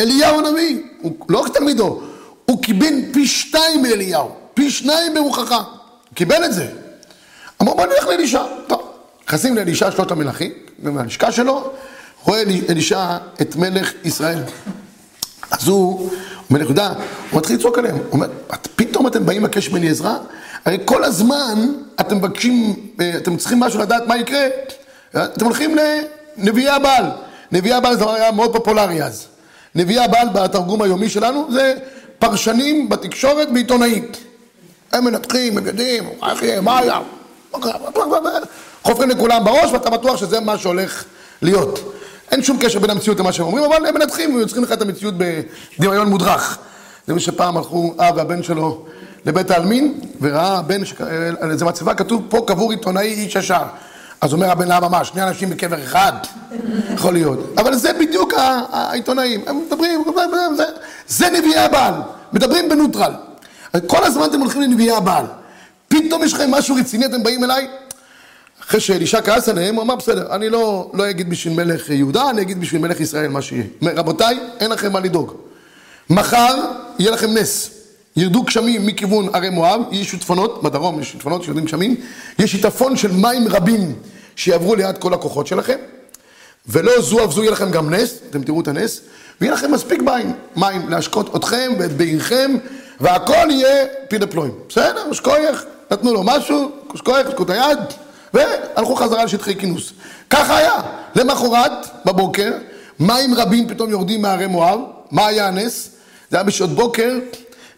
אליהו 0.00 0.38
הנביא, 0.38 0.82
הוא 1.00 1.12
לא 1.28 1.38
רק 1.38 1.54
תלמידו, 1.54 2.00
הוא 2.44 2.62
קיבל 2.62 2.94
פי 3.12 3.26
שתיים 3.26 3.82
מאליהו, 3.82 4.39
פי 4.54 4.70
שניים 4.70 5.14
ברוחך, 5.14 5.54
קיבל 6.14 6.44
את 6.44 6.52
זה. 6.54 6.66
אמרו 7.62 7.76
בוא 7.76 7.86
נלך 7.86 8.06
לאלישע. 8.06 8.42
טוב, 8.66 8.82
נכנסים 9.26 9.56
לאלישע 9.56 9.90
שלושת 9.90 10.10
המלכים, 10.10 10.52
מהלשכה 10.82 11.32
שלו, 11.32 11.70
רואה 12.24 12.40
אלי- 12.40 12.62
אלישע 12.68 13.16
את 13.42 13.56
מלך 13.56 13.92
ישראל. 14.04 14.38
אז 15.50 15.68
הוא, 15.68 16.10
מלך 16.50 16.62
יהודה, 16.62 16.92
הוא 17.30 17.38
מתחיל 17.38 17.56
לצעוק 17.56 17.78
עליהם. 17.78 17.96
הוא 17.96 18.04
אומר, 18.12 18.26
"את- 18.54 18.68
פתאום 18.76 19.06
אתם 19.06 19.26
באים 19.26 19.44
לבקש 19.44 19.68
ממני 19.70 19.90
עזרה? 19.90 20.18
הרי 20.64 20.78
כל 20.84 21.04
הזמן 21.04 21.72
אתם 22.00 22.16
מבקשים, 22.16 22.74
אה, 23.00 23.12
אתם 23.16 23.36
צריכים 23.36 23.60
משהו 23.60 23.80
לדעת 23.80 24.02
מה 24.06 24.16
יקרה. 24.16 24.46
אתם 25.16 25.44
הולכים 25.44 25.76
לנביאי 26.38 26.68
הבעל. 26.68 27.04
נביאי 27.52 27.74
הבעל 27.74 27.94
זה 27.94 28.00
דבר 28.00 28.14
היה 28.14 28.32
מאוד 28.32 28.52
פופולרי 28.52 29.02
אז. 29.02 29.26
נביאי 29.74 30.04
הבעל 30.04 30.28
בתרגום 30.28 30.82
היומי 30.82 31.08
שלנו 31.08 31.48
זה 31.52 31.74
פרשנים 32.18 32.88
בתקשורת 32.88 33.48
ועיתונאים. 33.54 34.04
הם 34.92 35.04
מנתחים, 35.04 35.58
הם 35.58 35.66
יודעים, 35.66 36.04
איך 36.30 36.42
יהיה, 36.42 36.60
מה 36.60 36.78
היה, 36.78 36.98
חופרים 38.82 39.10
לכולם 39.10 39.44
בראש 39.44 39.72
ואתה 39.72 39.90
בטוח 39.90 40.16
שזה 40.16 40.40
מה 40.40 40.58
שהולך 40.58 41.04
להיות. 41.42 41.92
אין 42.30 42.42
שום 42.42 42.58
קשר 42.60 42.78
בין 42.78 42.90
המציאות 42.90 43.20
למה 43.20 43.32
שהם 43.32 43.46
אומרים, 43.46 43.64
אבל 43.64 43.86
הם 43.86 43.94
מנתחים 43.94 44.34
ויוצרים 44.34 44.62
לך 44.64 44.72
את 44.72 44.82
המציאות 44.82 45.14
בדמיון 45.78 46.08
מודרך. 46.08 46.58
זה 47.06 47.14
מי 47.14 47.20
שפעם 47.20 47.56
הלכו 47.56 47.94
אב 47.98 48.16
והבן 48.16 48.42
שלו 48.42 48.84
לבית 49.26 49.50
העלמין, 49.50 50.00
וראה 50.20 50.58
הבן, 50.58 50.84
שק- 50.84 51.00
על 51.40 51.50
איזה 51.50 51.64
מצבה 51.64 51.94
כתוב, 51.94 52.22
פה 52.28 52.44
קבור 52.46 52.70
עיתונאי 52.70 53.02
איש 53.06 53.36
ישר. 53.36 53.62
אז 54.20 54.32
אומר 54.32 54.50
הבן 54.50 54.68
לאבא, 54.68 54.88
מה, 54.88 55.04
שני 55.04 55.22
אנשים 55.22 55.50
בקבר 55.50 55.84
אחד? 55.84 56.12
יכול 56.94 57.12
להיות. 57.12 57.38
אבל 57.58 57.74
זה 57.74 57.92
בדיוק 57.92 58.34
העיתונאים, 58.72 59.40
הם 59.46 59.62
מדברים, 59.66 60.04
זה, 60.56 60.64
זה 61.08 61.30
נביאי 61.30 61.58
הבעל, 61.58 61.94
מדברים 62.32 62.68
בנוטרל. 62.68 63.12
כל 63.86 64.04
הזמן 64.04 64.24
אתם 64.24 64.40
הולכים 64.40 64.62
לנביאי 64.62 64.90
הבעל. 64.90 65.24
פתאום 65.88 66.24
יש 66.24 66.32
לכם 66.32 66.50
משהו 66.50 66.76
רציני, 66.76 67.06
אתם 67.06 67.22
באים 67.22 67.44
אליי, 67.44 67.68
אחרי 68.60 68.80
שאלישע 68.80 69.20
כעס 69.22 69.48
עליהם, 69.48 69.74
הוא 69.74 69.82
אמר, 69.82 69.96
בסדר, 69.96 70.34
אני 70.34 70.48
לא, 70.48 70.90
לא 70.94 71.10
אגיד 71.10 71.30
בשביל 71.30 71.54
מלך 71.54 71.90
יהודה, 71.90 72.30
אני 72.30 72.42
אגיד 72.42 72.60
בשביל 72.60 72.80
מלך 72.80 73.00
ישראל 73.00 73.28
מה 73.28 73.42
שיהיה. 73.42 73.64
רבותיי, 73.82 74.38
אין 74.60 74.70
לכם 74.70 74.92
מה 74.92 75.00
לדאוג. 75.00 75.34
מחר 76.10 76.56
יהיה 76.98 77.10
לכם 77.10 77.34
נס. 77.34 77.70
ירדו 78.16 78.42
גשמים 78.42 78.86
מכיוון 78.86 79.28
ערי 79.34 79.50
מואב, 79.50 79.80
יהיו 79.90 80.04
שיטפונות, 80.04 80.62
בדרום 80.62 81.00
יש 81.00 81.10
שיטפונות 81.10 81.42
שיורדים 81.42 81.64
גשמים, 81.64 81.96
יש 82.38 82.50
שיטפון 82.50 82.96
של 82.96 83.12
מים 83.12 83.48
רבים 83.48 83.94
שיעברו 84.36 84.74
ליד 84.74 84.98
כל 84.98 85.14
הכוחות 85.14 85.46
שלכם, 85.46 85.76
ולא 86.66 87.00
זו 87.00 87.24
אף 87.24 87.32
זו 87.32 87.42
יהיה 87.42 87.52
לכם 87.52 87.70
גם 87.70 87.94
נס, 87.94 88.18
אתם 88.30 88.42
תראו 88.42 88.60
את 88.60 88.68
הנס, 88.68 89.00
ויהיה 89.40 89.54
לכם 89.54 89.72
מספיק 89.72 90.02
מים, 90.02 90.32
מים 90.56 90.88
להשקות 90.88 91.36
אתכם 91.36 91.72
ואת 91.78 91.92
בעירכם, 91.92 92.56
והכל 93.00 93.50
יהיה 93.50 93.86
פידפלואים. 94.08 94.52
בסדר, 94.68 95.12
שקוייך, 95.12 95.64
נתנו 95.90 96.12
לו 96.12 96.22
משהו, 96.24 96.70
שקו 96.94 97.12
את 97.42 97.50
היד, 97.50 97.78
והלכו 98.34 98.96
חזרה 98.96 99.24
לשטחי 99.24 99.56
כינוס. 99.56 99.92
ככה 100.30 100.56
היה. 100.56 100.80
למחרת, 101.14 101.86
בבוקר, 102.04 102.52
מים 103.00 103.34
רבים 103.34 103.68
פתאום 103.68 103.90
יורדים 103.90 104.22
מהרי 104.22 104.46
מואב, 104.46 104.80
מה 105.10 105.26
היה 105.26 105.48
הנס? 105.48 105.90
זה 106.30 106.36
היה 106.36 106.44
בשעות 106.44 106.70
בוקר, 106.70 107.18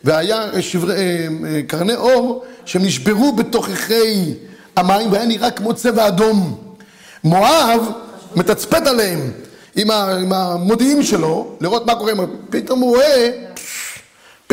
והיה 0.05 0.63
שברי, 0.63 0.95
אה, 0.95 1.27
אה, 1.47 1.61
קרני 1.67 1.95
אור 1.95 2.45
שהם 2.65 2.83
נשברו 2.83 3.33
בתוככי 3.33 4.35
המים, 4.77 5.13
והיה 5.13 5.27
נראה 5.27 5.51
כמו 5.51 5.75
צבע 5.75 6.09
אדום. 6.09 6.59
מואב 7.25 7.93
מתצפת 8.37 8.87
עליהם 8.87 9.31
עם 9.77 10.33
המודיעין 10.33 11.03
שלו, 11.03 11.57
לראות 11.61 11.87
מה 11.87 11.95
קורה, 11.95 12.13
פתאום 12.51 12.81
הוא 12.81 12.97
רואה 12.97 13.31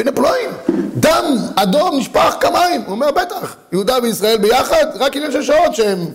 פני 0.03 0.11
פלואים, 0.11 0.49
דם 0.95 1.23
אדום 1.55 1.97
נשפך 1.97 2.35
כמים, 2.39 2.81
הוא 2.81 2.91
אומר 2.91 3.11
בטח, 3.11 3.55
יהודה 3.71 3.97
וישראל 4.03 4.37
ביחד, 4.37 4.85
רק 4.99 5.15
עניין 5.15 5.31
של 5.31 5.43
שעות 5.43 5.75
שהם 5.75 6.05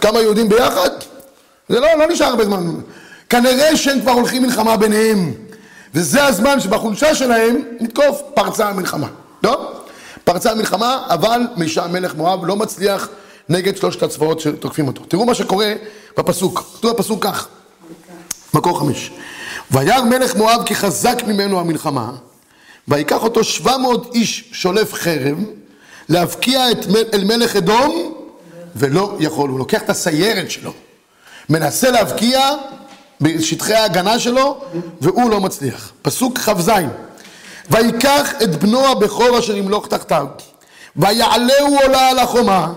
כמה 0.00 0.20
יהודים 0.20 0.48
ביחד, 0.48 0.90
זה 1.68 1.80
לא, 1.80 1.88
לא 1.98 2.06
נשאר 2.06 2.26
הרבה 2.26 2.44
זמן, 2.44 2.74
כנראה 3.30 3.76
שהם 3.76 4.00
כבר 4.00 4.12
הולכים 4.12 4.42
מלחמה 4.42 4.76
ביניהם, 4.76 5.32
וזה 5.94 6.24
הזמן 6.24 6.60
שבחולשה 6.60 7.14
שלהם 7.14 7.62
נתקוף, 7.80 8.22
פרצה 8.34 8.68
המלחמה, 8.68 9.08
לא? 9.42 9.72
פרצה 10.24 10.50
המלחמה, 10.50 11.04
אבל 11.08 11.40
מישה 11.56 11.86
מלך 11.86 12.14
מואב 12.14 12.44
לא 12.44 12.56
מצליח 12.56 13.08
נגד 13.48 13.76
שלושת 13.76 14.02
הצבאות 14.02 14.40
שתוקפים 14.40 14.86
אותו. 14.86 15.04
תראו 15.08 15.24
מה 15.24 15.34
שקורה 15.34 15.72
בפסוק, 16.16 16.58
כתוב 16.76 16.92
בפסוק 16.92 17.24
כך, 17.24 17.48
מקור 18.54 18.78
חמש. 18.78 19.10
וירא 19.70 20.00
מלך 20.00 20.36
מואב 20.36 20.62
כי 20.66 20.74
חזק 20.74 21.22
ממנו 21.26 21.60
המלחמה, 21.60 22.10
ויקח 22.88 23.22
אותו 23.22 23.44
שבע 23.44 23.76
מאות 23.76 24.14
איש 24.14 24.44
שולף 24.52 24.94
חרב, 24.94 25.38
להבקיע 26.08 26.70
את 26.70 26.86
מל, 26.86 27.02
אל 27.14 27.24
מלך 27.24 27.56
אדום, 27.56 28.14
ולא 28.76 29.16
יכול. 29.20 29.50
הוא 29.50 29.58
לוקח 29.58 29.82
את 29.82 29.90
הסיירת 29.90 30.50
שלו, 30.50 30.72
מנסה 31.48 31.90
להבקיע 31.90 32.50
בשטחי 33.20 33.74
ההגנה 33.74 34.18
שלו, 34.18 34.64
והוא 35.00 35.30
לא 35.30 35.40
מצליח. 35.40 35.92
פסוק 36.02 36.38
כ"ז: 36.38 36.70
ויקח 37.70 38.32
את 38.42 38.56
בנו 38.56 38.86
הבכור 38.86 39.38
אשר 39.38 39.56
ימלוך 39.56 39.86
תחתיו, 39.86 40.26
ויעלהו 40.96 41.78
עולה 41.82 42.08
על 42.08 42.18
החומה, 42.18 42.72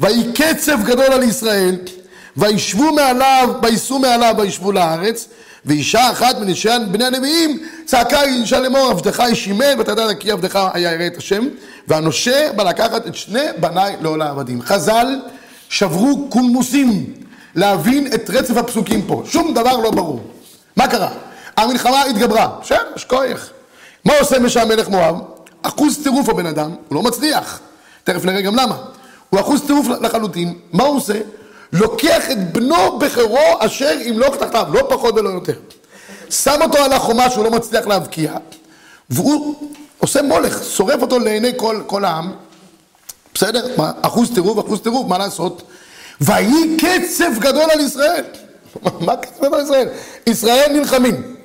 ויהי 0.00 0.32
קצב 0.32 0.84
גדול 0.84 1.12
על 1.12 1.22
ישראל, 1.22 1.76
וישבו 2.36 2.92
מעליו, 2.92 3.50
וייסעו 3.62 3.98
מעליו 3.98 4.34
וישבו 4.38 4.72
לארץ, 4.72 5.28
ואישה 5.64 6.10
אחת 6.10 6.38
מנשי 6.38 6.68
בני 6.90 7.04
הנביאים 7.04 7.58
צעקה 7.84 8.22
אישה 8.22 8.60
לאמור 8.60 8.90
עבדך 8.90 9.22
ישימל 9.30 9.74
ותדע 9.78 10.14
כי 10.14 10.30
עבדך 10.30 10.68
היה 10.72 10.92
ירא 10.92 11.06
את 11.06 11.16
השם 11.16 11.48
והנושה 11.88 12.52
בא 12.56 12.62
לקחת 12.62 13.06
את 13.06 13.14
שני 13.14 13.44
בניי 13.60 13.96
לעול 14.00 14.22
העבדים. 14.22 14.62
חז"ל 14.62 15.20
שברו 15.68 16.26
קולמוסים 16.30 17.14
להבין 17.54 18.06
את 18.14 18.30
רצף 18.30 18.56
הפסוקים 18.56 19.02
פה, 19.02 19.22
שום 19.26 19.54
דבר 19.54 19.76
לא 19.76 19.90
ברור. 19.90 20.20
מה 20.76 20.88
קרה? 20.88 21.08
המלחמה 21.56 22.02
התגברה, 22.02 22.48
בסדר, 22.62 22.78
יש 22.96 23.04
כוח. 23.04 23.50
מה 24.04 24.12
עושה 24.20 24.38
משם 24.38 24.68
מלך 24.68 24.88
מואב? 24.88 25.16
אחוז 25.62 25.98
טירוף 26.02 26.28
הבן 26.28 26.46
אדם, 26.46 26.70
הוא 26.88 26.96
לא 26.96 27.02
מצליח. 27.02 27.60
תכף 28.04 28.24
נראה 28.24 28.40
גם 28.40 28.56
למה. 28.56 28.76
הוא 29.30 29.40
אחוז 29.40 29.62
טירוף 29.66 29.86
לחלוטין, 30.00 30.58
מה 30.72 30.84
הוא 30.84 30.96
עושה? 30.96 31.20
לוקח 31.72 32.30
את 32.30 32.52
בנו 32.52 32.98
בכרו 32.98 33.38
אשר 33.58 33.92
ימלוך 34.00 34.36
תחתיו, 34.36 34.66
לא 34.72 34.86
פחות 34.88 35.14
ולא 35.14 35.28
יותר. 35.28 35.54
שם 36.30 36.62
אותו 36.62 36.78
על 36.78 36.92
החומה 36.92 37.30
שהוא 37.30 37.44
לא 37.44 37.50
מצליח 37.50 37.86
להבקיע, 37.86 38.32
והוא 39.10 39.54
עושה 39.98 40.22
מולך, 40.22 40.64
שורף 40.64 41.02
אותו 41.02 41.18
לעיני 41.18 41.52
כל, 41.56 41.82
כל 41.86 42.04
העם. 42.04 42.32
בסדר? 43.34 43.66
מה, 43.76 43.92
אחוז 44.02 44.30
טירוף, 44.34 44.66
אחוז 44.66 44.80
טירוף, 44.80 45.06
מה 45.08 45.18
לעשות? 45.18 45.62
ויהי 46.20 46.76
קצב 46.76 47.38
גדול 47.38 47.70
על 47.70 47.80
ישראל. 47.80 48.24
מה 49.06 49.16
קצב 49.16 49.44
גדול 49.44 49.54
על 49.54 49.64
ישראל? 49.64 49.88
ישראל 50.26 50.72
נלחמים. 50.72 51.36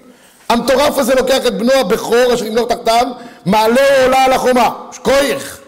המטורף 0.49 0.97
הזה 0.97 1.15
לוקח 1.15 1.47
את 1.47 1.57
בנו 1.57 1.71
הבכור 1.71 2.33
אשר 2.33 2.45
ימלוך 2.45 2.71
תחתיו, 2.71 3.07
מעלה 3.45 4.03
עולה 4.03 4.25
על 4.25 4.33
החומה. 4.33 4.69
שכוייך. 4.91 5.59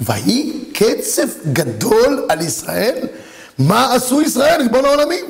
ויהי 0.00 0.64
קצב 0.72 1.28
גדול 1.52 2.26
על 2.28 2.40
ישראל? 2.40 3.06
מה 3.58 3.94
עשו 3.94 4.22
ישראל, 4.22 4.60
ריבון 4.62 4.84
העולמים? 4.84 5.24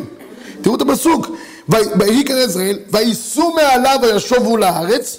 תראו 0.63 0.77
את 0.77 0.81
הפסוק, 0.81 1.27
ויהי 1.69 2.25
כנראה 2.25 2.45
ישראל, 2.45 2.79
וייסעו 2.91 3.55
מעליו 3.55 3.99
וישובו 4.03 4.57
לארץ. 4.57 5.19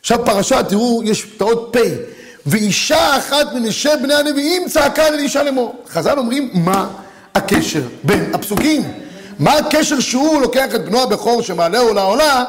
עכשיו 0.00 0.24
פרשה, 0.24 0.62
תראו, 0.62 1.02
יש 1.04 1.26
תאות 1.36 1.76
פ', 1.76 1.78
ואישה 2.46 3.16
אחת 3.16 3.52
מנשי 3.54 3.88
בני 4.02 4.14
הנביאים 4.14 4.68
צעקה 4.68 5.10
לאישה 5.10 5.42
לאמור. 5.42 5.74
חז"ל 5.88 6.18
אומרים, 6.18 6.50
מה 6.54 6.88
הקשר 7.34 7.82
בין 8.02 8.34
הפסוקים? 8.34 8.82
מה 9.38 9.52
הקשר 9.52 10.00
שהוא 10.00 10.40
לוקח 10.40 10.74
את 10.74 10.84
בנו 10.84 11.02
הבכור 11.02 11.42
שמעלהו 11.42 11.94
לעולה, 11.94 12.44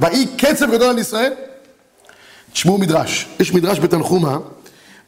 ויהי 0.00 0.26
קצב 0.36 0.70
גדול 0.70 0.88
על 0.88 0.98
ישראל? 0.98 1.32
תשמעו 2.52 2.78
מדרש, 2.78 3.26
יש 3.40 3.52
מדרש 3.54 3.78
בתנחומה, 3.78 4.36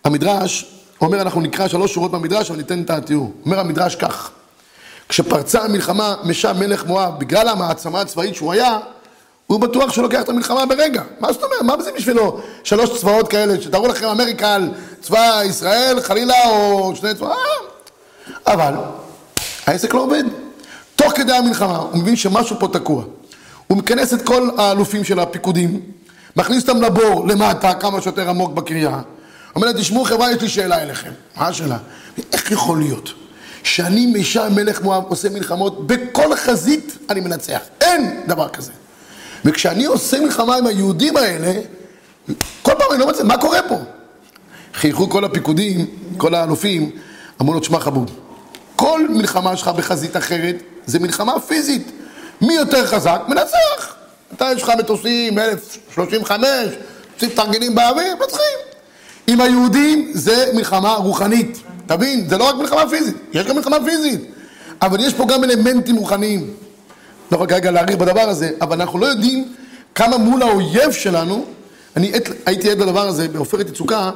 המדרש 0.05 0.80
אומר, 1.07 1.22
אנחנו 1.22 1.40
נקרא 1.40 1.68
שלוש 1.68 1.94
שורות 1.94 2.11
במדרש, 2.11 2.51
אבל 2.51 2.59
ניתן 2.59 2.82
את 2.82 2.90
התיאור. 2.90 3.32
אומר 3.44 3.61
המדרש 3.61 3.96
כך, 3.96 4.30
כשפרצה 5.09 5.62
המלחמה 5.62 6.14
משם 6.24 6.57
מלך 6.59 6.86
מואב, 6.86 7.18
בגלל 7.18 7.48
המעצמה 7.48 8.01
הצבאית 8.01 8.34
שהוא 8.34 8.53
היה, 8.53 8.78
הוא 9.46 9.61
בטוח 9.61 9.92
שהוא 9.92 10.03
לוקח 10.03 10.22
את 10.22 10.28
המלחמה 10.28 10.66
ברגע. 10.66 11.03
מה 11.20 11.32
זאת 11.32 11.42
אומרת? 11.42 11.62
מה 11.62 11.82
זה 11.82 11.92
בשבילו 11.92 12.40
שלוש 12.64 13.01
צבאות 13.01 13.28
כאלה, 13.28 13.62
שתארו 13.62 13.88
לכם 13.88 14.07
אמריקה 14.07 14.55
על 14.55 14.70
צבא 15.01 15.40
ישראל, 15.44 16.01
חלילה, 16.01 16.48
או 16.48 16.92
שני 16.96 17.14
צבאות, 17.14 17.32
אה. 18.46 18.53
אבל 18.55 18.74
העסק 19.66 19.94
לא 19.94 20.01
עובד. 20.01 20.24
תוך 20.96 21.12
כדי 21.16 21.32
המלחמה, 21.32 21.76
הוא 21.76 21.98
מבין 21.98 22.16
שמשהו 22.16 22.57
פה 22.59 22.68
תקוע. 22.68 23.05
הוא 23.66 23.78
מכנס 23.78 24.14
את 24.14 24.22
כל 24.22 24.48
האלופים 24.59 25.05
של 25.05 25.20
הפיקודים, 25.20 25.80
מכניס 26.36 26.68
אותם 26.68 26.82
לבור 26.82 27.26
למטה, 27.28 27.74
כמה 27.74 28.03
שיותר 28.03 28.28
עמוק 28.28 28.53
בקריה. 28.53 29.01
אומר 29.57 29.66
להם, 29.66 29.76
תשמעו 29.76 30.05
חברה, 30.05 30.32
יש 30.32 30.42
לי 30.42 30.48
שאלה 30.48 30.82
אליכם. 30.82 31.11
מה 31.36 31.48
השאלה? 31.48 31.78
איך 32.32 32.51
יכול 32.51 32.78
להיות 32.78 33.12
שאני 33.62 34.07
משם 34.07 34.53
מלך 34.57 34.82
מואב 34.82 35.05
עושה 35.09 35.28
מלחמות, 35.28 35.86
בכל 35.86 36.36
חזית 36.36 36.98
אני 37.11 37.20
מנצח. 37.20 37.61
אין 37.80 38.20
דבר 38.26 38.48
כזה. 38.48 38.72
וכשאני 39.44 39.84
עושה 39.84 40.20
מלחמה 40.20 40.57
עם 40.57 40.66
היהודים 40.66 41.16
האלה, 41.16 41.53
כל 42.62 42.72
פעם 42.78 42.86
אני 42.90 43.01
לא 43.01 43.07
מצליח, 43.07 43.26
מה 43.26 43.38
קורה 43.38 43.62
פה? 43.68 43.78
חייכו 44.74 45.11
כל 45.11 45.24
הפיקודים, 45.24 45.86
כל 46.16 46.34
האלופים, 46.34 46.90
אמרו 47.40 47.55
לו, 47.55 47.61
תשמע 47.61 47.80
חבוב, 47.80 48.11
כל 48.76 49.07
מלחמה 49.11 49.57
שלך 49.57 49.68
בחזית 49.68 50.16
אחרת 50.16 50.57
זה 50.86 50.98
מלחמה 50.98 51.40
פיזית. 51.40 51.90
מי 52.40 52.55
יותר 52.55 52.86
חזק? 52.86 53.20
מנצח. 53.28 53.94
אתה 54.34 54.48
יש 54.57 54.62
לך 54.62 54.72
מטוסים, 54.78 55.38
1035, 55.38 56.38
עושים 57.14 57.30
תרגילים 57.30 57.74
באוויר, 57.74 58.16
מנצחים. 58.20 58.70
עם 59.33 59.41
היהודים 59.41 60.11
זה 60.12 60.45
מלחמה 60.55 60.95
רוחנית. 60.95 61.61
תבין, 61.87 62.28
זה 62.28 62.39
לא 62.39 62.49
רק 62.49 62.55
מלחמה 62.55 62.89
פיזית, 62.91 63.16
יש 63.33 63.47
גם 63.47 63.57
מלחמה 63.57 63.76
פיזית. 63.85 64.20
אבל 64.83 65.01
יש 65.01 65.14
פה 65.14 65.26
גם 65.26 65.45
אלמנטים 65.45 65.97
רוחניים. 65.97 66.51
לא 67.33 67.37
יכול 67.37 67.47
כרגע 67.47 67.70
להעריך 67.70 67.97
בדבר 67.97 68.20
הזה, 68.20 68.51
אבל 68.61 68.81
אנחנו 68.81 68.99
לא 68.99 69.07
יודעים 69.07 69.53
כמה 69.95 70.18
מול 70.18 70.43
האויב 70.43 70.91
שלנו, 70.91 71.45
אני 71.97 72.12
הייתי 72.47 72.70
עד 72.70 72.78
לדבר 72.78 73.09
הזה 73.09 73.28
בעופרת 73.28 73.68
יצוקה, 73.68 74.11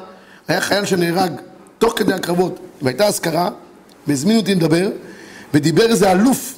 היה 0.49 0.61
חייל 0.61 0.85
שנהרג 0.85 1.33
תוך 1.79 1.93
כדי 1.97 2.13
הקרבות, 2.13 2.59
והייתה 2.83 3.07
אזכרה, 3.07 3.51
והזמינו 4.07 4.41
אותי 4.41 4.55
לדבר, 4.55 4.89
ודיבר 5.55 5.91
איזה 5.91 6.13
אלוף 6.13 6.55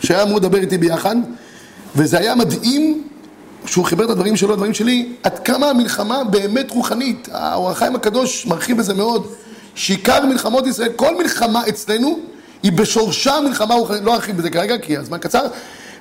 שהיה 0.00 0.22
אמור 0.22 0.38
לדבר 0.38 0.58
איתי 0.58 0.78
ביחד, 0.78 1.16
וזה 1.96 2.18
היה 2.18 2.34
מדהים 2.34 3.08
שהוא 3.70 3.84
חיבר 3.84 4.04
את 4.04 4.10
הדברים 4.10 4.36
שלו, 4.36 4.52
הדברים 4.52 4.74
שלי, 4.74 5.12
עד 5.22 5.38
כמה 5.38 5.70
המלחמה 5.70 6.24
באמת 6.24 6.70
רוחנית. 6.70 7.28
האור 7.32 7.70
החיים 7.70 7.96
הקדוש 7.96 8.46
מרחיב 8.46 8.78
בזה 8.78 8.94
מאוד, 8.94 9.26
שעיקר 9.74 10.26
מלחמות 10.26 10.66
ישראל, 10.66 10.92
כל 10.96 11.16
מלחמה 11.18 11.62
אצלנו 11.68 12.18
היא 12.62 12.72
בשורשה 12.72 13.40
מלחמה 13.40 13.74
רוחנית, 13.74 14.02
לא 14.04 14.14
ארחיב 14.14 14.36
בזה 14.36 14.50
כרגע 14.50 14.78
כי 14.78 14.96
הזמן 14.96 15.18
קצר, 15.18 15.46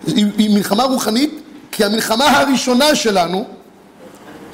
היא, 0.07 0.25
היא 0.37 0.55
מלחמה 0.55 0.83
רוחנית, 0.83 1.41
כי 1.71 1.83
המלחמה 1.83 2.25
הראשונה 2.25 2.95
שלנו, 2.95 3.45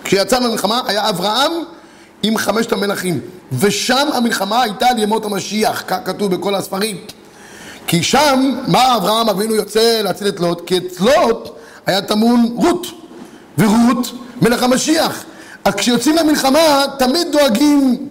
כשיצאנו 0.04 0.48
למלחמה, 0.48 0.82
היה 0.88 1.10
אברהם 1.10 1.52
עם 2.24 2.38
חמשת 2.38 2.72
המלכים, 2.72 3.20
ושם 3.52 4.08
המלחמה 4.14 4.64
הייתה 4.64 4.88
על 4.88 5.00
ימות 5.00 5.26
המשיח, 5.26 5.84
כך 5.88 5.98
כתוב 6.06 6.36
בכל 6.36 6.56
הספרים. 6.56 6.98
כי 7.88 8.04
שם, 8.04 8.60
מה 8.68 8.96
אברהם 8.96 9.30
אבינו 9.30 9.56
יוצא 9.56 10.02
להציל 10.04 10.28
את 10.28 10.40
לוט? 10.40 10.68
כי 10.68 10.78
את 10.78 11.00
לוט 11.00 11.50
היה 11.86 12.02
טמון 12.02 12.54
רות, 12.56 12.88
ורות 13.58 14.12
מלך 14.42 14.64
המשיח. 14.64 15.24
אז 15.66 15.74
כשיוצאים 15.76 16.16
למלחמה, 16.16 16.86
תמיד 17.00 17.28
דואגים, 17.32 18.10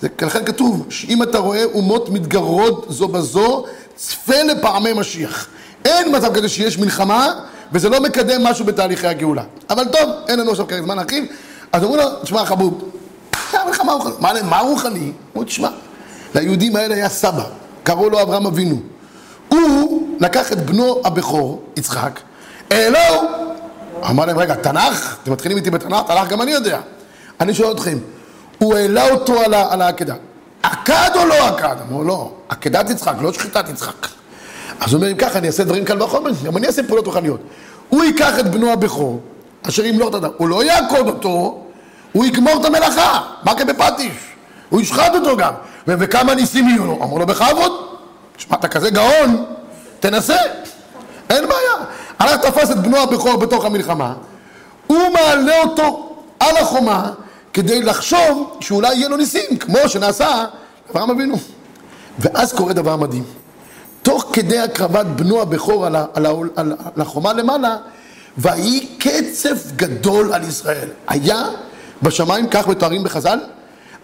זה 0.00 0.08
לכן 0.22 0.44
כתוב, 0.44 0.86
שאם 0.88 1.22
אתה 1.22 1.38
רואה 1.38 1.64
אומות 1.64 2.08
מתגרות 2.08 2.86
זו 2.88 3.08
בזו, 3.08 3.64
צפה 3.96 4.42
לפעמי 4.42 4.92
משיח. 4.92 5.46
אין 5.84 6.16
מצב 6.16 6.34
כזה 6.34 6.48
שיש 6.48 6.78
מלחמה, 6.78 7.28
וזה 7.72 7.88
לא 7.88 8.00
מקדם 8.00 8.44
משהו 8.44 8.64
בתהליכי 8.64 9.06
הגאולה. 9.06 9.42
אבל 9.70 9.84
טוב, 9.84 10.10
אין 10.28 10.38
לנו 10.40 10.50
עכשיו 10.50 10.68
כרגע 10.68 10.82
זמן 10.82 10.96
להרחיב, 10.96 11.24
אז 11.72 11.82
אמרו 11.84 11.96
לו, 11.96 12.04
תשמע 12.22 12.44
חבוב, 12.44 12.90
המלחמה 13.52 13.92
רוחנית, 13.92 14.20
מה, 14.20 14.32
מה 14.42 14.60
רוחני? 14.60 15.12
אמרו, 15.32 15.44
תשמע, 15.44 15.68
ליהודים 16.34 16.76
האלה 16.76 16.94
היה 16.94 17.08
סבא, 17.08 17.44
קראו 17.82 18.10
לו 18.10 18.22
אברהם 18.22 18.46
אבינו. 18.46 18.76
הוא 19.48 20.08
לקח 20.20 20.52
את 20.52 20.66
בנו 20.66 21.00
הבכור, 21.04 21.62
יצחק, 21.76 22.20
העלו, 22.70 22.98
אמר 24.10 24.26
להם, 24.26 24.38
רגע, 24.38 24.54
תנ"ך? 24.54 25.16
אתם 25.22 25.32
מתחילים 25.32 25.58
איתי 25.58 25.70
בתנ"ך? 25.70 26.00
תנ"ך 26.06 26.28
גם 26.28 26.42
אני 26.42 26.50
יודע. 26.50 26.78
אני 27.40 27.54
שואל 27.54 27.72
אתכם, 27.72 27.98
הוא 28.58 28.74
העלה 28.74 29.10
אותו 29.10 29.40
על, 29.40 29.82
העקדה. 29.82 30.14
עקד 30.62 31.10
או 31.14 31.26
לא 31.26 31.48
עקד? 31.48 31.76
אמרו, 31.88 32.04
לא, 32.04 32.32
עקדת 32.48 32.90
יצחק, 32.90 33.14
לא 33.20 33.32
שחיטת 33.32 33.68
יצחק. 33.68 34.06
אז 34.80 34.92
הוא 34.92 34.98
אומר, 34.98 35.12
אם 35.12 35.16
ככה, 35.16 35.38
אני 35.38 35.46
אעשה 35.46 35.64
דברים 35.64 35.84
כאלה 35.84 36.04
וחומר, 36.04 36.30
גם 36.44 36.56
אני 36.56 36.66
אעשה 36.66 36.82
פעולות 36.82 37.06
רוחניות. 37.06 37.40
הוא 37.88 38.04
ייקח 38.04 38.38
את 38.38 38.50
בנו 38.50 38.72
הבכור, 38.72 39.20
אשר 39.62 39.84
ימלוך 39.84 40.08
את 40.08 40.14
הדם, 40.14 40.30
הוא 40.36 40.48
לא 40.48 40.64
יעקוד 40.64 41.06
אותו, 41.06 41.64
הוא 42.12 42.24
יגמור 42.24 42.60
את 42.60 42.64
המלאכה, 42.64 43.20
מה 43.44 43.54
כבפטיש? 43.54 44.12
הוא 44.68 44.80
ישחט 44.80 45.14
אותו 45.14 45.36
גם. 45.36 45.52
וכמה 45.86 46.34
ניסים 46.34 46.68
יהיו 46.68 46.86
לו? 46.86 46.92
אמרו 47.02 47.18
לו, 47.18 47.26
בכבוד. 47.26 47.72
שמע, 48.38 48.56
אתה 48.56 48.68
כזה 48.68 48.90
גאון, 48.90 49.44
תנסה. 50.00 50.36
אין 51.30 51.48
בעיה. 51.48 51.72
הלך 52.22 52.40
תפס 52.40 52.70
את 52.70 52.78
בנו 52.78 52.96
הבכור 52.96 53.36
בתוך 53.36 53.64
המלחמה, 53.64 54.14
הוא 54.86 54.98
מעלה 55.14 55.62
אותו 55.62 56.16
על 56.40 56.56
החומה 56.56 57.10
כדי 57.52 57.82
לחשוב 57.82 58.56
שאולי 58.60 58.94
יהיה 58.94 59.08
לו 59.08 59.16
ניסים, 59.16 59.56
כמו 59.56 59.78
שנעשה 59.88 60.44
אברהם 60.90 61.10
אבינו. 61.10 61.36
ואז 62.18 62.52
קורה 62.52 62.72
דבר 62.72 62.96
מדהים. 62.96 63.24
תוך 64.02 64.30
כדי 64.32 64.58
הקרבת 64.58 65.06
בנו 65.06 65.42
הבכור 65.42 65.86
על, 65.86 65.96
על, 65.96 66.06
על, 66.14 66.26
על, 66.56 66.72
על 66.94 67.02
החומה 67.02 67.32
למעלה, 67.32 67.76
ויהי 68.38 68.86
קצף 68.98 69.72
גדול 69.76 70.32
על 70.32 70.42
ישראל. 70.42 70.88
היה 71.08 71.44
בשמיים, 72.02 72.46
כך 72.48 72.68
מתוארים 72.68 73.04
בחז"ל, 73.04 73.38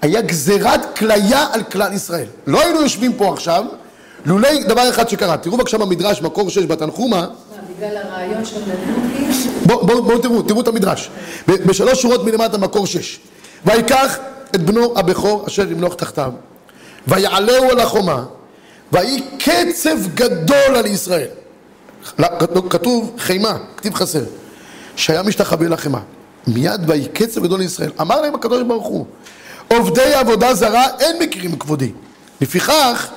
היה 0.02 0.20
גזירת 0.20 0.98
כליה 0.98 1.46
על 1.52 1.62
כלל 1.62 1.92
ישראל. 1.92 2.26
לא 2.46 2.60
היינו 2.60 2.82
יושבים 2.82 3.12
פה 3.12 3.32
עכשיו, 3.32 3.64
לולי 4.24 4.64
דבר 4.64 4.88
אחד 4.88 5.08
שקרה. 5.08 5.36
תראו 5.36 5.56
בבקשה 5.56 5.78
במדרש, 5.78 6.22
מקור 6.22 6.50
6 6.50 6.58
בתנחומה, 6.58 7.26
בואו 9.66 9.86
בוא, 9.86 10.00
בוא 10.00 10.22
תראו, 10.22 10.42
תראו 10.42 10.60
את 10.60 10.68
המדרש. 10.68 11.10
בשלוש 11.48 12.02
שורות 12.02 12.24
מלמטה, 12.24 12.58
מקור 12.58 12.86
שש. 12.86 13.20
ויקח 13.64 14.18
את 14.54 14.62
בנו 14.62 14.98
הבכור 14.98 15.44
אשר 15.46 15.72
ימלוך 15.72 15.94
תחתיו, 15.94 16.32
ויעלהו 17.06 17.70
על 17.70 17.80
החומה, 17.80 18.24
ויהי 18.92 19.22
קצב 19.38 19.96
גדול 20.14 20.76
על 20.76 20.86
ישראל. 20.86 21.28
כתוב 22.70 23.14
חימה, 23.18 23.58
כתיב 23.76 23.94
חסר, 23.94 24.24
שהיה 24.96 25.22
משתחווה 25.22 25.68
לחמה. 25.68 26.00
מיד 26.46 26.80
ויהי 26.86 27.06
קצב 27.12 27.42
גדול 27.42 27.60
לישראל. 27.60 27.90
אמר 28.00 28.20
להם 28.20 28.34
הקדוש 28.34 28.62
ברוך 28.62 28.86
הוא, 28.86 29.06
עובדי 29.68 30.14
עבודה 30.14 30.54
זרה 30.54 30.86
אין 31.00 31.16
מכירים 31.22 31.58
כבודי. 31.58 31.92
לפיכך 32.40 33.08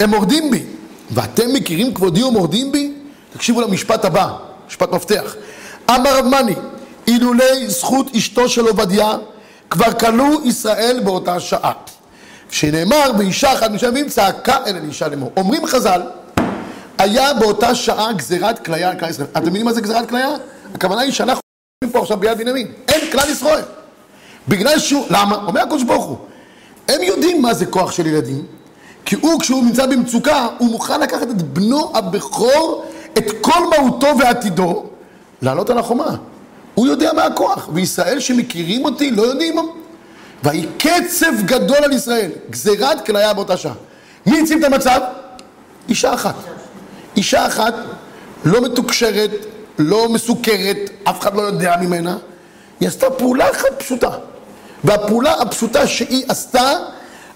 הם 0.00 0.10
מורדים 0.10 0.50
בי. 0.50 0.62
ואתם 1.10 1.52
מכירים 1.52 1.94
כבודי 1.94 2.22
ומורדים 2.22 2.72
בי? 2.72 2.94
תקשיבו 3.32 3.60
למשפט 3.60 4.04
הבא, 4.04 4.28
משפט 4.68 4.92
מפתח. 4.92 5.34
אמר 5.90 6.18
רב 6.18 6.24
מני, 6.24 6.54
אילולי 7.06 7.68
זכות 7.68 8.14
אשתו 8.16 8.48
של 8.48 8.66
עובדיה, 8.66 9.12
כבר 9.70 9.92
כלו 9.92 10.40
ישראל 10.44 11.00
באותה 11.04 11.40
שעה. 11.40 11.72
שנאמר, 12.50 13.10
ואישה 13.18 13.52
אחת 13.52 13.70
משלמים 13.70 14.08
צעקה 14.08 14.56
אל 14.66 14.76
אלישע 14.76 15.08
לאמור. 15.08 15.32
אומרים 15.36 15.66
חז"ל, 15.66 16.02
היה 16.98 17.34
באותה 17.34 17.74
שעה 17.74 18.12
גזירת 18.12 18.64
כליה 18.64 18.90
על 18.90 18.98
כלל 18.98 19.10
ישראל. 19.10 19.28
אתם 19.32 19.40
מבינים 19.42 19.66
מה 19.66 19.72
זה 19.72 19.80
גזירת 19.80 20.08
כליה? 20.08 20.28
הכוונה 20.74 21.00
היא 21.00 21.12
שאנחנו 21.12 21.40
פה 21.92 21.98
עכשיו 21.98 22.16
ביד 22.16 22.38
בנימין. 22.38 22.72
אין 22.88 23.12
כלל 23.12 23.28
ישראל. 23.30 23.64
בגלל 24.48 24.78
שהוא, 24.78 25.06
למה? 25.10 25.36
אומר 25.46 25.60
הקדוש 25.60 25.82
ברוך 25.82 26.04
הוא. 26.04 26.18
הם 26.88 27.02
יודעים 27.02 27.42
מה 27.42 27.54
זה 27.54 27.66
כוח 27.66 27.92
של 27.92 28.06
ילדים, 28.06 28.46
כי 29.04 29.16
הוא, 29.20 29.40
כשהוא 29.40 29.64
נמצא 29.64 29.86
במצוקה, 29.86 30.46
הוא 30.58 30.70
מוכן 30.70 31.00
לקחת 31.00 31.30
את 31.30 31.42
בנו 31.42 31.92
הבכור, 31.94 32.84
את 33.18 33.24
כל 33.40 33.60
מהותו 33.70 34.06
ועתידו, 34.18 34.86
לעלות 35.42 35.70
על 35.70 35.78
החומה. 35.78 36.16
הוא 36.74 36.86
יודע 36.86 37.12
מה 37.12 37.24
הכוח, 37.24 37.68
וישראל 37.72 38.20
שמכירים 38.20 38.84
אותי 38.84 39.10
לא 39.10 39.22
יודעים. 39.22 39.56
ויהי 40.44 40.66
קצב 40.78 41.32
גדול 41.44 41.76
על 41.76 41.92
ישראל, 41.92 42.30
גזירת 42.50 43.06
כליה 43.06 43.34
באותה 43.34 43.56
שעה. 43.56 43.72
מי 44.26 44.40
הציב 44.40 44.58
את 44.58 44.72
המצב? 44.72 45.00
אישה 45.88 46.14
אחת. 46.14 46.34
אישה 47.16 47.46
אחת, 47.46 47.74
לא 48.44 48.60
מתוקשרת, 48.60 49.30
לא 49.78 50.08
מסוכרת, 50.08 50.90
אף 51.04 51.20
אחד 51.20 51.34
לא 51.34 51.42
יודע 51.42 51.76
ממנה. 51.80 52.16
היא 52.80 52.88
עשתה 52.88 53.10
פעולה 53.10 53.50
אחת 53.50 53.78
פשוטה. 53.78 54.10
והפעולה 54.84 55.32
הפשוטה 55.32 55.86
שהיא 55.86 56.24
עשתה, 56.28 56.72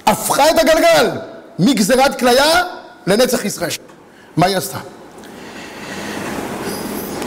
הפכה 0.06 0.50
את 0.50 0.58
הגלגל 0.58 1.10
מגזירת 1.58 2.18
כליה 2.18 2.62
לנצח 3.06 3.44
ישראל. 3.44 3.70
מה 4.36 4.46
היא 4.46 4.56
עשתה? 4.56 4.78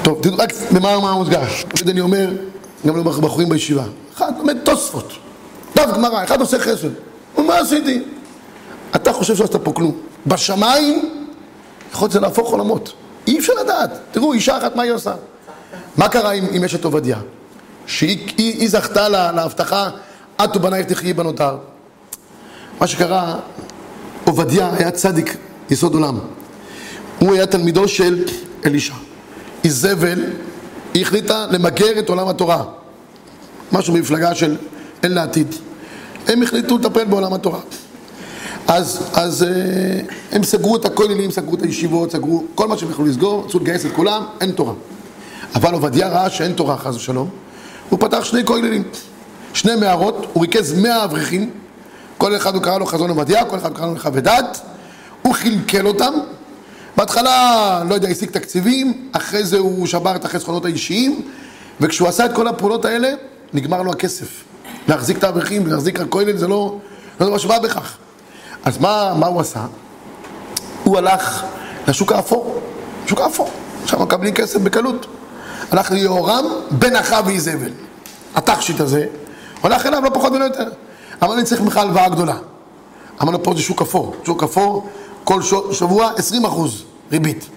טוב, 0.08 0.20
תראו 0.22 0.38
רק 0.38 0.54
במאמר 0.72 1.00
מה 1.00 1.14
מודגש. 1.14 1.66
תמיד 1.70 1.90
אני 1.90 2.02
אומר, 2.02 2.30
גם 2.88 2.98
לבחורים 2.98 3.50
בישיבה. 3.50 3.84
אחד 4.16 4.38
לומד 4.38 4.58
תוספות, 4.64 5.14
דף 5.76 5.86
גמרא, 5.96 6.24
אחד 6.24 6.42
עושה 6.42 6.60
חסד. 6.60 6.88
ומה 7.38 7.58
עשיתי? 7.58 8.04
אתה 8.96 9.14
חושב 9.14 9.36
שעשת 9.36 9.56
פה 9.56 9.72
כלום. 9.74 9.92
בשמיים 10.28 11.10
יכול 11.92 12.10
זה 12.10 12.20
להפוך 12.20 12.52
עולמות. 12.52 12.94
אי 13.28 13.40
אפשר 13.40 13.54
לדעת. 13.54 14.00
תראו, 14.12 14.34
אישה 14.34 14.58
אחת, 14.58 14.76
מה 14.76 14.84
היא 14.84 14.92
עושה? 14.92 15.14
מה 15.98 16.10
קרה 16.10 16.32
עם, 16.32 16.46
עם 16.52 16.64
אשת 16.64 16.84
עובדיה? 16.84 17.18
שהיא 17.86 18.34
היא, 18.38 18.60
היא 18.60 18.70
זכתה 18.70 19.10
לה, 19.10 19.32
להבטחה, 19.32 19.90
את 20.44 20.56
ובנייך 20.56 20.88
תחיי 20.88 21.14
בנותר. 21.14 21.58
מה 22.82 22.88
שקרה, 22.88 23.36
עובדיה 24.26 24.72
היה 24.78 24.92
צדיק 24.92 25.38
יסוד 25.70 25.94
עולם. 25.94 26.20
הוא 27.20 27.34
היה 27.34 27.46
תלמידו 27.46 27.88
של 27.88 28.24
אלישע. 28.66 28.94
איזבל, 29.68 30.24
היא 30.94 31.02
החליטה 31.02 31.46
למגר 31.52 32.00
את 32.00 32.10
עולם 32.10 32.28
התורה. 32.28 32.64
משהו 33.72 33.94
במפלגה 33.94 34.36
של 34.36 34.56
אין 35.04 35.12
לעתיד. 35.12 35.56
הם 36.28 36.44
החליטו 36.44 36.78
לטפל 36.78 37.06
בעולם 37.06 37.34
התורה. 37.34 37.60
אז, 38.68 39.10
אז 39.14 39.44
אה, 39.44 39.50
הם 40.32 40.44
סגרו 40.44 40.76
את 40.76 40.86
הכוללים, 40.86 41.32
סגרו 41.32 41.56
את 41.56 41.62
הישיבות, 41.62 42.12
סגרו 42.12 42.44
כל 42.56 42.68
מה 42.68 42.78
שהם 42.78 42.92
יכלו 42.92 43.06
לסגור, 43.06 43.46
רצו 43.46 43.60
לגייס 43.60 43.86
את 43.86 43.92
כולם, 43.96 44.24
אין 44.42 44.52
תורה. 44.52 44.74
אבל 45.56 45.74
עובדיה 45.74 46.08
ראה 46.08 46.30
שאין 46.30 46.54
תורה 46.54 46.78
חס 46.78 46.96
ושלום, 46.96 47.30
הוא 47.90 48.00
פתח 48.00 48.24
שני 48.24 48.46
כוללים, 48.46 48.84
שני 49.54 49.76
מערות, 49.76 50.28
הוא 50.34 50.42
ריכז 50.42 50.80
מאה 50.80 51.04
אברכים, 51.04 51.50
כל 52.18 52.36
אחד 52.36 52.56
הוא 52.56 52.64
קרא 52.64 52.78
לו 52.78 52.86
חזון 52.86 53.10
עובדיה, 53.10 53.46
כל 53.46 53.58
אחד 53.58 53.74
קרא 53.74 53.86
לו 53.86 53.96
לחווה 53.96 54.22
דת, 54.22 54.62
הוא 55.22 55.34
חלקל 55.34 55.88
אותם, 55.88 56.14
בהתחלה, 56.98 57.84
לא 57.90 57.96
יודע, 57.96 58.08
השיג 58.08 58.30
תקציבים, 58.30 59.10
אחרי 59.12 59.44
זה 59.44 59.58
הוא 59.58 59.88
שבר 59.88 60.16
את 60.16 60.26
החסכונות 60.26 60.66
האישיים, 60.66 61.22
וכשהוא 61.82 62.08
עשה 62.08 62.26
את 62.26 62.34
כל 62.36 62.48
הפעולות 62.48 62.86
האלה, 62.86 63.10
נגמר 63.54 63.82
לו 63.82 63.92
הכסף. 63.92 64.44
להחזיק 64.88 65.18
את 65.18 65.24
האברכים, 65.24 65.68
להחזיק 65.68 66.00
הכולל, 66.00 66.38
זה 66.38 66.48
לא, 66.48 66.78
לא 67.20 67.28
דבר 67.28 67.38
שבא 67.38 67.60
בכך. 67.60 67.98
אז 68.66 68.78
מה, 68.78 69.14
מה 69.20 69.28
הוא 69.28 69.42
עשה? 69.42 69.66
הוא 70.84 70.98
הלך 70.98 71.44
לשוק 71.88 72.12
האפור, 72.12 72.62
שוק 73.08 73.22
האפור, 73.22 73.50
שם 73.86 74.02
מקבלים 74.02 74.34
כסף 74.34 74.60
בקלות. 74.60 75.06
הלך 75.72 75.92
ליהורם 75.92 76.46
בן 76.72 76.96
אחאב 76.96 77.28
ואיזבל. 77.28 77.72
התכשיט 78.36 78.80
הזה, 78.80 79.06
הולך 79.62 79.86
אליו 79.86 80.02
לא 80.04 80.10
פחות 80.14 80.34
ולא 80.34 80.44
יותר. 80.44 80.70
אמר 81.24 81.36
לי 81.36 81.44
צריך 81.44 81.62
ממך 81.62 81.78
הלוואה 81.78 82.10
גדולה. 82.10 82.38
אמר 83.22 83.32
לו 83.32 83.44
פה 83.44 83.54
זה 83.56 83.62
שוק 83.62 83.82
אפור, 83.82 84.16
שוק 84.26 84.44
אפור 84.44 84.90
כל 85.24 85.42
שבוע 85.72 86.12
20 86.18 86.46
אחוז 86.46 86.84
ריבית. 87.12 87.50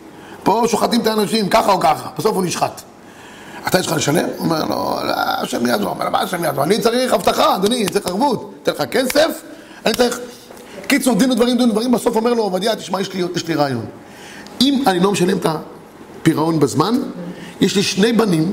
פה 0.42 0.62
שוחטים 0.68 1.00
את 1.00 1.06
האנשים 1.06 1.48
ככה 1.48 1.72
או 1.72 1.80
ככה, 1.80 2.08
בסוף 2.18 2.36
הוא 2.36 2.44
נשחט. 2.44 2.82
אתה 3.68 3.78
יש 3.78 3.86
לך 3.86 3.92
לשלם? 3.92 4.28
הוא 4.36 4.44
אומר 4.44 4.64
לו, 4.64 4.98
לא, 5.06 5.12
השם 5.16 5.66
יעזור. 5.66 5.90
אומר 5.90 6.04
לו, 6.04 6.10
מה 6.10 6.20
השם 6.20 6.44
יעזור? 6.44 6.64
אני 6.64 6.80
צריך 6.80 7.12
הבטחה, 7.12 7.56
אדוני, 7.56 7.76
אני 7.76 7.88
צריך 7.88 8.06
ערבות. 8.06 8.54
אתן 8.62 8.72
לך 8.72 8.82
כסף, 8.82 9.42
אני 9.86 9.94
צריך... 9.94 10.18
קיצור, 10.86 11.14
דין 11.14 11.30
ודברים, 11.30 11.56
דין 11.56 11.68
ודברים, 11.70 11.92
בסוף 11.92 12.16
אומר 12.16 12.34
לו, 12.34 12.42
עובדיה, 12.42 12.76
תשמע, 12.76 13.00
יש 13.00 13.12
לי, 13.12 13.22
יש 13.36 13.48
לי 13.48 13.54
רעיון. 13.54 13.84
אם 14.60 14.82
אני 14.86 15.00
לא 15.00 15.12
משלם 15.12 15.38
את 15.38 15.46
הפירעון 15.46 16.60
בזמן, 16.60 16.94
יש 17.60 17.76
לי 17.76 17.82
שני 17.82 18.12
בנים, 18.12 18.50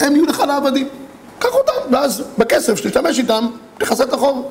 הם 0.00 0.16
יהיו 0.16 0.26
לך 0.26 0.40
לעבדים. 0.40 0.88
קח 1.38 1.54
אותם, 1.54 1.94
ואז 1.94 2.22
בכסף 2.38 2.74
שתשתמש 2.76 3.18
איתם, 3.18 3.46
תכסה 3.78 4.04
את 4.04 4.12
החוב. 4.12 4.50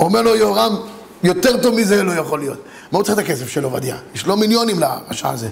אומר 0.00 0.22
לו 0.22 0.36
יהורם, 0.36 0.76
יותר 1.22 1.62
טוב 1.62 1.74
מזה 1.74 2.02
לא 2.02 2.12
יכול 2.12 2.40
להיות. 2.40 2.58
מה 2.92 2.98
הוא 2.98 3.04
צריך 3.04 3.18
את 3.18 3.24
הכסף 3.24 3.48
של 3.48 3.64
עובדיה? 3.64 3.96
יש 4.14 4.26
לו 4.26 4.36
מיליונים 4.36 4.80
לרשע 4.80 5.30
הזה. 5.30 5.48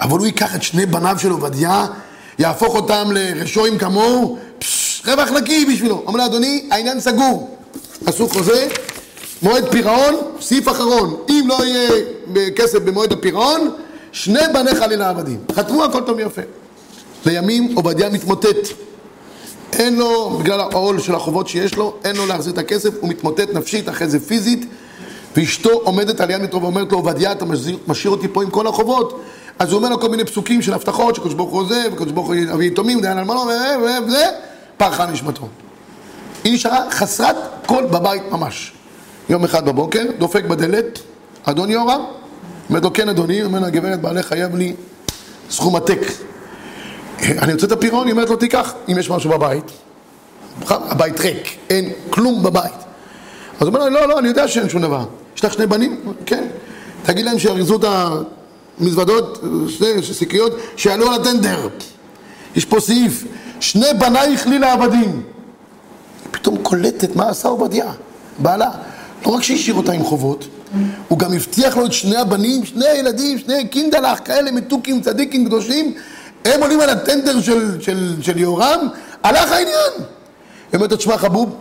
אבל 0.00 0.18
הוא 0.18 0.26
ייקח 0.26 0.54
את 0.54 0.62
שני 0.62 0.86
בניו 0.86 1.16
של 1.18 1.30
עובדיה, 1.30 1.86
יהפוך 2.38 2.74
אותם 2.74 3.08
לרשועים 3.12 3.78
כמוהו, 3.78 4.38
רווח 5.06 5.30
נקי 5.30 5.64
בשבילו. 5.64 6.02
אומר 6.06 6.18
לו, 6.18 6.26
אדוני, 6.26 6.68
העניין 6.70 7.00
סגור. 7.00 7.56
עשו 8.06 8.28
חוזה, 8.28 8.68
מועד 9.42 9.68
פירעון, 9.70 10.14
סעיף 10.40 10.68
אחרון. 10.68 11.16
אם 11.28 11.44
לא 11.48 11.64
יהיה 11.64 12.50
כסף 12.56 12.78
במועד 12.78 13.12
הפירעון, 13.12 13.70
שני 14.12 14.40
בניך 14.54 14.80
לי 14.80 14.96
לעבדים. 14.96 15.38
חתמו 15.52 15.84
הכל 15.84 16.00
טוב 16.00 16.16
ויפה. 16.16 16.42
לימים 17.26 17.72
עובדיה 17.74 18.08
מתמוטט. 18.08 18.68
אין 19.72 19.96
לו, 19.96 20.38
בגלל 20.42 20.60
העול 20.60 21.00
של 21.00 21.14
החובות 21.14 21.48
שיש 21.48 21.74
לו, 21.74 21.94
אין 22.04 22.16
לו 22.16 22.26
להחזיר 22.26 22.52
את 22.52 22.58
הכסף, 22.58 22.90
הוא 23.00 23.08
מתמוטט 23.08 23.48
נפשית, 23.54 23.88
אחרי 23.88 24.08
זה 24.08 24.20
פיזית, 24.20 24.66
ואשתו 25.36 25.70
עומדת 25.70 26.20
על 26.20 26.30
יד 26.30 26.40
מיטו 26.40 26.62
ואומרת 26.62 26.92
לו, 26.92 26.98
עובדיה, 26.98 27.32
אתה 27.32 27.44
משאיר 27.86 28.10
אותי 28.10 28.28
פה 28.28 28.42
עם 28.42 28.50
כל 28.50 28.66
החובות. 28.66 29.20
אז 29.58 29.72
הוא 29.72 29.78
אומר 29.78 29.88
לו 29.88 30.00
כל 30.00 30.08
מיני 30.08 30.24
פסוקים 30.24 30.62
של 30.62 30.74
הבטחות, 30.74 31.14
שקדוש 31.14 31.34
ברוך 31.34 31.50
הוא 31.50 31.60
עוזב, 31.60 31.90
וקדוש 31.92 32.12
ברוך 32.12 32.26
הוא 32.26 32.36
אבי 32.52 32.66
יתומים, 32.66 33.00
דיין 33.00 33.18
אלמנו, 33.18 33.40
וזה, 34.06 34.24
פרחה 34.76 35.06
נשמתו. 35.06 35.48
היא 36.44 36.54
נשארה 36.54 36.90
חסרת 36.90 37.36
קול 37.66 37.86
בבית 37.86 38.22
ממש. 38.30 38.72
יום 39.28 39.44
אחד 39.44 39.64
בבוקר, 39.64 40.02
דופק 40.18 40.44
בדלת, 40.44 40.98
אדון 41.44 41.70
יורם, 41.70 42.04
אומר 42.68 42.80
לו, 42.80 42.92
כן 42.92 43.08
אדוני, 43.08 43.44
אומר 43.44 43.60
לה, 43.60 43.70
גברת 43.70 44.00
בעלך 44.00 44.26
חייב 44.26 44.56
לי 44.56 44.74
סכום 45.50 45.76
עתק. 45.76 46.00
אני 47.22 47.52
יוצא 47.52 47.66
את 47.66 47.72
הפירעון, 47.72 48.06
היא 48.06 48.12
אומרת 48.12 48.30
לו, 48.30 48.36
תיקח, 48.36 48.74
אם 48.92 48.98
יש 48.98 49.10
משהו 49.10 49.30
בבית. 49.30 49.64
הבית 50.68 51.20
ריק, 51.20 51.58
אין 51.70 51.92
כלום 52.10 52.42
בבית. 52.42 52.87
אז 53.60 53.66
הוא 53.66 53.74
אומר 53.74 53.78
לה, 53.78 53.90
לא, 53.90 54.08
לא, 54.08 54.18
אני 54.18 54.28
יודע 54.28 54.48
שאין 54.48 54.68
שום 54.68 54.82
דבר. 54.82 55.04
יש 55.36 55.44
לך 55.44 55.52
שני 55.52 55.66
בנים? 55.66 56.00
כן. 56.26 56.44
תגיד 57.02 57.24
להם 57.24 57.38
שיארזו 57.38 57.76
את 57.76 57.84
המזוודות, 58.80 59.44
שני 59.68 60.02
שקיות, 60.02 60.52
שיעלו 60.76 61.08
על 61.08 61.20
הטנדר. 61.20 61.68
יש 62.56 62.64
פה 62.64 62.80
סעיף, 62.80 63.24
שני 63.60 63.86
בנייך 63.98 64.46
לי 64.46 64.58
לעבדים. 64.58 65.22
פתאום 66.30 66.58
קולטת 66.62 67.16
מה 67.16 67.28
עשה 67.28 67.48
עובדיה, 67.48 67.92
בעלה. 68.38 68.70
לא 69.26 69.30
רק 69.30 69.42
שהשאיר 69.42 69.74
אותה 69.74 69.92
עם 69.92 70.04
חובות, 70.04 70.48
הוא 71.08 71.18
גם 71.18 71.32
הבטיח 71.32 71.76
לו 71.76 71.86
את 71.86 71.92
שני 71.92 72.16
הבנים, 72.16 72.64
שני 72.64 72.86
הילדים, 72.86 73.38
שני 73.38 73.68
קינדלח, 73.68 74.20
כאלה 74.24 74.52
מתוקים, 74.52 75.00
צדיקים, 75.00 75.46
קדושים, 75.46 75.94
הם 76.44 76.62
עולים 76.62 76.80
על 76.80 76.90
הטנדר 76.90 77.40
של, 77.40 77.80
של, 77.80 78.14
של 78.20 78.38
יהורם, 78.38 78.88
הלך 79.22 79.52
העניין. 79.52 79.92
היא 79.98 80.04
אומרת 80.74 80.90
לו, 80.90 80.96
תשמע 80.96 81.18
חבוב, 81.18 81.56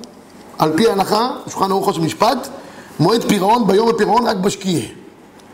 על 0.58 0.72
פי 0.78 0.88
ההלכה, 0.88 1.30
שולחן 1.50 1.72
ערוך 1.72 1.94
של 1.94 2.02
משפט, 2.02 2.48
מועד 3.00 3.24
פירעון 3.24 3.68
ביום 3.68 3.90
הפירעון 3.90 4.28
רק 4.28 4.38
בשקיעה. 4.38 4.88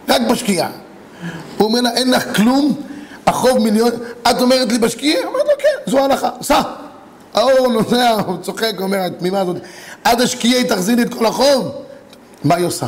רק 0.09 0.21
בשקיעה. 0.31 0.69
הוא 1.57 1.67
אומר 1.67 1.81
לה, 1.81 1.91
אין 1.91 2.11
לך 2.11 2.35
כלום, 2.35 2.73
החוב 3.25 3.57
מיליון, 3.59 3.91
את 4.29 4.41
אומרת 4.41 4.71
לי 4.71 4.77
בשקיע? 4.77 5.19
אומרת 5.25 5.45
לו 5.45 5.53
כן, 5.59 5.91
זו 5.91 5.99
ההלכה, 5.99 6.29
סע. 6.41 6.61
האור 7.33 7.67
נוסע, 7.67 8.09
הוא 8.25 8.37
צוחק, 8.41 8.73
אומר, 8.79 8.97
התמימה 8.97 9.39
הזאת, 9.39 9.57
עד 10.03 10.21
השקיעי 10.21 10.63
תחזיר 10.63 10.95
לי 10.95 11.01
את 11.01 11.13
כל 11.13 11.25
החוב. 11.25 11.71
מה 12.43 12.55
היא 12.55 12.65
עושה? 12.65 12.87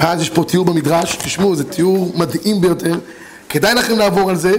ואז 0.00 0.20
יש 0.20 0.30
פה 0.30 0.44
תיאור 0.44 0.64
במדרש, 0.64 1.16
תשמעו, 1.16 1.56
זה 1.56 1.64
תיאור 1.64 2.12
מדהים 2.14 2.60
ביותר, 2.60 2.98
כדאי 3.48 3.74
לכם 3.74 3.98
לעבור 3.98 4.30
על 4.30 4.36
זה, 4.36 4.52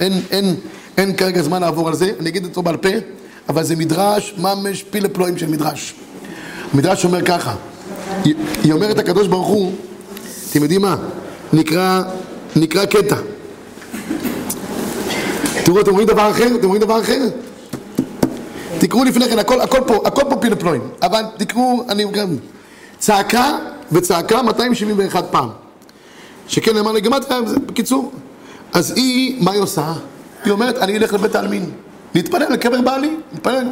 אין, 0.00 0.22
אין, 0.30 0.54
אין 0.96 1.16
כרגע 1.16 1.42
זמן 1.42 1.60
לעבור 1.60 1.88
על 1.88 1.94
זה, 1.94 2.10
אני 2.20 2.28
אגיד 2.28 2.44
אותו 2.44 2.62
בעל 2.62 2.76
פה, 2.76 2.88
אבל 3.48 3.62
זה 3.64 3.76
מדרש, 3.76 4.34
ממש 4.38 4.82
פילה 4.82 5.08
פלואים 5.08 5.38
של 5.38 5.46
מדרש. 5.46 5.94
המדרש 6.74 7.04
אומר 7.04 7.22
ככה, 7.22 7.54
היא, 8.24 8.72
אומרת 8.72 8.98
הקדוש 8.98 9.26
ברוך 9.26 9.46
הוא, 9.46 9.72
אתם 10.50 10.62
יודעים 10.62 10.82
מה? 10.82 10.96
נקרא, 11.52 12.02
נקרא 12.56 12.84
קטע. 12.84 13.16
תראו, 15.64 15.80
אתם 15.80 15.90
רואים 15.90 16.06
דבר 16.06 16.30
אחר? 16.30 16.46
אתם 16.54 16.66
רואים 16.66 16.82
דבר 16.82 17.00
אחר? 17.00 17.20
תקראו 18.78 19.04
לפני 19.04 19.28
כן, 19.28 19.38
הכל, 19.38 19.60
הכל 19.60 19.80
פה, 19.86 20.02
הכל 20.04 20.22
פה 20.30 20.36
פילה 20.36 20.56
פלואים, 20.56 20.82
אבל 21.02 21.22
תקראו, 21.36 21.84
אני 21.88 22.04
גם... 22.12 22.36
צעקה 23.04 23.58
וצעקה 23.92 24.42
271 24.42 25.24
פעם. 25.30 25.48
שכן 26.48 26.74
נאמר 26.74 26.92
לגמטריה, 26.92 27.40
בקיצור. 27.66 28.12
אז 28.72 28.92
היא, 28.96 29.44
מה 29.44 29.52
היא 29.52 29.60
עושה? 29.60 29.92
היא 30.44 30.52
אומרת, 30.52 30.76
אני 30.78 30.96
אלך 30.96 31.12
לבית 31.12 31.34
העלמין, 31.34 31.70
להתפלל 32.14 32.52
לקבר 32.52 32.80
בעלי, 32.80 33.16
להתפלל. 33.32 33.66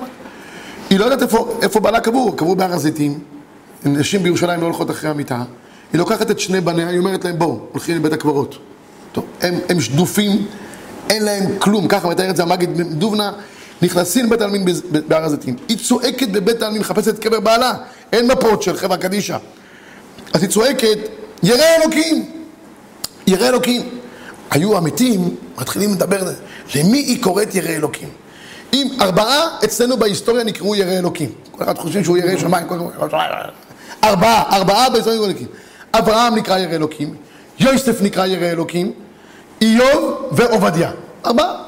היא 0.90 0.98
לא 0.98 1.04
יודעת 1.04 1.22
איפה, 1.22 1.58
איפה 1.62 1.80
בעלה 1.80 2.00
קבור, 2.00 2.36
קבור 2.36 2.56
בהר 2.56 2.72
הזיתים, 2.72 3.18
נשים 3.84 4.22
בירושלים 4.22 4.60
לא 4.60 4.64
הולכות 4.66 4.90
אחרי 4.90 5.10
המיטה, 5.10 5.42
היא 5.92 5.98
לוקחת 5.98 6.30
את 6.30 6.40
שני 6.40 6.60
בניה, 6.60 6.88
היא 6.88 6.98
אומרת 6.98 7.24
להם, 7.24 7.38
בואו, 7.38 7.60
הולכים 7.72 7.96
לבית 7.96 8.12
הקברות. 8.12 8.58
טוב, 9.12 9.24
הם, 9.40 9.54
הם 9.68 9.80
שדופים, 9.80 10.46
אין 11.10 11.24
להם 11.24 11.58
כלום, 11.58 11.88
ככה 11.88 12.08
מתאר 12.08 12.30
את 12.30 12.36
זה 12.36 12.42
המגיד 12.42 12.70
דובנה, 12.80 13.32
נכנסים 13.82 14.26
לבית 14.26 14.40
העלמין 14.40 14.64
בהר 15.08 15.24
הזיתים. 15.24 15.56
היא 15.68 15.78
צועקת 15.78 16.28
בבית 16.28 16.62
העלמין, 16.62 16.80
מחפשת 16.80 17.18
קבר 17.18 17.40
בעלה, 17.40 17.72
אין 18.12 18.26
מפות 18.26 18.62
של 18.62 18.76
חברה 18.76 18.96
קדישא. 18.96 19.36
אז 20.32 20.42
היא 20.42 20.50
צועקת, 20.50 20.98
ירא 21.42 21.64
אלוקים, 21.82 22.30
ירא 23.26 23.48
אלוקים. 23.48 23.82
היו 24.50 24.76
המתים, 24.76 25.36
מתחילים 25.58 25.92
לדבר, 25.92 26.32
למי 26.74 26.98
היא 26.98 27.22
קוראת 27.22 27.54
ירא 27.54 27.70
אלוקים? 27.70 28.08
אם 28.72 28.88
ארבעה 29.00 29.48
אצלנו 29.64 29.96
בהיסטוריה 29.96 30.44
נקראו 30.44 30.74
ירא 30.74 30.92
אלוקים. 30.92 31.32
כל 31.50 31.64
אחד 31.64 31.78
חושבים 31.78 32.04
שהוא 32.04 32.18
ירא 32.18 32.38
שמיים, 32.38 32.66
ארבעה, 34.04 34.56
ארבעה 34.56 34.90
בהיסטוריה 34.90 35.18
נקראו 35.18 35.30
אלוקים. 35.30 35.46
אברהם 35.94 36.34
נקרא 36.34 36.58
ירא 36.58 36.72
אלוקים, 36.72 37.14
יוסף 37.58 38.02
נקרא 38.02 38.26
ירא 38.26 38.46
אלוקים, 38.46 38.92
איוב 39.60 40.28
ועובדיה. 40.32 40.90
ארבעה. 41.26 41.62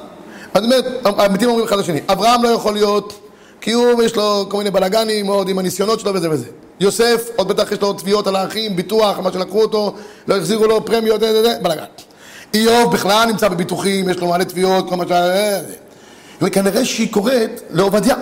אז 0.55 0.65
אומרת, 0.65 0.85
המתים 1.05 1.49
אומרים 1.49 1.67
אחד 1.67 1.79
לשני, 1.79 2.01
אברהם 2.09 2.43
לא 2.43 2.49
יכול 2.49 2.75
להיות, 2.75 3.21
כי 3.61 3.73
הוא 3.73 4.03
יש 4.03 4.17
לו 4.17 4.47
כל 4.51 4.59
מיני 4.59 4.71
בלאגנים 4.71 5.27
עוד 5.27 5.49
עם 5.49 5.59
הניסיונות 5.59 6.01
שלו 6.01 6.15
וזה 6.15 6.31
וזה. 6.31 6.47
יוסף, 6.81 7.29
עוד 7.37 7.49
בטח 7.49 7.73
יש 7.73 7.81
לו 7.81 7.93
תביעות 7.93 8.27
על 8.27 8.37
האחים, 8.37 8.77
ביטוח, 8.77 9.19
מה 9.19 9.33
שלקחו 9.33 9.63
אותו, 9.63 9.95
לא 10.29 10.37
החזירו 10.37 10.67
לו 10.67 10.85
פרמיות, 10.85 11.21
בלאגן. 11.63 11.85
איוב 12.55 12.93
בכלל 12.93 13.29
נמצא 13.29 13.49
בביטוחים, 13.49 14.09
יש 14.09 14.17
לו 14.17 14.29
מלא 14.29 14.45
תביעות, 14.45 14.89
כל 14.89 14.97
מה 14.97 15.05
ש... 15.09 15.11
וכנראה 16.43 16.85
שהיא 16.85 17.13
קוראת 17.13 17.61
לעובדיה, 17.71 18.17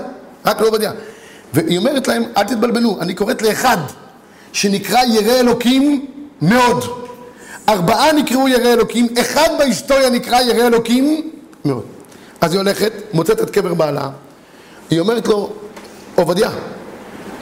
רק 0.47 0.61
לעובדיה. 0.61 0.93
והיא 1.55 1.79
אומרת 1.79 2.09
להם, 2.09 2.23
אל 2.37 2.43
תתבלבלו, 2.43 2.99
אני 3.01 3.15
קוראת 3.15 3.43
לאחד 3.43 3.77
שנקרא 4.53 5.01
ירא 5.05 5.41
אלוקים 5.41 6.07
מאוד. 6.43 6.85
ארבעה 7.69 8.13
נקראו 8.13 8.49
ירא 8.49 8.73
אלוקים, 8.73 9.09
אחד 9.21 9.49
בהיסטוריה 9.59 10.11
נקרא 10.11 10.41
ירא 10.41 10.67
אלוקים 10.67 11.31
מאוד. 11.65 11.85
אז 12.41 12.53
היא 12.53 12.59
הולכת, 12.59 12.93
מוצאת 13.13 13.41
את 13.41 13.51
קבר 13.51 13.75
בעלה, 13.75 14.11
היא 14.91 15.01
אומרת 15.01 15.29
לו, 15.29 15.53
עובדיה, 16.15 16.51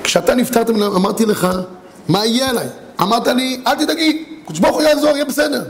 כשאתה 0.04 0.34
נפטרת, 0.34 0.70
אמרתי 0.70 1.26
לך, 1.26 1.48
מה 2.08 2.26
יהיה 2.26 2.50
עליי? 2.50 2.66
אמרת 3.00 3.26
לי, 3.26 3.60
אל 3.66 3.74
תדאגי, 3.74 4.24
קדוש 4.46 4.58
ברוך 4.58 4.76
הוא 4.76 4.82
יעזור, 4.82 5.10
יהיה 5.10 5.24
בסדר. 5.24 5.64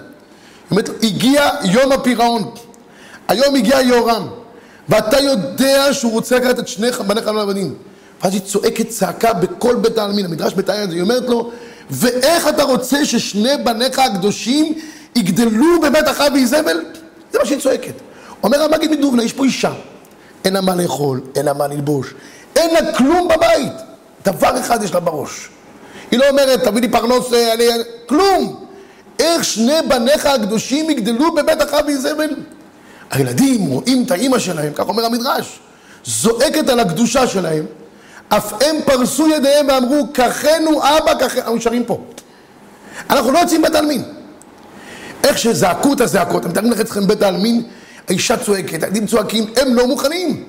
אומרת 0.71 0.89
לו, 0.89 0.95
הגיע 1.03 1.51
יום 1.65 1.93
הפירעון, 1.93 2.51
היום 3.29 3.55
הגיע 3.55 3.81
יהורם, 3.81 4.29
ואתה 4.91 5.21
יודע 5.21 5.95
שהוא 5.95 6.13
רוצה 6.13 6.37
לקחת 6.37 6.59
את 6.59 6.69
שני 6.69 6.91
בניך 7.07 7.27
לבנים. 7.27 7.75
ואז 8.23 8.35
היא 8.35 8.41
צועקת 8.41 8.89
צעקה 8.89 9.33
בכל 9.33 9.75
בית 9.75 9.99
העלמין, 9.99 10.25
המדרש 10.25 10.57
מתאר 10.57 10.85
את 10.85 10.91
זה, 10.91 10.95
היא 10.95 11.03
אומרת 11.03 11.29
לו, 11.29 11.51
ואיך 11.91 12.49
אתה 12.49 12.63
רוצה 12.63 13.05
ששני 13.05 13.57
בניך 13.65 13.99
הקדושים 13.99 14.75
יגדלו 15.17 15.81
בבית 15.83 16.09
אחאב 16.09 16.33
ואיזבל? 16.33 16.85
זה 17.33 17.39
מה 17.39 17.47
שהיא 17.47 17.61
צועקת. 17.61 17.93
אומר 18.43 18.63
המגיד 18.63 18.91
מדובנה, 18.91 19.23
יש 19.23 19.33
פה 19.33 19.45
אישה, 19.45 19.73
אין 20.45 20.53
לה 20.53 20.61
מה 20.61 20.75
לאכול, 20.75 21.21
אין 21.37 21.45
לה 21.45 21.53
מה 21.53 21.67
ללבוש, 21.67 22.15
אין 22.57 22.75
לה 22.75 22.93
כלום 22.93 23.29
בבית. 23.29 23.73
דבר 24.25 24.61
אחד 24.61 24.83
יש 24.83 24.95
לה 24.95 25.01
בראש. 25.01 25.49
היא 26.11 26.19
לא 26.19 26.29
אומרת, 26.29 26.65
תביא 26.65 26.81
לי 26.81 26.89
פרנוס, 26.89 27.33
אה, 27.33 27.55
אני... 27.55 27.65
כלום. 28.07 28.65
איך 29.19 29.45
שני 29.45 29.77
בניך 29.89 30.27
הקדושים 30.27 30.91
יגדלו 30.91 31.35
בבית 31.35 31.63
אחאב 31.63 31.85
ואיזבל? 31.87 32.35
הילדים 33.11 33.67
רואים 33.67 34.05
את 34.07 34.11
האימא 34.11 34.39
שלהם, 34.39 34.73
כך 34.75 34.89
אומר 34.89 35.05
המדרש, 35.05 35.61
זועקת 36.05 36.69
על 36.69 36.81
הקדושה 36.81 37.27
שלהם, 37.27 37.67
אף 38.29 38.53
הם 38.63 38.77
פרסו 38.85 39.29
ידיהם 39.29 39.67
ואמרו, 39.69 40.07
קחנו 40.13 40.83
אבא, 40.83 41.15
קחנו, 41.15 41.41
אנחנו 41.41 41.57
נשארים 41.57 41.85
פה. 41.85 42.01
אנחנו 43.11 43.33
לא 43.33 43.39
יוצאים 43.39 43.63
בית 43.63 43.75
העלמין. 43.75 44.03
איך 45.25 45.39
שזעקו 45.39 45.93
את 45.93 46.01
הזעקות, 46.01 46.45
הם 46.45 46.51
מתארים 46.51 46.73
לך 46.73 46.81
אצלכם 46.81 47.07
בית 47.07 47.23
העלמין, 47.23 47.63
האישה 48.09 48.37
צועקת, 48.37 48.83
הילדים 48.83 49.07
צועקים, 49.07 49.47
הם 49.57 49.75
לא 49.75 49.87
מוכנים. 49.87 50.45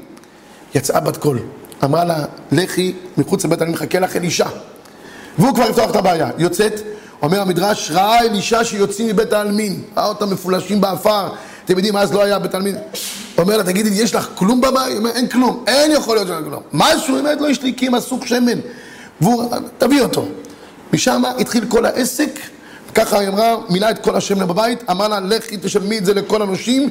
יצאה 0.76 1.00
בת 1.00 1.18
קול, 1.18 1.40
אמרה 1.84 2.06
לה, 2.06 2.26
לכי 2.52 2.94
מחוץ 3.18 3.46
לבית 3.46 3.62
העלמין, 3.62 3.78
חכה 3.78 4.00
לך 4.00 4.16
אלישע. 4.16 4.48
והוא 5.38 5.56
כבר 5.56 5.70
יפתור 5.70 5.92
את 5.92 5.96
הבעיה. 5.96 6.30
יוצאת, 6.38 6.82
אומר 7.22 7.42
המדרש, 7.42 7.92
ראה 7.92 8.20
אלישע 8.20 8.64
שיוצאים 8.64 9.08
מבית 9.08 9.34
העלמין, 9.34 9.84
ראה 9.98 10.08
אותם 10.08 10.30
מפולשים 10.30 10.82
באפר, 10.82 11.30
אתם 11.66 11.74
יודעים, 11.78 11.98
אז 11.98 12.14
לא 12.14 12.24
היה 12.24 12.40
בית 12.40 12.56
עלמין. 12.56 12.76
אומר 13.38 13.58
לה, 13.58 13.64
תגידי, 13.64 13.90
יש 13.90 14.16
לך 14.16 14.28
כלום 14.36 14.62
בבית? 14.62 14.98
אומרת, 14.98 15.16
אין 15.16 15.28
כלום, 15.28 15.64
אין 15.68 15.92
יכול 15.92 16.16
להיות 16.16 16.28
שאין 16.28 16.44
כלום. 16.44 16.64
משהו, 16.74 17.14
היא 17.14 17.20
אומרת, 17.20 17.42
לא, 17.42 17.48
יש 17.48 17.62
לי 17.62 17.72
כי 17.72 17.90
אם 17.90 18.02
אסוך 18.02 18.26
שמן. 18.26 18.60
והוא, 19.22 19.44
תביא 19.78 20.02
אותו. 20.02 20.26
משם 20.94 21.24
התחיל 21.40 21.66
כל 21.70 21.86
העסק, 21.86 22.40
ככה 22.96 23.20
היא 23.20 23.28
אמרה, 23.28 23.56
מילא 23.70 23.90
את 23.90 24.00
כל 24.00 24.16
השמן 24.16 24.48
בבית, 24.48 24.90
אמר 24.90 25.08
לה, 25.08 25.20
לכי 25.20 25.58
תשלמי 25.58 25.98
את 25.98 26.06
זה 26.06 26.14
לכל 26.14 26.42
הנושים, 26.42 26.90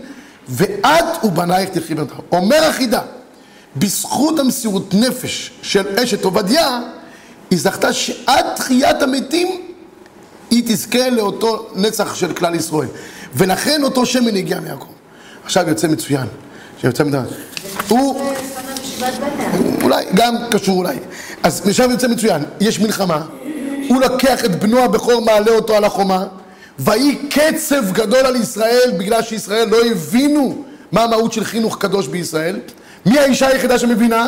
ואת 0.49 1.25
ובנייך 1.25 1.71
תלכי 1.71 1.95
בנתה. 1.95 2.15
אומר 2.33 2.65
החידה, 2.65 3.01
בזכות 3.77 4.39
המסירות 4.39 4.95
נפש 4.95 5.51
של 5.63 5.99
אשת 5.99 6.25
עובדיה, 6.25 6.81
היא 7.51 7.59
זכתה 7.59 7.93
שעד 7.93 8.47
תחיית 8.57 9.03
המתים 9.03 9.61
היא 10.51 10.63
תזכה 10.67 11.11
לאותו 11.11 11.69
נצח 11.75 12.15
של 12.15 12.33
כלל 12.33 12.55
ישראל. 12.55 12.89
ולכן 13.35 13.83
אותו 13.83 14.07
שמן 14.07 14.37
הגיע 14.37 14.61
מיעקב. 14.61 14.87
עכשיו 15.45 15.69
יוצא 15.69 15.89
מצוין, 15.89 16.27
שיוצא 16.81 17.05
מדבר. 17.05 17.29
הוא... 17.89 18.33
אולי, 19.83 20.05
גם 20.15 20.37
קשור 20.51 20.79
אולי. 20.79 20.97
אז 21.43 21.67
משם 21.67 21.91
יוצא 21.91 22.09
מצוין, 22.09 22.43
יש 22.61 22.81
מלחמה, 22.81 23.23
הוא 23.89 24.01
לקח 24.01 24.45
את 24.45 24.59
בנו 24.59 24.79
הבכור, 24.79 25.21
מעלה 25.21 25.51
אותו 25.51 25.77
על 25.77 25.85
החומה, 25.85 26.27
ויהי 26.79 27.19
קצב 27.31 27.93
גדול 27.93 28.27
על 28.27 28.37
ישראל, 28.37 28.93
בגלל 28.99 29.23
שישראל 29.23 29.69
לא 29.69 29.85
הבינו 29.85 30.65
מה 30.93 31.03
המהות 31.03 31.33
של 31.33 31.45
חינוך 31.45 31.79
קדוש 31.79 32.07
בישראל. 32.07 32.61
מי 33.07 33.19
האישה 33.19 33.49
היחידה 33.49 33.79
שמבינה? 33.79 34.27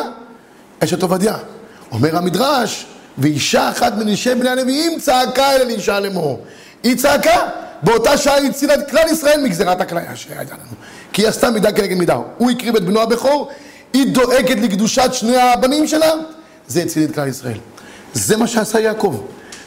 אשת 0.79 1.01
עובדיה. 1.01 1.35
אומר 1.91 2.17
המדרש, 2.17 2.85
ואישה 3.17 3.69
אחת 3.69 3.93
מנשי 3.93 4.35
בני 4.35 4.49
הנביאים 4.49 4.99
צעקה 4.99 5.51
אל 5.51 5.61
אלישע 5.61 5.99
לאמור. 5.99 6.39
היא 6.83 6.95
צעקה, 6.95 7.49
באותה 7.83 8.17
שעה 8.17 8.35
היא 8.35 8.49
הצילה 8.49 8.73
את 8.73 8.89
כלל 8.89 9.07
ישראל 9.11 9.43
מגזירת 9.43 9.81
הכליה 9.81 10.15
שהייתה 10.15 10.53
לנו. 10.53 10.75
כי 11.13 11.21
היא 11.21 11.27
עשתה 11.27 11.51
מידה 11.51 11.71
כנגד 11.71 11.97
מידה. 11.97 12.17
הוא 12.37 12.51
הקריב 12.51 12.75
את 12.75 12.83
בנו 12.83 13.01
הבכור, 13.01 13.51
היא 13.93 14.07
דואגת 14.13 14.57
לקדושת 14.57 15.09
שני 15.13 15.37
הבנים 15.37 15.87
שלה, 15.87 16.11
זה 16.67 16.81
הציל 16.81 17.03
את 17.03 17.15
כלל 17.15 17.27
ישראל. 17.27 17.57
זה 18.13 18.37
מה 18.37 18.47
שעשה 18.47 18.79
יעקב. 18.79 19.21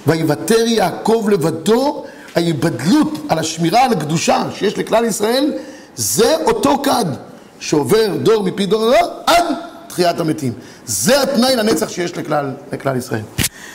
ויוותר 0.07 0.67
יעקב 0.67 1.29
לבדו, 1.33 2.05
ההיבדלות 2.35 3.19
על 3.29 3.39
השמירה 3.39 3.85
על 3.85 3.93
הקדושה 3.93 4.43
שיש 4.55 4.79
לכלל 4.79 5.05
ישראל, 5.05 5.53
זה 5.97 6.37
אותו 6.45 6.83
כד 6.83 7.05
שעובר 7.61 8.17
דור 8.23 8.43
מפי 8.43 8.67
דור 8.67 8.87
לדור 8.87 9.11
עד 9.27 9.45
תחיית 9.89 10.21
המתים. 10.21 10.53
זה 10.87 11.23
התנאי 11.23 11.57
לנצח 11.57 11.89
שיש 11.89 12.17
לכלל, 12.17 12.51
לכלל 12.73 12.97
ישראל. 12.97 13.23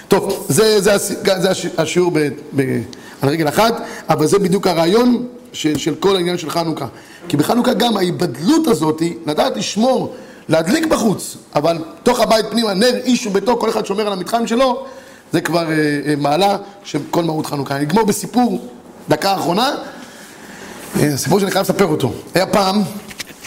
טוב, 0.07 0.45
זה, 0.49 0.81
זה, 0.81 0.97
זה, 0.97 1.15
זה 1.37 1.49
השיעור 1.77 2.11
ב, 2.13 2.29
ב, 2.55 2.81
על 3.21 3.29
רגל 3.29 3.47
אחת, 3.47 3.81
אבל 4.09 4.27
זה 4.27 4.39
בדיוק 4.39 4.67
הרעיון 4.67 5.25
של, 5.53 5.77
של 5.77 5.95
כל 5.95 6.15
העניין 6.15 6.37
של 6.37 6.49
חנוכה. 6.49 6.87
כי 7.27 7.37
בחנוכה 7.37 7.73
גם 7.73 7.97
ההיבדלות 7.97 8.67
הזאת, 8.67 9.01
לדעת 9.25 9.57
לשמור, 9.57 10.13
להדליק 10.49 10.85
בחוץ, 10.85 11.37
אבל 11.55 11.77
תוך 12.03 12.19
הבית 12.19 12.45
פנימה, 12.49 12.73
נר 12.73 12.95
איש 13.03 13.27
וביתו, 13.27 13.57
כל 13.57 13.69
אחד 13.69 13.85
שומר 13.85 14.07
על 14.07 14.13
המתחם 14.13 14.47
שלו, 14.47 14.85
זה 15.31 15.41
כבר 15.41 15.71
אה, 15.71 15.99
אה, 16.05 16.13
מעלה 16.17 16.57
של 16.83 16.99
כל 17.09 17.23
מהות 17.23 17.45
חנוכה. 17.45 17.75
אני 17.75 17.83
אגמור 17.83 18.05
בסיפור, 18.05 18.67
דקה 19.09 19.35
אחרונה. 19.35 19.75
אה, 20.99 21.17
סיפור 21.17 21.39
שאני 21.39 21.51
חייב 21.51 21.63
לספר 21.63 21.85
אותו. 21.85 22.13
היה 22.33 22.45
פעם, 22.45 22.81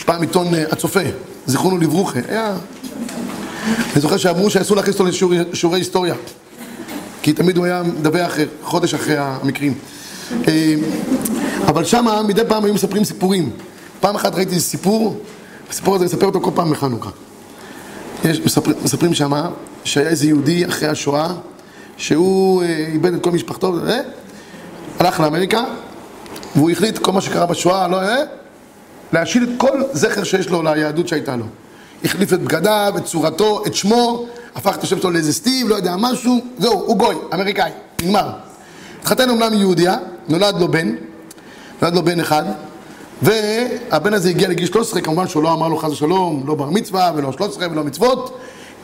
פעם 0.04 0.20
עיתון 0.20 0.54
אה, 0.54 0.64
הצופה, 0.70 1.00
זיכרונו 1.46 1.78
לברוכה, 1.78 2.20
היה... 2.28 2.56
אני 3.92 4.00
זוכר 4.00 4.16
שאמרו 4.16 4.50
שאסור 4.50 4.76
להכניס 4.76 5.00
אותו 5.00 5.10
לשיעורי 5.52 5.78
היסטוריה. 5.78 6.14
כי 7.24 7.32
תמיד 7.32 7.56
הוא 7.56 7.64
היה 7.64 7.82
מדווח 7.82 8.38
אה, 8.38 8.44
חודש 8.62 8.94
אחרי 8.94 9.16
המקרים. 9.18 9.74
אה, 10.48 10.74
אבל 11.66 11.84
שמה 11.84 12.22
מדי 12.22 12.42
פעם 12.48 12.64
היו 12.64 12.74
מספרים 12.74 13.04
סיפורים. 13.04 13.50
פעם 14.00 14.14
אחת 14.14 14.34
ראיתי 14.34 14.60
סיפור, 14.60 15.20
הסיפור 15.70 15.94
הזה 15.94 16.04
מספר 16.04 16.26
אותו 16.26 16.40
כל 16.40 16.50
פעם 16.54 16.70
בחנוכה. 16.70 17.10
יש, 18.24 18.40
מספרים, 18.40 18.76
מספרים 18.84 19.14
שמה 19.14 19.50
שהיה 19.84 20.08
איזה 20.08 20.26
יהודי 20.26 20.66
אחרי 20.66 20.88
השואה, 20.88 21.28
שהוא 21.96 22.62
אה, 22.62 22.86
איבד 22.92 23.14
את 23.14 23.22
כל 23.22 23.30
משפחתו, 23.30 23.74
אה, 23.88 24.00
הלך 24.98 25.20
לאמריקה, 25.20 25.64
והוא 26.56 26.70
החליט 26.70 26.98
כל 26.98 27.12
מה 27.12 27.20
שקרה 27.20 27.46
בשואה, 27.46 27.88
לא, 27.88 28.02
אה, 28.02 28.16
להשיל 29.12 29.42
את 29.42 29.48
כל 29.56 29.82
זכר 29.92 30.24
שיש 30.24 30.48
לו 30.48 30.62
ליהדות 30.62 31.08
שהייתה 31.08 31.36
לו. 31.36 31.44
החליף 32.04 32.32
את 32.32 32.40
בגדיו, 32.40 32.94
את 32.96 33.04
צורתו, 33.04 33.62
את 33.66 33.74
שמו, 33.74 34.26
הפך 34.54 34.76
את 34.76 34.82
השם 34.82 35.00
שלו 35.00 35.10
לאיזה 35.10 35.32
סטיב, 35.32 35.68
לא 35.68 35.74
יודע, 35.74 35.94
משהו, 35.98 36.40
זהו, 36.58 36.72
הוא 36.72 36.96
גוי, 36.96 37.14
אמריקאי, 37.34 37.70
נגמר. 38.02 38.30
התחתן 39.00 39.30
אומנם 39.30 39.52
יהודיה, 39.54 39.96
נולד 40.28 40.60
לו 40.60 40.68
בן, 40.68 40.94
נולד 41.82 41.94
לו 41.94 42.02
בן 42.02 42.20
אחד, 42.20 42.42
והבן 43.22 44.14
הזה 44.14 44.28
הגיע 44.28 44.48
לגיל 44.48 44.66
13, 44.66 45.00
כמובן 45.00 45.28
שהוא 45.28 45.42
לא 45.42 45.52
אמר 45.52 45.68
לו 45.68 45.76
חס 45.76 45.90
ושלום, 45.90 46.42
לא 46.46 46.54
בר 46.54 46.70
מצווה 46.70 47.12
ולא 47.16 47.32
13 47.32 47.66
ולא 47.70 47.84
מצוות, 47.84 48.38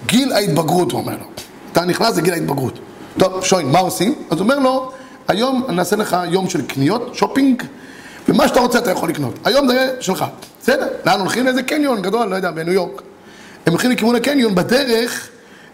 גיל 0.07 0.33
ההתבגרות, 0.33 0.93
הוא 0.93 1.01
אומר 1.01 1.13
לו. 1.13 1.25
אתה 1.73 1.85
נכנס 1.85 2.17
לגיל 2.17 2.33
ההתבגרות. 2.33 2.79
טוב, 3.19 3.45
שוין, 3.45 3.71
מה 3.71 3.79
עושים? 3.79 4.15
אז 4.31 4.39
הוא 4.39 4.41
אומר 4.41 4.59
לו, 4.59 4.93
היום 5.29 5.65
אני 5.69 5.79
אעשה 5.79 5.97
לך 5.97 6.17
יום 6.29 6.49
של 6.49 6.63
קניות, 6.63 7.11
שופינג, 7.15 7.63
ומה 8.29 8.49
שאתה 8.49 8.61
רוצה 8.61 8.79
אתה 8.79 8.91
יכול 8.91 9.09
לקנות. 9.09 9.35
היום 9.45 9.69
זה 9.69 9.97
שלך, 10.01 10.25
בסדר? 10.63 10.89
לאן 11.07 11.21
הולכים? 11.21 11.45
לאיזה 11.45 11.63
קניון 11.63 12.03
גדול, 12.03 12.29
לא 12.29 12.37
יודע, 12.37 12.51
בניו 12.51 12.73
יורק. 12.73 13.03
הם 13.67 13.73
הולכים 13.73 13.91
לכיוון 13.91 14.17
הקניון, 14.17 14.55
בדרך 14.55 15.29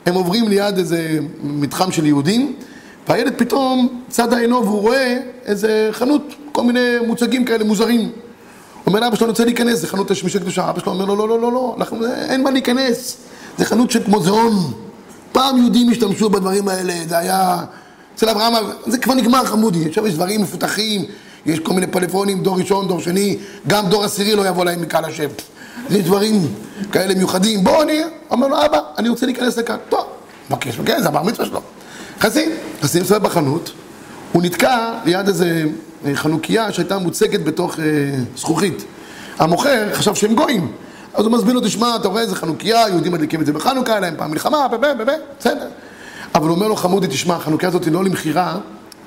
הם 0.07 0.15
עוברים 0.15 0.49
ליד 0.49 0.79
איזה 0.79 1.19
מתחם 1.43 1.93
של 1.93 2.07
יהודים, 2.07 2.57
והילד 3.09 3.33
פתאום 3.37 4.03
צד 4.09 4.35
עינו 4.35 4.65
והוא 4.65 4.81
רואה 4.81 5.19
איזה 5.45 5.89
חנות, 5.93 6.23
כל 6.53 6.65
מיני 6.65 6.81
מוצגים 7.07 7.45
כאלה 7.45 7.65
מוזרים. 7.65 8.11
אומר 8.87 9.01
לאבא 9.01 9.17
שלו, 9.17 9.25
אני 9.25 9.31
רוצה 9.31 9.45
להיכנס, 9.45 9.79
זה 9.79 9.87
חנות 9.87 10.11
השמישי 10.11 10.39
קדושה. 10.39 10.71
אבא 10.71 10.81
שלו 10.81 10.93
אומר 10.93 11.05
לו, 11.05 11.17
לא, 11.17 11.29
לא, 11.29 11.41
לא, 11.41 11.53
לא, 11.53 11.75
אנחנו, 11.79 12.07
אין 12.29 12.43
מה 12.43 12.51
להיכנס. 12.51 13.17
זה 13.59 13.65
חנות 13.65 13.91
של 13.91 14.03
מוזיאון. 14.07 14.73
פעם 15.33 15.57
יהודים 15.57 15.91
השתמשו 15.91 16.31
בדברים 16.31 16.69
האלה, 16.69 16.95
זה 17.09 17.19
היה... 17.19 17.65
אצל 18.15 18.29
אברהם, 18.29 18.53
זה 18.87 18.99
כבר 18.99 19.15
נגמר 19.15 19.45
חמודי, 19.45 19.89
עכשיו 19.89 20.07
יש 20.07 20.15
דברים 20.15 20.43
מפותחים, 20.43 21.05
יש 21.47 21.59
כל 21.59 21.73
מיני 21.73 21.87
פלאפונים, 21.87 22.43
דור 22.43 22.59
ראשון, 22.59 22.89
דור 22.89 23.01
שני, 23.01 23.37
גם 23.67 23.87
דור 23.89 24.05
עשירי 24.05 24.35
לא 24.35 24.49
יבוא 24.49 24.65
להם 24.65 24.83
מקהל 24.83 25.05
השם. 25.05 25.29
יש 25.91 26.05
דברים 26.05 26.55
כאלה 26.93 27.15
מיוחדים. 27.15 27.65
בוא, 27.65 27.83
אני... 27.83 28.03
אומר 28.31 28.47
לו, 28.47 28.65
אבא, 28.65 28.81
אני 28.99 29.09
רוצה 29.09 29.27
להיכנס 29.27 29.59
לכאן. 29.59 29.77
טוב, 29.89 30.07
מבקש, 30.51 30.81
כן, 30.87 31.03
זה 31.03 31.09
הבר 31.09 31.23
מצווה 31.23 31.47
שלו. 31.47 31.61
נכנסים, 32.19 32.51
נכנסים 32.79 33.03
לסובב 33.03 33.23
בחנות, 33.23 33.73
הוא 34.33 34.43
נתקע 34.43 34.93
ליד 35.05 35.29
איזה 35.29 35.65
אה, 36.07 36.15
חנוכיה 36.15 36.73
שהייתה 36.73 36.99
מוצגת 36.99 37.45
בתוך 37.45 37.81
אה, 37.81 37.85
זכוכית. 38.37 38.85
המוכר 39.39 39.95
חשב 39.95 40.15
שהם 40.15 40.35
גויים. 40.35 40.73
אז 41.15 41.25
הוא 41.25 41.33
מזמין 41.33 41.55
לו, 41.55 41.61
תשמע, 41.61 41.97
אתה 41.97 42.09
רואה 42.09 42.23
איזה 42.23 42.37
חנוכיה, 42.37 42.89
יהודים 42.89 43.13
מדליקים 43.13 43.41
את 43.41 43.47
זה 43.47 43.53
בחנוכה, 43.53 43.93
היה 43.93 44.01
להם 44.01 44.15
פעם 44.19 44.31
מלחמה, 44.31 44.69
בבה, 44.69 44.95
בבה, 44.95 45.13
בסדר. 45.39 45.69
אבל 46.35 46.49
הוא 46.49 46.57
אומר 46.57 46.69
לו, 46.69 46.77
חמודי, 46.77 47.07
תשמע, 47.07 47.35
החנוכיה 47.35 47.69
הזאת 47.69 47.85
היא 47.85 47.93
לא 47.93 48.05
למכירה, 48.05 48.59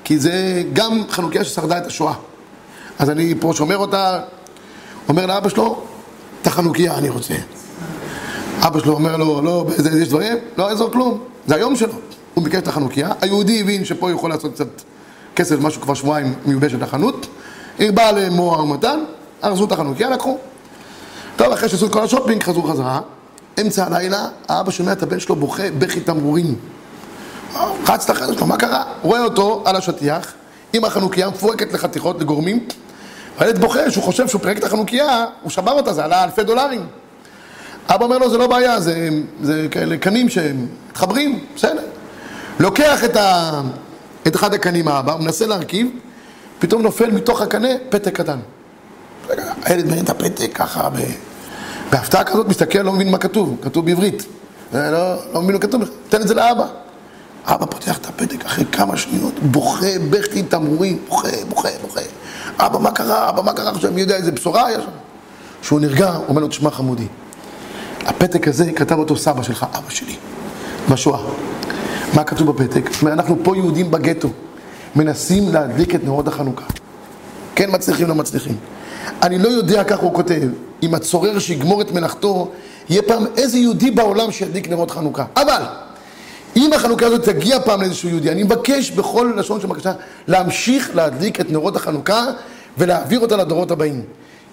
כי 0.04 0.18
זה 0.18 0.62
גם 0.72 1.02
חנוכיה 1.10 1.44
ששרדה 1.44 1.78
את 1.78 1.86
השואה. 1.86 2.14
אז 2.98 3.10
אני 3.10 3.34
פה 3.40 3.52
שומר 3.56 3.76
אותה, 3.76 4.20
אומר 5.08 5.26
לאבא 5.26 5.48
שלו, 5.48 5.82
את 6.42 6.46
החנוכיה 6.46 6.98
אני 6.98 7.08
רוצה. 7.08 7.34
אבא 8.60 8.80
שלו 8.80 8.92
אומר 8.92 9.16
לו, 9.16 9.42
לא, 9.42 9.64
באיזה, 9.68 10.02
יש 10.02 10.08
דברים? 10.08 10.36
לא 10.58 10.64
יעזור 10.70 10.90
כלום, 10.90 11.18
זה 11.46 11.54
היום 11.54 11.76
שלו. 11.76 11.92
הוא 12.34 12.44
ביקש 12.44 12.58
את 12.58 12.68
החנוכיה, 12.68 13.12
היהודי 13.20 13.60
הבין 13.60 13.84
שפה 13.84 14.06
הוא 14.06 14.16
יכול 14.16 14.30
לעשות 14.30 14.54
קצת 14.54 14.66
כסף, 15.36 15.56
משהו 15.60 15.82
כבר 15.82 15.94
שבועיים 15.94 16.34
מיובשת 16.46 16.80
לחנות, 16.80 17.26
הרבה 17.78 18.12
למוהר 18.12 18.64
מתן, 18.64 19.00
ארזו 19.44 19.64
את 19.64 19.72
החנוכיה, 19.72 20.10
לקחו. 20.10 20.38
טוב, 21.36 21.52
אחרי 21.52 21.68
שעשו 21.68 21.86
את 21.86 21.92
כל 21.92 22.02
השופינג, 22.02 22.42
חזרו 22.42 22.62
חזרה. 22.62 23.00
אמצע 23.60 23.86
הלילה, 23.86 24.28
האבא 24.48 24.70
שומע 24.70 24.92
את 24.92 25.02
הבן 25.02 25.20
שלו 25.20 25.36
בוכה 25.36 25.62
בכי 25.78 26.00
תמרורים. 26.00 26.54
רץ 27.88 28.10
לחדר 28.10 28.36
שלו, 28.36 28.46
מה 28.46 28.56
קרה? 28.56 28.84
רואה 29.02 29.24
אותו 29.24 29.62
על 29.66 29.76
השטיח, 29.76 30.32
עם 30.72 30.84
החנוכיה 30.84 31.28
מפורקת 31.28 31.72
לחתיכות, 31.72 32.20
לגורמים. 32.20 32.66
הילד 33.40 33.58
בוכה, 33.58 33.90
שהוא 33.90 34.04
חושב 34.04 34.28
שהוא 34.28 34.40
פירק 34.40 34.58
את 34.58 34.64
החנוכיה, 34.64 35.26
הוא 35.42 35.50
שבר 35.50 35.72
אותה, 35.72 35.92
זה 35.92 36.04
עלה 36.04 36.24
אלפי 36.24 36.42
דולרים. 36.42 36.86
אבא 37.88 38.04
אומר 38.04 38.18
לו, 38.18 38.30
זה 38.30 38.38
לא 38.38 38.46
בעיה, 38.46 38.80
זה, 38.80 39.08
זה 39.42 39.66
כאלה 39.70 39.96
קנים 39.96 40.28
שמתחברים, 40.28 41.44
בסדר. 41.56 41.82
לוקח 42.58 43.04
את, 43.04 43.16
ה, 43.16 43.60
את 44.26 44.36
אחד 44.36 44.54
הקנים 44.54 44.88
האבא, 44.88 45.16
מנסה 45.16 45.46
להרכיב, 45.46 45.88
פתאום 46.58 46.82
נופל 46.82 47.10
מתוך 47.10 47.40
הקנה 47.40 47.68
פתק 47.88 48.14
קטן. 48.14 48.38
הילד 49.64 49.86
מעניין 49.86 50.04
את 50.04 50.10
הפתק 50.10 50.50
ככה. 50.54 50.88
בהפתעה 51.90 52.24
כזאת 52.24 52.48
מסתכל, 52.48 52.78
לא 52.78 52.92
מבין 52.92 53.10
מה 53.10 53.18
כתוב, 53.18 53.56
כתוב 53.62 53.84
בעברית. 53.84 54.26
לא, 54.74 55.14
לא 55.32 55.42
מבין 55.42 55.54
מה 55.54 55.60
כתוב, 55.60 55.82
תן 56.08 56.22
את 56.22 56.28
זה 56.28 56.34
לאבא. 56.34 56.66
אבא 57.44 57.66
פותח 57.66 57.98
את 57.98 58.06
הפתק 58.06 58.44
אחרי 58.44 58.64
כמה 58.72 58.96
שניות, 58.96 59.38
בוכה, 59.38 59.86
בכי 60.10 60.42
תמרורים, 60.42 60.98
בוכה, 61.08 61.28
בוכה, 61.48 61.68
בוכה. 61.82 62.00
אבא, 62.66 62.78
מה 62.78 62.90
קרה? 62.90 63.28
אבא, 63.28 63.42
מה 63.42 63.52
קרה 63.52 63.70
עכשיו? 63.70 63.92
מי 63.92 64.00
יודע 64.00 64.16
איזה 64.16 64.32
בשורה 64.32 64.66
היה 64.66 64.80
שם? 64.80 64.90
כשהוא 65.62 65.80
נרגע, 65.80 66.10
הוא 66.10 66.24
אומר 66.28 66.40
לו, 66.40 66.48
תשמע 66.48 66.70
חמודי, 66.70 67.06
הפתק 68.06 68.48
הזה, 68.48 68.72
כתב 68.72 68.98
אותו 68.98 69.16
סבא 69.16 69.42
שלך, 69.42 69.66
אבא 69.74 69.90
שלי, 69.90 70.16
בשואה. 70.90 71.20
מה 72.14 72.24
כתוב 72.24 72.50
בפתק? 72.50 72.90
זאת 72.92 73.02
אומרת, 73.02 73.14
אנחנו 73.14 73.36
פה 73.42 73.56
יהודים 73.56 73.90
בגטו, 73.90 74.28
מנסים 74.96 75.52
להדליק 75.52 75.94
את 75.94 76.04
נרות 76.04 76.28
החנוכה. 76.28 76.64
כן 77.54 77.70
מצליחים, 77.72 78.08
לא 78.08 78.14
מצליחים. 78.14 78.56
אני 79.22 79.38
לא 79.38 79.48
יודע, 79.48 79.84
כך 79.84 79.98
הוא 79.98 80.14
כותב, 80.14 80.48
אם 80.82 80.94
הצורר 80.94 81.38
שיגמור 81.38 81.80
את 81.82 81.92
מלאכתו, 81.92 82.50
יהיה 82.88 83.02
פעם 83.02 83.24
איזה 83.36 83.58
יהודי 83.58 83.90
בעולם 83.90 84.32
שידליק 84.32 84.68
נרות 84.68 84.90
חנוכה. 84.90 85.24
אבל, 85.36 85.62
אם 86.56 86.72
החנוכה 86.72 87.06
הזאת 87.06 87.24
תגיע 87.24 87.60
פעם 87.60 87.80
לאיזשהו 87.80 88.08
יהודי, 88.08 88.30
אני 88.30 88.42
מבקש 88.42 88.90
בכל 88.90 89.32
לשון 89.36 89.60
של 89.60 89.66
בקשה 89.66 89.92
להמשיך 90.28 90.90
להדליק 90.94 91.40
את 91.40 91.50
נרות 91.50 91.76
החנוכה 91.76 92.24
ולהעביר 92.78 93.20
אותה 93.20 93.36
לדורות 93.36 93.70
הבאים. 93.70 94.02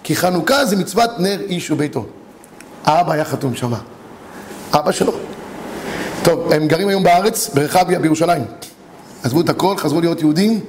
כי 0.02 0.16
חנוכה 0.16 0.64
זה 0.64 0.76
מצוות 0.76 1.10
נר 1.18 1.40
איש 1.40 1.70
וביתו. 1.70 2.06
האבא 2.84 3.12
היה 3.12 3.24
חתום 3.24 3.54
שמה. 3.54 3.78
אבא 4.72 4.92
שלו. 4.92 5.12
טוב, 6.22 6.52
הם 6.52 6.68
גרים 6.68 6.88
היום 6.88 7.02
בארץ, 7.02 7.50
ברחביה, 7.54 7.98
בירושלים. 7.98 8.42
עזבו 9.22 9.40
את 9.40 9.48
הכל, 9.48 9.76
חזרו 9.76 10.00
להיות 10.00 10.20
יהודים, 10.20 10.60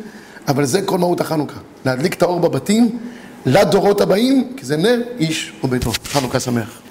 אבל 0.48 0.66
זה 0.66 0.82
כל 0.82 0.98
מהות 0.98 1.22
החנוכה. 1.22 1.60
להדליק 1.86 2.14
את 2.14 2.22
האור 2.22 2.40
בבתים 2.40 3.00
לדורות 3.46 4.02
הבאים, 4.02 4.54
כי 4.58 4.66
זה 4.66 4.78
נר 4.78 5.02
איש 5.20 5.54
וביתו. 5.64 5.92
חנוכה 6.06 6.40
שמח. 6.40 6.89